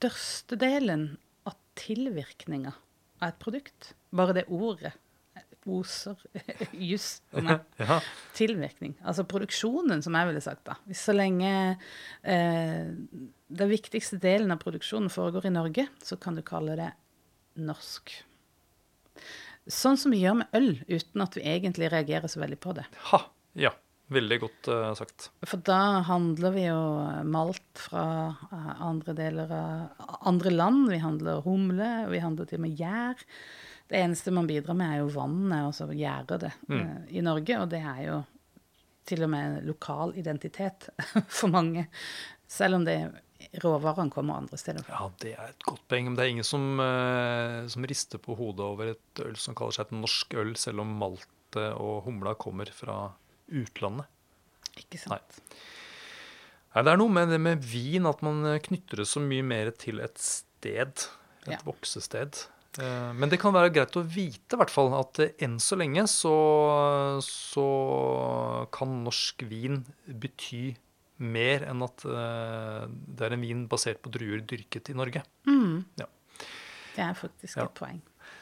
størstedelen 0.00 1.18
av 1.44 1.56
tilvirkninga 1.76 2.72
av 3.20 3.28
et 3.28 3.40
produkt, 3.42 3.92
bare 4.16 4.40
det 4.40 4.46
ordet, 4.48 4.94
oser 5.68 6.16
juss 6.72 7.20
for 7.28 7.44
meg. 7.44 7.60
Ja. 7.76 7.98
Tilvirkning. 8.36 8.94
Altså 9.04 9.26
produksjonen, 9.28 10.00
som 10.02 10.16
jeg 10.16 10.30
ville 10.30 10.40
sagt, 10.40 10.64
da. 10.70 10.78
Så 10.96 11.12
lenge 11.12 11.50
eh, 12.24 12.88
den 13.60 13.70
viktigste 13.70 14.16
delen 14.22 14.54
av 14.54 14.62
produksjonen 14.62 15.12
foregår 15.12 15.50
i 15.50 15.52
Norge, 15.52 15.84
så 16.02 16.16
kan 16.20 16.38
du 16.38 16.42
kalle 16.46 16.78
det 16.80 16.88
norsk. 17.60 18.14
Sånn 19.70 20.00
som 20.00 20.16
vi 20.16 20.22
gjør 20.24 20.40
med 20.40 20.56
øl, 20.56 20.72
uten 20.88 21.26
at 21.26 21.36
vi 21.36 21.44
egentlig 21.44 21.92
reagerer 21.92 22.32
så 22.32 22.40
veldig 22.40 22.58
på 22.64 22.74
det. 22.80 22.88
Ha. 23.12 23.20
Ja. 23.60 23.74
Veldig 24.10 24.38
godt 24.42 24.68
uh, 24.72 24.90
sagt. 24.98 25.30
For 25.46 25.62
da 25.66 26.02
handler 26.08 26.54
vi 26.54 26.66
jo 26.66 26.80
malt 27.30 27.82
fra 27.88 28.04
uh, 28.50 28.70
andre 28.82 29.14
deler 29.14 29.52
av 29.54 30.16
andre 30.26 30.50
land. 30.54 30.88
Vi 30.90 30.98
handler 31.02 31.44
humle, 31.46 31.90
vi 32.10 32.22
handler 32.22 32.48
til 32.50 32.58
og 32.58 32.64
med 32.66 32.80
gjær. 32.80 33.26
Det 33.90 33.98
eneste 33.98 34.30
man 34.30 34.46
bidrar 34.46 34.76
med, 34.78 34.92
er 34.92 35.00
jo 35.02 35.08
vannet, 35.16 35.64
og 35.66 35.72
så 35.74 35.88
gjærer 35.90 36.44
det 36.44 36.50
eh, 36.70 36.98
i 37.18 37.22
Norge. 37.26 37.56
Og 37.58 37.72
det 37.72 37.80
er 37.82 38.04
jo 38.04 38.18
til 39.10 39.24
og 39.26 39.32
med 39.32 39.64
lokal 39.66 40.14
identitet 40.20 40.86
for 41.40 41.50
mange. 41.50 41.88
Selv 42.46 42.78
om 42.78 42.86
det 42.86 43.00
råvarene 43.64 44.12
kommer 44.14 44.38
andre 44.38 44.58
steder 44.60 44.86
fra. 44.86 45.00
Ja, 45.00 45.10
det 45.24 45.32
er 45.34 45.50
et 45.50 45.66
godt 45.66 45.82
poeng. 45.90 46.06
Men 46.06 46.18
det 46.18 46.22
er 46.22 46.32
ingen 46.36 46.46
som, 46.46 46.68
eh, 46.84 47.66
som 47.72 47.88
rister 47.90 48.22
på 48.22 48.38
hodet 48.38 48.66
over 48.66 48.92
et 48.92 49.24
øl 49.24 49.34
som 49.40 49.58
kaller 49.58 49.74
seg 49.74 49.88
et 49.88 49.98
norsk 49.98 50.38
øl, 50.38 50.54
selv 50.54 50.84
om 50.84 50.94
maltet 51.00 51.74
og 51.74 52.04
humla 52.06 52.36
kommer 52.38 52.70
fra 52.70 53.08
utlandet. 53.50 54.06
Ikke 54.80 54.98
sant? 55.02 55.40
Nei, 56.74 56.82
det 56.86 56.92
er 56.92 57.00
noe 57.00 57.10
med 57.10 57.28
det 57.32 57.40
med 57.42 57.64
vin, 57.66 58.06
at 58.06 58.20
man 58.22 58.44
eh, 58.46 58.60
knytter 58.62 59.02
det 59.02 59.08
så 59.10 59.20
mye 59.24 59.42
mer 59.42 59.70
til 59.74 60.00
et 60.04 60.18
sted. 60.22 61.06
Et 61.46 61.54
Ja. 61.54 61.58
voksested. 61.64 62.44
Eh, 62.78 63.12
Men 63.16 63.28
det 63.32 63.40
kan 63.40 63.52
være 63.52 63.72
greit 63.74 63.96
å 63.98 64.04
vite 64.06 64.54
i 64.54 64.60
hvert 64.60 64.70
fall, 64.70 64.92
at 64.94 65.18
eh, 65.24 65.32
enn 65.42 65.58
så 65.58 65.76
lenge 65.80 66.04
så, 66.06 66.34
så 67.24 67.64
kan 68.70 69.00
norsk 69.04 69.42
vin 69.50 69.80
bety 70.06 70.76
mer 71.20 71.66
enn 71.68 71.82
at 71.84 72.00
det 72.06 73.26
er 73.26 73.34
en 73.36 73.42
vin 73.44 73.66
basert 73.68 73.98
på 74.00 74.08
druer 74.14 74.40
dyrket 74.40 74.88
i 74.88 74.94
Norge. 74.96 75.20
Mm. 75.46 75.82
Ja. 76.00 76.06
Det 76.94 77.02
er 77.04 77.12
faktisk 77.18 77.56
Ja. 77.58 77.64
et 77.66 77.74
poeng. 77.76 78.00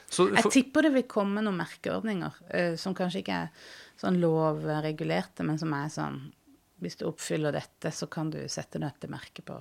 Så 0.08 0.28
Jeg 0.32 0.50
tipper 0.52 0.86
det 0.86 0.94
vil 0.94 1.06
komme 1.10 1.42
noen 1.44 1.58
merkeordninger 1.60 2.40
uh, 2.48 2.74
som 2.80 2.96
kanskje 2.96 3.22
ikke 3.22 3.38
er 3.44 3.70
sånn 4.00 4.20
lovregulerte, 4.22 5.44
men 5.44 5.60
som 5.60 5.74
er 5.76 5.88
sånn 5.92 6.20
Hvis 6.78 6.96
du 7.00 7.08
oppfyller 7.08 7.52
dette, 7.52 7.90
så 7.90 8.06
kan 8.06 8.30
du 8.30 8.38
sette 8.48 8.78
dette 8.78 9.08
merket 9.10 9.44
på. 9.44 9.56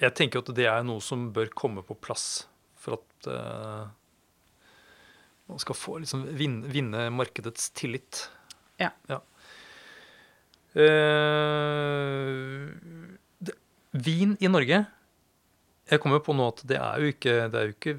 jeg 0.00 0.14
tenker 0.16 0.40
at 0.40 0.54
det 0.56 0.64
er 0.66 0.82
noe 0.82 1.00
som 1.04 1.28
bør 1.32 1.52
komme 1.52 1.82
på 1.84 1.94
plass 1.94 2.48
for 2.74 2.96
at 2.96 3.28
uh, 3.28 3.84
man 5.46 5.60
skal 5.60 5.76
få 5.76 5.98
liksom 6.00 6.24
vinne, 6.32 6.66
vinne 6.72 7.10
markedets 7.12 7.70
tillit. 7.76 8.30
Ja. 8.80 8.90
Eh, 10.74 12.66
det, 13.38 13.52
vin 13.94 14.32
i 14.42 14.48
Norge 14.50 14.80
Jeg 15.86 16.00
kommer 16.02 16.18
på 16.18 16.34
nå 16.34 16.48
at 16.50 16.64
det 16.66 16.80
er 16.82 16.98
jo 16.98 17.12
ikke, 17.12 17.34
det 17.52 17.60
er 17.60 17.68
jo 17.68 17.74
ikke 17.76 17.92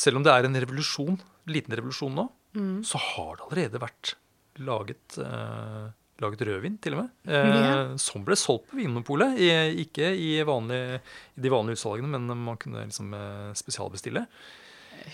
Selv 0.00 0.20
om 0.20 0.24
det 0.26 0.32
er 0.32 0.46
en 0.48 0.56
revolusjon, 0.64 1.18
liten 1.50 1.76
revolusjon 1.76 2.14
nå, 2.16 2.28
Mm. 2.56 2.80
så 2.82 2.98
har 2.98 3.36
det 3.38 3.44
allerede 3.46 3.78
vært 3.82 4.14
laget, 4.58 5.18
eh, 5.22 5.90
laget 6.20 6.40
rødvin, 6.48 6.78
til 6.82 6.96
og 6.96 7.02
med. 7.04 7.10
Eh, 7.30 7.60
Ja. 7.60 7.96
Som 7.96 8.24
ble 8.26 8.34
solgt 8.36 8.66
på 8.72 8.76
Vinmonopolet. 8.80 9.38
Ikke 9.78 10.08
i, 10.16 10.42
vanlig, 10.42 11.00
i 11.36 11.40
de 11.44 11.48
vanlige 11.52 11.76
utsalgene, 11.78 12.10
men 12.10 12.26
man 12.44 12.56
kunne 12.58 12.82
liksom 12.88 13.14
eh, 13.14 13.52
spesialbestille. 13.54 14.26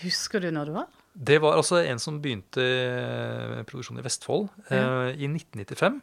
Husker 0.01 0.41
du 0.41 0.49
når 0.51 0.65
det 0.65 0.73
var? 0.79 0.87
Det 1.17 1.37
var 1.41 1.55
altså 1.57 1.79
en 1.87 1.99
som 1.99 2.19
begynte 2.21 2.65
produksjonen 3.69 4.01
i 4.01 4.05
Vestfold 4.05 4.49
eh, 4.69 5.13
i 5.17 5.27
1995. 5.29 6.01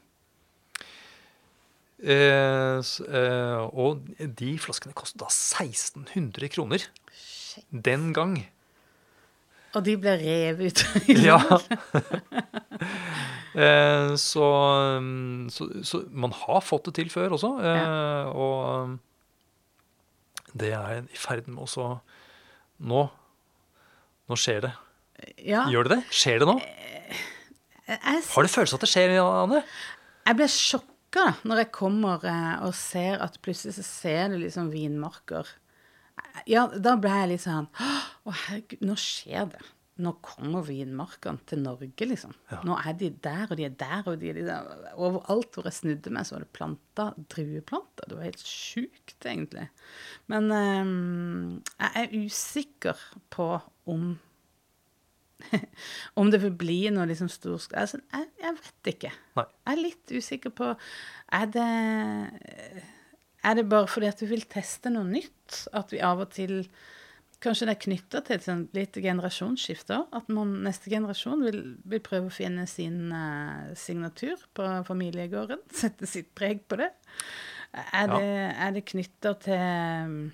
Eh, 2.05 2.81
eh, 2.81 3.61
og 3.73 4.03
de 4.19 4.51
flaskene 4.61 4.95
kostet 4.99 5.21
da 5.23 5.29
1600 5.31 6.49
kroner 6.53 6.83
Shit. 7.15 7.65
den 7.71 8.13
gang. 8.13 8.35
Og 9.75 9.83
de 9.87 9.97
ble 9.99 10.13
revet 10.21 10.71
ut. 10.71 10.79
Ja. 11.27 11.39
eh, 13.55 14.15
så, 14.21 14.47
mm, 15.01 15.51
så, 15.51 15.69
så 15.87 16.03
man 16.11 16.35
har 16.45 16.63
fått 16.65 16.89
det 16.91 16.97
til 17.01 17.11
før 17.13 17.37
også. 17.39 17.51
Eh, 17.65 18.31
Og 18.35 18.89
mm, 18.89 18.97
det 20.55 20.73
er 20.77 21.03
i 21.03 21.19
ferd 21.19 21.49
med 21.51 21.65
også 21.67 21.89
Nå 22.87 23.01
Nå 24.31 24.37
skjer 24.41 24.63
det. 24.65 24.71
ja. 25.45 25.67
Gjør 25.69 25.85
det 25.89 25.97
det? 25.99 26.03
Skjer 26.15 26.39
det 26.41 26.47
nå? 26.49 26.55
Jeg, 27.85 27.99
Har 28.01 28.47
du 28.47 28.49
følelse 28.49 28.79
at 28.79 28.85
det 28.87 28.89
skjer, 28.89 29.13
Anne? 29.21 29.59
jeg 30.25 30.39
ble 30.39 30.47
sjokka 30.49 31.27
når 31.45 31.59
jeg 31.61 31.69
kommer 31.77 32.23
eh, 32.25 32.55
og 32.65 32.73
ser 32.79 33.21
at 33.21 33.37
plutselig 33.45 33.75
så 33.77 33.85
ser 33.85 34.33
du 34.33 34.39
liksom 34.41 34.71
vinmarker. 34.73 35.51
Ja, 36.49 36.65
da 36.73 36.95
ble 36.97 37.13
jeg 37.13 37.29
litt 37.35 37.45
sånn 37.45 37.69
Å, 38.25 38.35
herregud, 38.47 38.85
nå 38.89 38.97
skjer 39.01 39.49
det. 39.53 39.65
Nå 40.03 40.11
kommer 40.27 40.65
vinmarkene 40.67 41.45
til 41.47 41.61
Norge, 41.63 42.07
liksom. 42.09 42.33
Nå 42.67 42.75
er 42.81 42.97
de 42.99 43.13
der, 43.23 43.45
og 43.47 43.59
de 43.61 43.67
er 43.69 43.75
der, 43.79 44.01
og 44.11 44.17
de 44.19 44.33
er 44.33 44.41
der. 44.43 44.71
Overalt 44.99 45.55
hvor 45.55 45.69
jeg 45.69 45.77
snudde 45.77 46.11
meg, 46.11 46.27
så 46.27 46.35
var 46.35 46.43
det 46.43 46.55
planta 46.57 47.07
drueplanter. 47.31 48.09
Det 48.11 48.19
var 48.19 48.27
helt 48.27 48.43
sjukt, 48.43 49.15
egentlig. 49.23 49.69
Men 50.33 50.51
um, 50.51 51.61
jeg 51.79 52.03
er 52.03 52.17
usikker 52.25 53.05
på 53.35 53.53
om 53.93 54.17
om 56.19 56.31
det 56.31 56.41
vil 56.43 56.55
bli 56.57 56.79
noe 56.95 57.07
liksom 57.11 57.29
stor 57.29 57.59
altså, 57.77 57.99
jeg, 58.01 58.29
jeg 58.41 58.59
vet 58.59 58.91
ikke. 58.95 59.13
Nei. 59.39 59.47
Jeg 59.51 59.73
er 59.75 59.83
litt 59.83 60.13
usikker 60.15 60.55
på 60.57 60.71
Er 61.37 61.49
det 61.53 61.67
Er 63.45 63.59
det 63.59 63.67
bare 63.69 63.91
fordi 63.91 64.09
at 64.09 64.23
vi 64.23 64.31
vil 64.31 64.47
teste 64.49 64.93
noe 64.95 65.05
nytt? 65.05 65.67
At 65.77 65.93
vi 65.93 66.01
av 66.01 66.23
og 66.25 66.33
til 66.35 66.63
Kanskje 67.45 67.67
det 67.69 67.75
er 67.75 67.83
knytta 67.85 68.21
til 68.25 68.37
et 68.39 68.45
sånn 68.47 68.63
litt 68.73 68.97
generasjonsskifte? 69.05 69.99
At 70.17 70.31
man, 70.33 70.55
neste 70.65 70.89
generasjon 70.93 71.43
vil, 71.45 71.59
vil 71.85 72.01
prøve 72.05 72.31
å 72.31 72.33
finne 72.33 72.65
sin 72.71 73.11
uh, 73.13 73.75
signatur 73.77 74.41
på 74.57 74.69
familiegården? 74.89 75.61
Sette 75.83 76.09
sitt 76.09 76.31
preg 76.39 76.65
på 76.71 76.81
det? 76.81 76.91
Er 77.75 78.07
Ja. 78.09 78.17
det, 78.17 78.35
er 78.65 78.75
det 78.77 78.85
knytta 78.89 79.35
til 79.45 80.31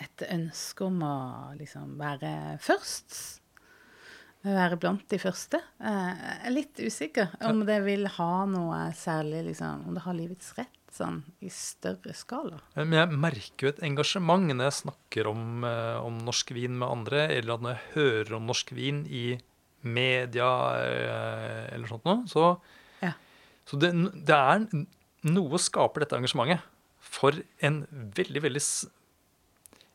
et 0.00 0.22
ønske 0.32 0.86
om 0.86 1.02
å 1.04 1.14
liksom 1.58 1.96
være 2.00 2.32
først? 2.64 3.18
Være 4.46 4.78
blant 4.80 5.02
de 5.10 5.18
første? 5.20 5.58
Eh, 5.82 6.10
Jeg 6.22 6.38
er 6.46 6.54
litt 6.54 6.78
usikker 6.80 7.32
om 7.50 7.64
det 7.66 7.80
vil 7.84 8.06
ha 8.16 8.32
noe 8.48 8.84
særlig 8.96 9.40
liksom, 9.50 9.82
Om 9.90 9.96
det 9.98 10.04
har 10.04 10.14
livets 10.14 10.52
rett 10.56 10.77
sånn 10.94 11.20
i 11.44 11.50
større 11.52 12.14
skala. 12.16 12.58
Men 12.78 12.96
jeg 12.96 13.18
merker 13.20 13.66
jo 13.66 13.72
et 13.74 13.82
engasjement 13.86 14.48
når 14.48 14.68
jeg 14.70 14.76
snakker 14.80 15.28
om, 15.30 15.64
eh, 15.68 15.98
om 16.00 16.18
norsk 16.26 16.50
vin 16.56 16.74
med 16.78 16.88
andre, 16.88 17.26
eller 17.36 17.54
at 17.54 17.64
når 17.64 17.74
jeg 17.76 17.92
hører 17.94 18.36
om 18.38 18.48
norsk 18.48 18.72
vin 18.76 19.04
i 19.06 19.38
media 19.86 20.48
eh, 20.82 21.74
eller 21.74 21.90
sånt 21.90 22.08
noe. 22.08 22.24
Så, 22.30 22.48
Ja. 23.04 23.12
så 23.68 23.78
det, 23.78 23.92
det 24.26 24.34
er 24.34 24.66
noe 25.28 25.58
skaper 25.62 26.02
dette 26.02 26.16
engasjementet 26.18 26.64
for 26.98 27.36
en 27.62 27.84
veldig, 27.90 28.42
veldig 28.42 28.64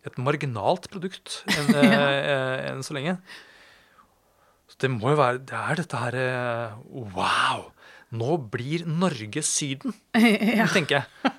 Et 0.05 0.17
marginalt 0.19 0.89
produkt 0.91 1.43
enn 1.47 1.75
eh, 1.79 2.71
en 2.71 2.83
så 2.83 2.95
lenge. 2.95 3.17
Så 4.67 4.79
det 4.83 4.89
må 4.91 5.13
jo 5.13 5.19
være 5.19 5.43
Det 5.47 5.53
er 5.55 5.75
dette 5.79 5.99
her 5.99 6.15
Wow! 6.89 7.72
Nå 8.13 8.35
blir 8.53 8.83
Norge 8.85 9.41
Syden, 9.45 9.93
tenker 10.75 10.99
jeg. 10.99 11.29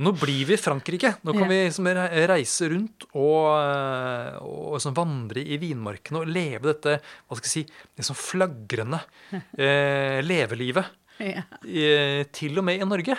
Nå 0.00 0.12
blir 0.16 0.44
vi 0.48 0.56
Frankrike. 0.60 1.14
Nå 1.24 1.32
kan 1.32 1.44
Ja. 1.46 1.48
vi 1.48 1.58
liksom 1.68 1.86
reise 2.28 2.68
rundt 2.72 3.06
og, 3.16 3.46
eh, 3.60 4.36
og 4.44 4.76
sånn 4.84 4.96
vandre 4.96 5.40
i 5.44 5.56
vinmarkene 5.60 6.20
og 6.20 6.28
leve 6.28 6.68
dette 6.72 6.98
hva 7.00 7.36
skal 7.38 7.48
jeg 7.48 7.54
si, 7.54 7.64
liksom 7.96 8.16
flagrende 8.20 9.00
eh, 9.58 10.20
levelivet. 10.24 10.90
Ja. 11.20 11.44
Eh, 11.64 12.24
til 12.36 12.58
og 12.60 12.66
med 12.68 12.80
i 12.80 12.88
Norge. 12.88 13.16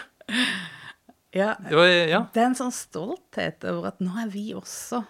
Ja, 1.34 1.55
Det 1.62 1.76
var, 1.78 1.86
ja. 2.10 2.20
det 2.34 2.41
er 2.41 2.49
en 2.51 2.58
sånn 2.58 2.74
stolthet 2.74 3.66
over 3.70 3.89
at 3.91 3.99
nå 4.01 4.14
er 4.22 4.30
vi 4.32 4.47
også 4.58 5.03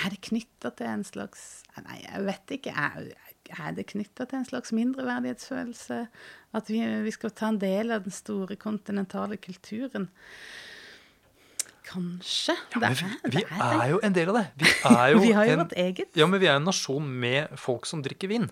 Er 0.00 0.10
det 0.12 0.18
knytta 0.26 0.72
til 0.76 0.88
en 0.90 1.04
slags 1.06 1.62
Nei, 1.84 2.00
jeg 2.02 2.24
vet 2.26 2.52
ikke. 2.58 2.72
Er, 2.74 3.06
er 3.52 3.76
det 3.76 3.86
knytta 3.90 4.26
til 4.30 4.40
en 4.40 4.48
slags 4.48 4.72
mindreverdighetsfølelse? 4.76 6.00
At 6.56 6.70
vi, 6.70 6.80
vi 7.04 7.12
skal 7.14 7.32
ta 7.36 7.50
en 7.52 7.60
del 7.62 7.92
av 7.94 8.04
den 8.06 8.14
store 8.14 8.56
kontinentale 8.60 9.38
kulturen? 9.42 10.08
Kanskje. 11.90 12.54
Ja, 12.74 12.82
men 12.82 12.98
vi, 12.98 13.06
vi 13.34 13.42
det 13.42 13.70
er 13.74 13.86
jo 13.90 14.00
en 14.06 14.14
del 14.14 14.30
av 14.30 14.36
det. 14.40 14.44
Vi 14.62 14.74
er 14.90 15.16
Vi 15.24 15.32
har 15.34 15.48
jo 15.48 15.54
en, 15.56 15.62
vårt 15.64 15.78
eget. 15.78 16.12
ja, 16.18 16.28
men 16.30 16.42
vi 16.42 16.50
er 16.50 16.60
en 16.60 16.68
nasjon 16.68 17.08
med 17.22 17.56
folk 17.58 17.88
som 17.90 18.04
drikker 18.06 18.30
vin. 18.30 18.50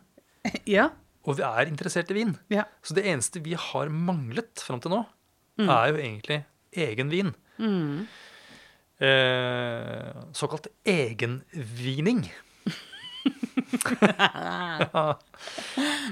Ja. 0.79 0.89
Og 1.29 1.37
vi 1.37 1.45
er 1.45 1.69
interessert 1.69 2.09
i 2.15 2.17
vin. 2.17 2.31
ja. 2.49 2.65
Så 2.81 2.95
det 2.97 3.05
eneste 3.11 3.43
vi 3.45 3.53
har 3.59 3.91
manglet 3.93 4.63
fram 4.65 4.81
til 4.81 4.95
nå, 4.95 5.03
er 5.61 5.91
jo 5.91 5.99
egentlig 5.99 6.39
egen 6.73 7.11
vin. 7.13 7.35
Mm. 7.59 8.07
Eh, 9.05 10.23
såkalt 10.33 10.71
egenvining. 10.89 12.23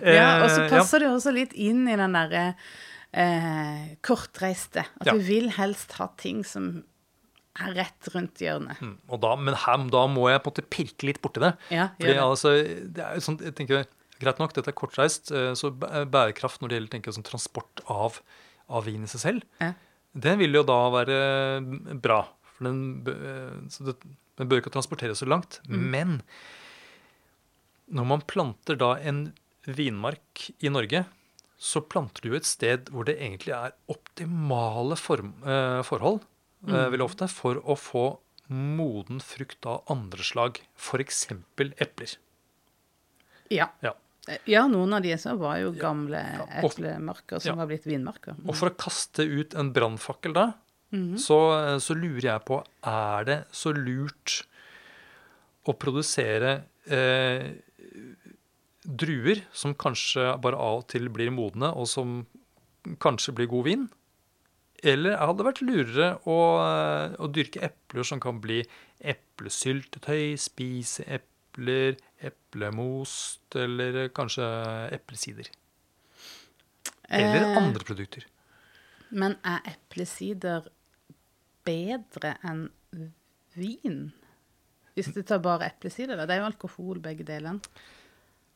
Ja, 0.06 0.44
og 0.44 0.50
så 0.52 0.64
Eh, 0.66 0.70
passer 0.70 1.02
det 1.02 1.08
også 1.10 1.32
litt 1.34 1.54
inn 1.56 1.86
i 1.88 1.96
den 1.98 2.12
derre 2.16 2.42
eh, 3.16 3.96
kortreiste. 4.04 4.84
At 5.00 5.06
Ja. 5.08 5.14
vi 5.16 5.24
vil 5.30 5.50
helst 5.56 5.92
ha 5.98 6.08
ting 6.20 6.44
som 6.44 6.84
er 7.58 7.72
rett 7.74 8.08
rundt 8.14 8.36
hjørnet. 8.42 8.78
Mm, 8.84 8.98
da, 9.20 9.34
men 9.36 9.54
her, 9.54 9.76
da 9.88 10.06
må 10.12 10.28
jeg 10.28 10.42
på 10.44 10.50
en 10.50 10.52
måte 10.52 10.66
pirke 10.68 11.06
litt 11.08 11.22
borti 11.24 11.40
det. 11.40 11.54
Ja, 11.72 11.88
Fordi 11.98 12.12
det. 12.12 12.20
altså, 12.20 12.52
det 12.92 13.04
er 13.06 13.20
sånn, 13.24 13.40
jeg 13.42 13.54
tenker, 13.56 13.86
Greit 14.18 14.38
nok, 14.40 14.54
dette 14.56 14.68
er 14.72 14.72
kortreist, 14.72 15.30
eh, 15.30 15.52
så 15.52 15.68
bærekraft 15.76 16.62
når 16.62 16.68
det 16.70 16.76
gjelder 16.78 16.92
tenker 16.94 17.12
sånn 17.12 17.24
transport 17.28 17.82
av, 17.86 18.20
av 18.72 18.86
vin 18.86 19.02
i 19.04 19.06
seg 19.06 19.20
selv, 19.20 19.42
Ja. 19.60 19.74
det 20.16 20.38
vil 20.38 20.54
jo 20.56 20.62
da 20.62 20.88
være 20.88 22.00
bra. 22.00 22.22
For 22.56 22.64
den, 22.64 23.04
eh, 23.06 23.68
så 23.68 23.84
det, 23.84 23.96
den 24.38 24.48
bør 24.48 24.62
ikke 24.62 24.72
transporteres 24.72 25.20
så 25.20 25.26
langt. 25.28 25.60
Mm. 25.68 25.90
Men 25.90 26.22
når 27.92 28.06
man 28.06 28.20
planter 28.26 28.76
da 28.80 28.94
en 28.98 29.32
vinmark 29.66 30.50
i 30.62 30.68
Norge, 30.70 31.04
så 31.58 31.80
planter 31.80 32.22
du 32.26 32.34
et 32.36 32.44
sted 32.44 32.90
hvor 32.92 33.06
det 33.08 33.16
egentlig 33.18 33.54
er 33.56 33.72
optimale 33.88 34.96
form, 35.00 35.34
eh, 35.46 35.82
forhold, 35.82 36.22
Mm. 36.66 36.74
eh, 36.74 36.88
veldig 36.90 37.04
ofte, 37.04 37.28
for 37.30 37.54
å 37.60 37.76
få 37.78 38.18
moden 38.48 39.20
frukt 39.20 39.66
av 39.66 39.82
andre 39.92 40.22
slag. 40.24 40.60
F.eks. 40.76 41.26
epler. 41.78 42.16
Ja. 43.50 43.68
Ja. 43.82 43.92
ja, 44.46 44.66
noen 44.66 44.92
av 44.96 45.02
disse 45.02 45.32
var 45.38 45.58
jo 45.60 45.72
gamle 45.72 46.22
og- 46.40 46.48
eplemarker 46.64 47.38
som 47.40 47.52
ja. 47.52 47.54
var 47.60 47.66
blitt 47.70 47.84
vinmarker. 47.86 48.34
Og 48.48 48.54
for 48.56 48.70
å 48.70 48.74
kaste 48.76 49.22
ut 49.22 49.54
en 49.54 49.72
brannfakkel 49.72 50.32
da, 50.34 50.52
Mhm. 50.92 51.16
så, 51.18 51.78
så 51.82 51.94
lurer 51.94 52.22
jeg 52.22 52.44
på 52.46 52.64
Er 52.84 53.24
det 53.24 53.48
så 53.52 53.72
lurt 53.74 54.44
å 55.66 55.74
produsere 55.76 56.64
eh, 56.88 57.52
druer 58.86 59.42
som 59.52 59.74
kanskje 59.74 60.32
bare 60.42 60.58
av 60.58 60.82
og 60.82 60.88
til 60.92 61.10
blir 61.12 61.32
modne, 61.34 61.72
og 61.74 61.88
som 61.90 62.20
kanskje 63.02 63.34
blir 63.36 63.50
god 63.50 63.66
vin? 63.66 63.86
Eller 64.86 65.16
hadde 65.18 65.40
det 65.40 65.46
vært 65.48 65.62
lurere 65.64 66.08
å, 66.28 66.38
å 67.18 67.28
dyrke 67.32 67.64
epler 67.66 68.06
som 68.06 68.20
kan 68.22 68.38
bli 68.42 68.60
eplesyltetøy, 69.00 70.36
spise 70.40 71.06
epler, 71.08 71.96
eplemost 72.20 73.56
eller 73.58 74.06
kanskje 74.14 74.46
eplesider? 74.94 75.50
Eller 77.08 77.46
Eh, 77.46 77.56
andre 77.56 77.86
produkter? 77.86 78.26
Men 79.10 79.36
er 79.46 79.62
eplesider 79.70 80.66
bedre 81.66 82.36
enn 82.46 82.66
vin? 83.56 84.00
Hvis 84.96 85.12
du 85.14 85.22
tar 85.22 85.42
bare 85.44 85.68
eplesider, 85.70 86.16
da. 86.16 86.26
Det 86.26 86.36
er 86.36 86.42
jo 86.42 86.50
alkohol, 86.50 87.00
begge 87.04 87.26
delene. 87.26 87.60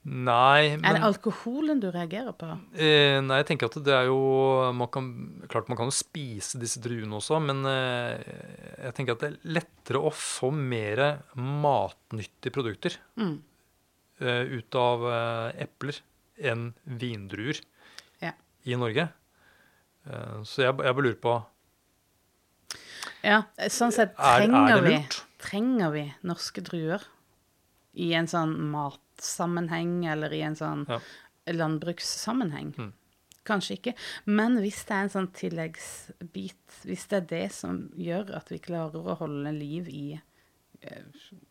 Nei, 0.03 0.77
men 0.81 0.85
Er 0.89 0.95
det 0.97 1.03
alkoholen 1.05 1.81
du 1.83 1.91
reagerer 1.93 2.33
på? 2.33 2.47
eh, 2.73 3.21
Nei, 3.21 3.37
jeg 3.43 3.47
tenker 3.51 3.69
at 3.69 3.75
det 3.85 3.93
er 3.93 4.07
jo 4.09 4.73
man 4.73 4.89
kan, 4.89 5.43
Klart 5.47 5.69
man 5.69 5.77
kan 5.77 5.91
jo 5.91 5.93
spise 5.93 6.57
disse 6.59 6.81
druene 6.81 7.19
også, 7.19 7.37
men 7.45 7.61
eh, 7.69 8.23
jeg 8.87 8.95
tenker 8.97 9.13
at 9.13 9.21
det 9.21 9.29
er 9.35 9.53
lettere 9.59 10.01
å 10.01 10.11
få 10.11 10.49
mer 10.57 11.19
matnyttige 11.37 12.51
produkter 12.57 12.97
Mm. 13.21 13.43
eh, 14.21 14.43
ut 14.57 14.75
av 14.81 15.05
eh, 15.05 15.63
epler 15.67 16.01
enn 16.41 16.71
vindruer 16.87 17.61
Ja. 18.23 18.33
i 18.65 18.75
Norge. 18.81 19.11
Eh, 20.09 20.41
så 20.49 20.63
jeg, 20.65 20.77
jeg 20.81 20.95
bare 20.97 21.05
lurer 21.05 21.21
på 21.21 21.45
Ja, 23.23 23.43
sånn 23.69 23.93
sett 23.93 24.15
Er- 24.19 24.41
er 24.41 24.49
trenger 24.49 24.83
vi, 24.83 24.97
trenger 25.39 25.93
vi 25.93 26.05
norske 26.25 26.63
druer 26.65 27.03
i 27.95 28.15
en 28.17 28.27
sånn 28.27 28.55
matsammenheng 29.21 30.07
eller 30.11 30.33
i 30.33 30.41
en 30.43 30.55
sånn 30.57 30.87
Ja. 30.89 31.01
landbrukssammenheng. 31.47 32.75
Mm. 32.79 32.93
Kanskje 33.45 33.77
ikke. 33.79 33.95
Men 34.27 34.59
hvis 34.61 34.85
det 34.87 34.95
er 34.95 35.03
en 35.03 35.09
sånn 35.09 35.31
tilleggsbit, 35.33 36.85
hvis 36.85 37.07
det 37.09 37.17
er 37.17 37.27
det 37.27 37.53
som 37.53 37.89
gjør 37.97 38.35
at 38.37 38.49
vi 38.51 38.59
klarer 38.59 39.01
å 39.03 39.17
holde 39.19 39.53
liv 39.53 39.89
i 39.89 40.21
eh, 40.83 41.03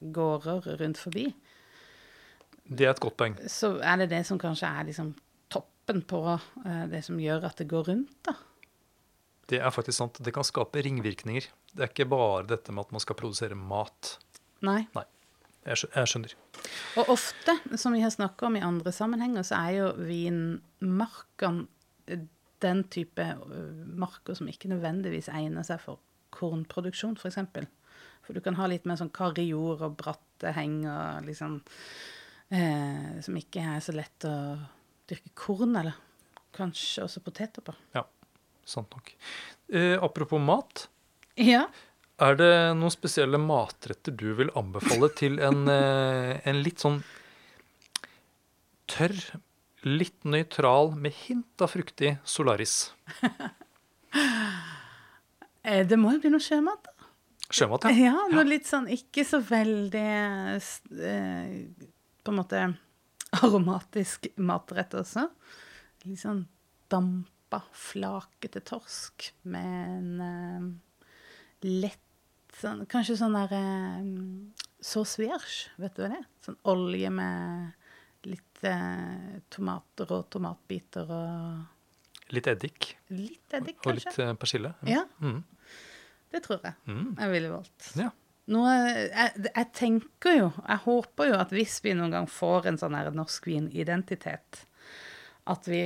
gårder 0.01 0.77
rundt 0.79 0.97
forbi, 0.97 1.33
Det 2.69 2.85
er 2.85 2.91
et 2.91 2.99
godt 2.99 3.17
poeng. 3.17 3.35
så 3.49 3.79
er 3.81 3.97
det 3.97 4.09
det 4.09 4.25
som 4.27 4.37
kanskje 4.37 4.67
er 4.69 4.85
liksom 4.85 5.15
toppen 5.49 6.03
på 6.03 6.39
eh, 6.65 6.85
det 6.87 7.03
som 7.03 7.17
gjør 7.17 7.43
at 7.45 7.57
det 7.57 7.67
går 7.67 7.83
rundt, 7.87 8.13
da. 8.23 8.33
Det 9.49 9.59
er 9.59 9.71
faktisk 9.71 9.97
sant. 9.97 10.13
Det 10.21 10.31
kan 10.31 10.43
skape 10.43 10.77
ringvirkninger. 10.85 11.47
Det 11.73 11.81
er 11.81 11.87
ikke 11.89 12.05
bare 12.07 12.45
dette 12.45 12.71
med 12.71 12.85
at 12.85 12.91
man 12.91 12.99
skal 13.01 13.15
produsere 13.15 13.55
mat. 13.57 14.19
Nei. 14.61 14.83
Skjø- 14.93 15.05
jeg 15.67 16.07
skjønner. 16.07 16.35
Og 16.99 17.11
ofte, 17.15 17.55
som 17.77 17.95
vi 17.95 18.03
har 18.03 18.13
snakka 18.13 18.47
om 18.47 18.57
i 18.57 18.63
andre 18.65 18.93
sammenhenger, 18.95 19.45
så 19.47 19.59
er 19.59 19.75
jo 19.79 19.89
vinmarkene 19.97 21.67
den 22.59 22.83
type 22.91 23.23
marker 23.95 24.35
som 24.35 24.49
ikke 24.51 24.71
nødvendigvis 24.71 25.29
egner 25.31 25.63
seg 25.63 25.79
for 25.83 26.01
kornproduksjon, 26.35 27.15
f.eks. 27.15 27.21
For, 27.21 27.29
eksempel. 27.31 27.67
for 28.25 28.35
du 28.35 28.41
kan 28.43 28.57
ha 28.59 28.67
litt 28.67 28.87
mer 28.89 28.99
sånn 28.99 29.13
karrig 29.15 29.47
jord 29.51 29.83
og 29.85 29.95
bratte 29.99 30.51
heng 30.55 30.81
liksom 31.25 31.59
eh, 32.51 33.19
Som 33.23 33.37
ikke 33.39 33.63
er 33.63 33.79
så 33.83 33.95
lett 33.95 34.27
å 34.27 34.35
dyrke 35.09 35.31
korn, 35.37 35.75
eller 35.79 35.97
kanskje 36.55 37.05
også 37.05 37.23
poteter 37.25 37.65
på. 37.65 37.73
Ja, 37.95 38.03
sant 38.67 38.91
nok. 38.93 39.13
Eh, 39.73 39.95
apropos 40.01 40.41
mat. 40.41 40.87
Ja. 41.39 41.67
Er 42.19 42.35
det 42.39 42.51
noen 42.75 42.91
spesielle 42.91 43.39
matretter 43.39 44.11
du 44.15 44.33
vil 44.35 44.49
anbefale 44.59 45.07
til 45.15 45.39
en, 45.43 45.61
eh, 45.71 46.39
en 46.49 46.59
litt 46.65 46.83
sånn 46.83 46.99
tørr, 48.89 49.15
litt 49.87 50.25
nøytral, 50.27 50.91
med 50.99 51.15
hint 51.25 51.63
av 51.63 51.71
fruktig 51.75 52.17
Solaris? 52.27 52.89
Eh, 55.69 55.83
Det 55.85 55.97
må 55.99 56.13
jo 56.15 56.21
bli 56.23 56.29
noe 56.31 56.41
sjømat, 56.41 56.85
da. 56.87 57.07
Sjømat, 57.51 57.83
ja. 57.91 58.09
Ja, 58.09 58.21
noe 58.31 58.45
litt 58.47 58.65
sånn 58.65 58.85
ikke 58.89 59.25
så 59.27 59.41
veldig 59.43 60.03
eh, 60.55 61.57
På 62.23 62.31
en 62.31 62.37
måte 62.39 62.61
aromatisk 63.43 64.29
matrett 64.39 64.95
også. 64.97 65.25
Litt 66.07 66.21
sånn 66.23 66.45
dampa, 66.89 67.59
flakete 67.75 68.63
torsk 68.65 69.27
med 69.51 70.21
en 70.23 70.71
lett 71.67 72.08
sånn 72.61 72.85
Kanskje 72.91 73.15
sånn 73.19 73.35
der 73.37 73.53
eh, 73.57 74.05
sauce 74.81 75.17
vet 75.19 75.95
du 75.95 76.03
hva 76.03 76.09
det 76.11 76.19
er? 76.19 76.25
Sånn 76.45 76.57
olje 76.71 77.09
med 77.11 77.73
litt 78.29 78.63
eh, 78.67 79.39
tomater 79.53 80.09
og 80.17 80.29
tomatbiter 80.33 81.09
og 81.09 82.31
Litt 82.35 82.45
eddik 82.51 82.91
litt 83.09 83.53
eddik, 83.57 83.79
og 83.87 83.95
litt 83.97 84.19
eh, 84.21 84.33
persille. 84.37 84.73
Ja, 84.85 85.05
Mm. 85.19 85.43
det 86.31 86.43
tror 86.45 86.59
jeg 86.61 86.75
Mm. 86.85 87.15
jeg 87.17 87.31
ville 87.31 87.49
valgt. 87.49 87.87
Ja. 87.97 88.11
Nå, 88.49 88.63
jeg, 88.69 89.31
jeg 89.55 89.67
tenker 89.73 90.35
jo, 90.37 90.51
jeg 90.67 90.77
håper 90.85 91.27
jo 91.29 91.33
at 91.39 91.49
hvis 91.53 91.79
vi 91.83 91.93
noen 91.93 92.11
gang 92.11 92.27
får 92.29 92.65
en 92.67 92.77
sånn 92.77 92.95
her 92.97 93.09
norsk 93.11 93.45
vinidentitet, 93.45 94.65
at 95.47 95.65
vi 95.65 95.81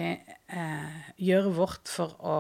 eh, 0.49 1.01
gjør 1.19 1.49
vårt 1.55 1.87
for 1.87 2.15
å 2.19 2.37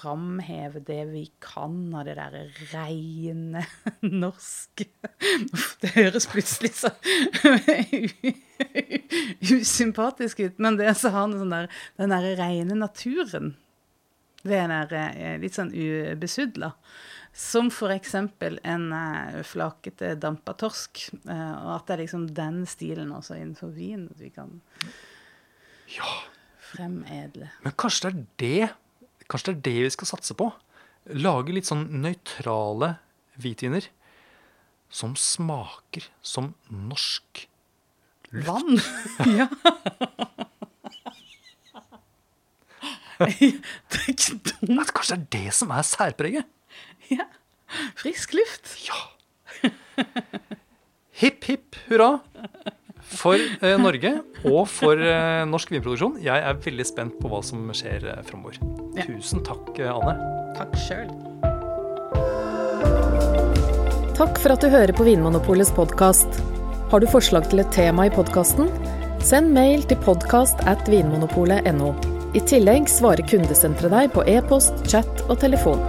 framheve 0.00 0.82
det 0.86 1.04
vi 1.12 1.24
kan 1.44 1.78
av 1.94 2.08
det 2.08 2.16
derre 2.18 2.44
reine 2.72 3.64
norske 4.24 4.88
Det 5.80 5.94
høres 5.94 6.28
plutselig 6.30 6.72
så 6.80 6.92
usympatisk 9.50 10.40
ut, 10.44 10.60
men 10.60 10.76
det 10.80 10.94
så 11.00 11.12
har 11.14 11.28
den 11.28 11.42
sånn 11.42 11.54
der, 11.54 11.68
den 12.00 12.14
derre 12.14 12.36
reine 12.40 12.78
naturen 12.78 13.54
det 14.42 14.56
er 14.56 14.68
der, 14.88 14.92
eh, 15.16 15.38
litt 15.40 15.56
sånn 15.56 15.72
ubesudla. 15.74 16.72
Som 17.32 17.70
eksempel 17.92 18.58
en 18.64 18.92
eh, 18.92 19.42
flakete 19.46 20.14
dampa 20.16 20.54
torsk. 20.54 21.10
eh, 21.28 21.52
og 21.60 21.74
at 21.76 21.86
det 21.86 21.94
er 21.94 22.02
liksom 22.04 22.26
den 22.34 22.64
stilen 22.66 23.12
også 23.12 23.36
innenfor 23.36 23.74
vin 23.76 24.08
at 24.10 24.20
vi 24.20 24.30
kan 24.30 24.60
ja. 25.92 26.08
fremedle. 26.72 27.50
Men 27.62 27.76
kanskje 27.76 28.10
det 28.10 28.16
er 28.16 28.24
det 28.36 28.70
Kanskje 29.30 29.52
det 29.52 29.58
er 29.58 29.62
det 29.68 29.86
vi 29.86 29.94
skal 29.94 30.10
satse 30.10 30.34
på? 30.38 30.50
Lage 31.22 31.54
litt 31.54 31.68
sånn 31.68 31.86
nøytrale 32.02 32.96
hvitviner 33.40 33.86
som 34.90 35.14
smaker 35.18 36.08
som 36.22 36.52
norsk. 36.66 37.46
luft. 38.34 38.46
Vann! 38.48 38.80
ja. 39.38 39.46
det 43.20 44.00
er 44.00 44.10
ikke 44.10 44.38
dumt. 44.50 44.90
Kanskje 44.96 45.16
det 45.16 45.20
er 45.20 45.26
det 45.36 45.54
som 45.54 45.70
er 45.74 45.86
særpreget? 45.86 46.50
Ja. 47.10 47.26
Frisk 47.98 48.34
luft. 48.34 48.74
Ja. 48.86 48.98
Hipp, 51.20 51.44
hipp 51.44 51.76
hurra 51.86 52.18
for 53.10 53.36
eh, 53.36 53.76
Norge 53.80 54.12
og 54.46 54.62
for 54.70 55.00
eh, 55.00 55.42
norsk 55.48 55.72
vinproduksjon. 55.74 56.20
Jeg 56.24 56.44
er 56.46 56.60
veldig 56.64 56.86
spent 56.86 57.18
på 57.20 57.30
hva 57.30 57.42
som 57.46 57.66
skjer 57.76 58.06
eh, 58.12 58.22
framover. 58.28 58.60
Ja. 58.98 59.06
Tusen 59.08 59.42
takk, 59.46 59.72
eh, 59.78 59.90
Anne. 59.90 60.14
Takk 60.58 60.76
sjøl. 60.86 61.10
Takk 64.20 64.36
for 64.42 64.52
at 64.52 64.60
du 64.60 64.68
hører 64.68 64.92
på 64.96 65.06
Vinmonopolets 65.06 65.72
podkast. 65.72 66.40
Har 66.90 67.00
du 67.00 67.08
forslag 67.08 67.48
til 67.48 67.62
et 67.62 67.72
tema 67.74 68.08
i 68.08 68.12
podkasten? 68.12 68.68
Send 69.24 69.52
mail 69.56 69.84
til 69.88 70.00
podkast 70.04 70.62
at 70.68 70.88
vinmonopolet.no. 70.90 71.94
I 72.36 72.44
tillegg 72.46 72.86
svarer 72.90 73.26
kundesenteret 73.26 73.94
deg 73.94 74.14
på 74.14 74.26
e-post, 74.30 74.76
chat 74.90 75.26
og 75.28 75.40
telefon. 75.42 75.82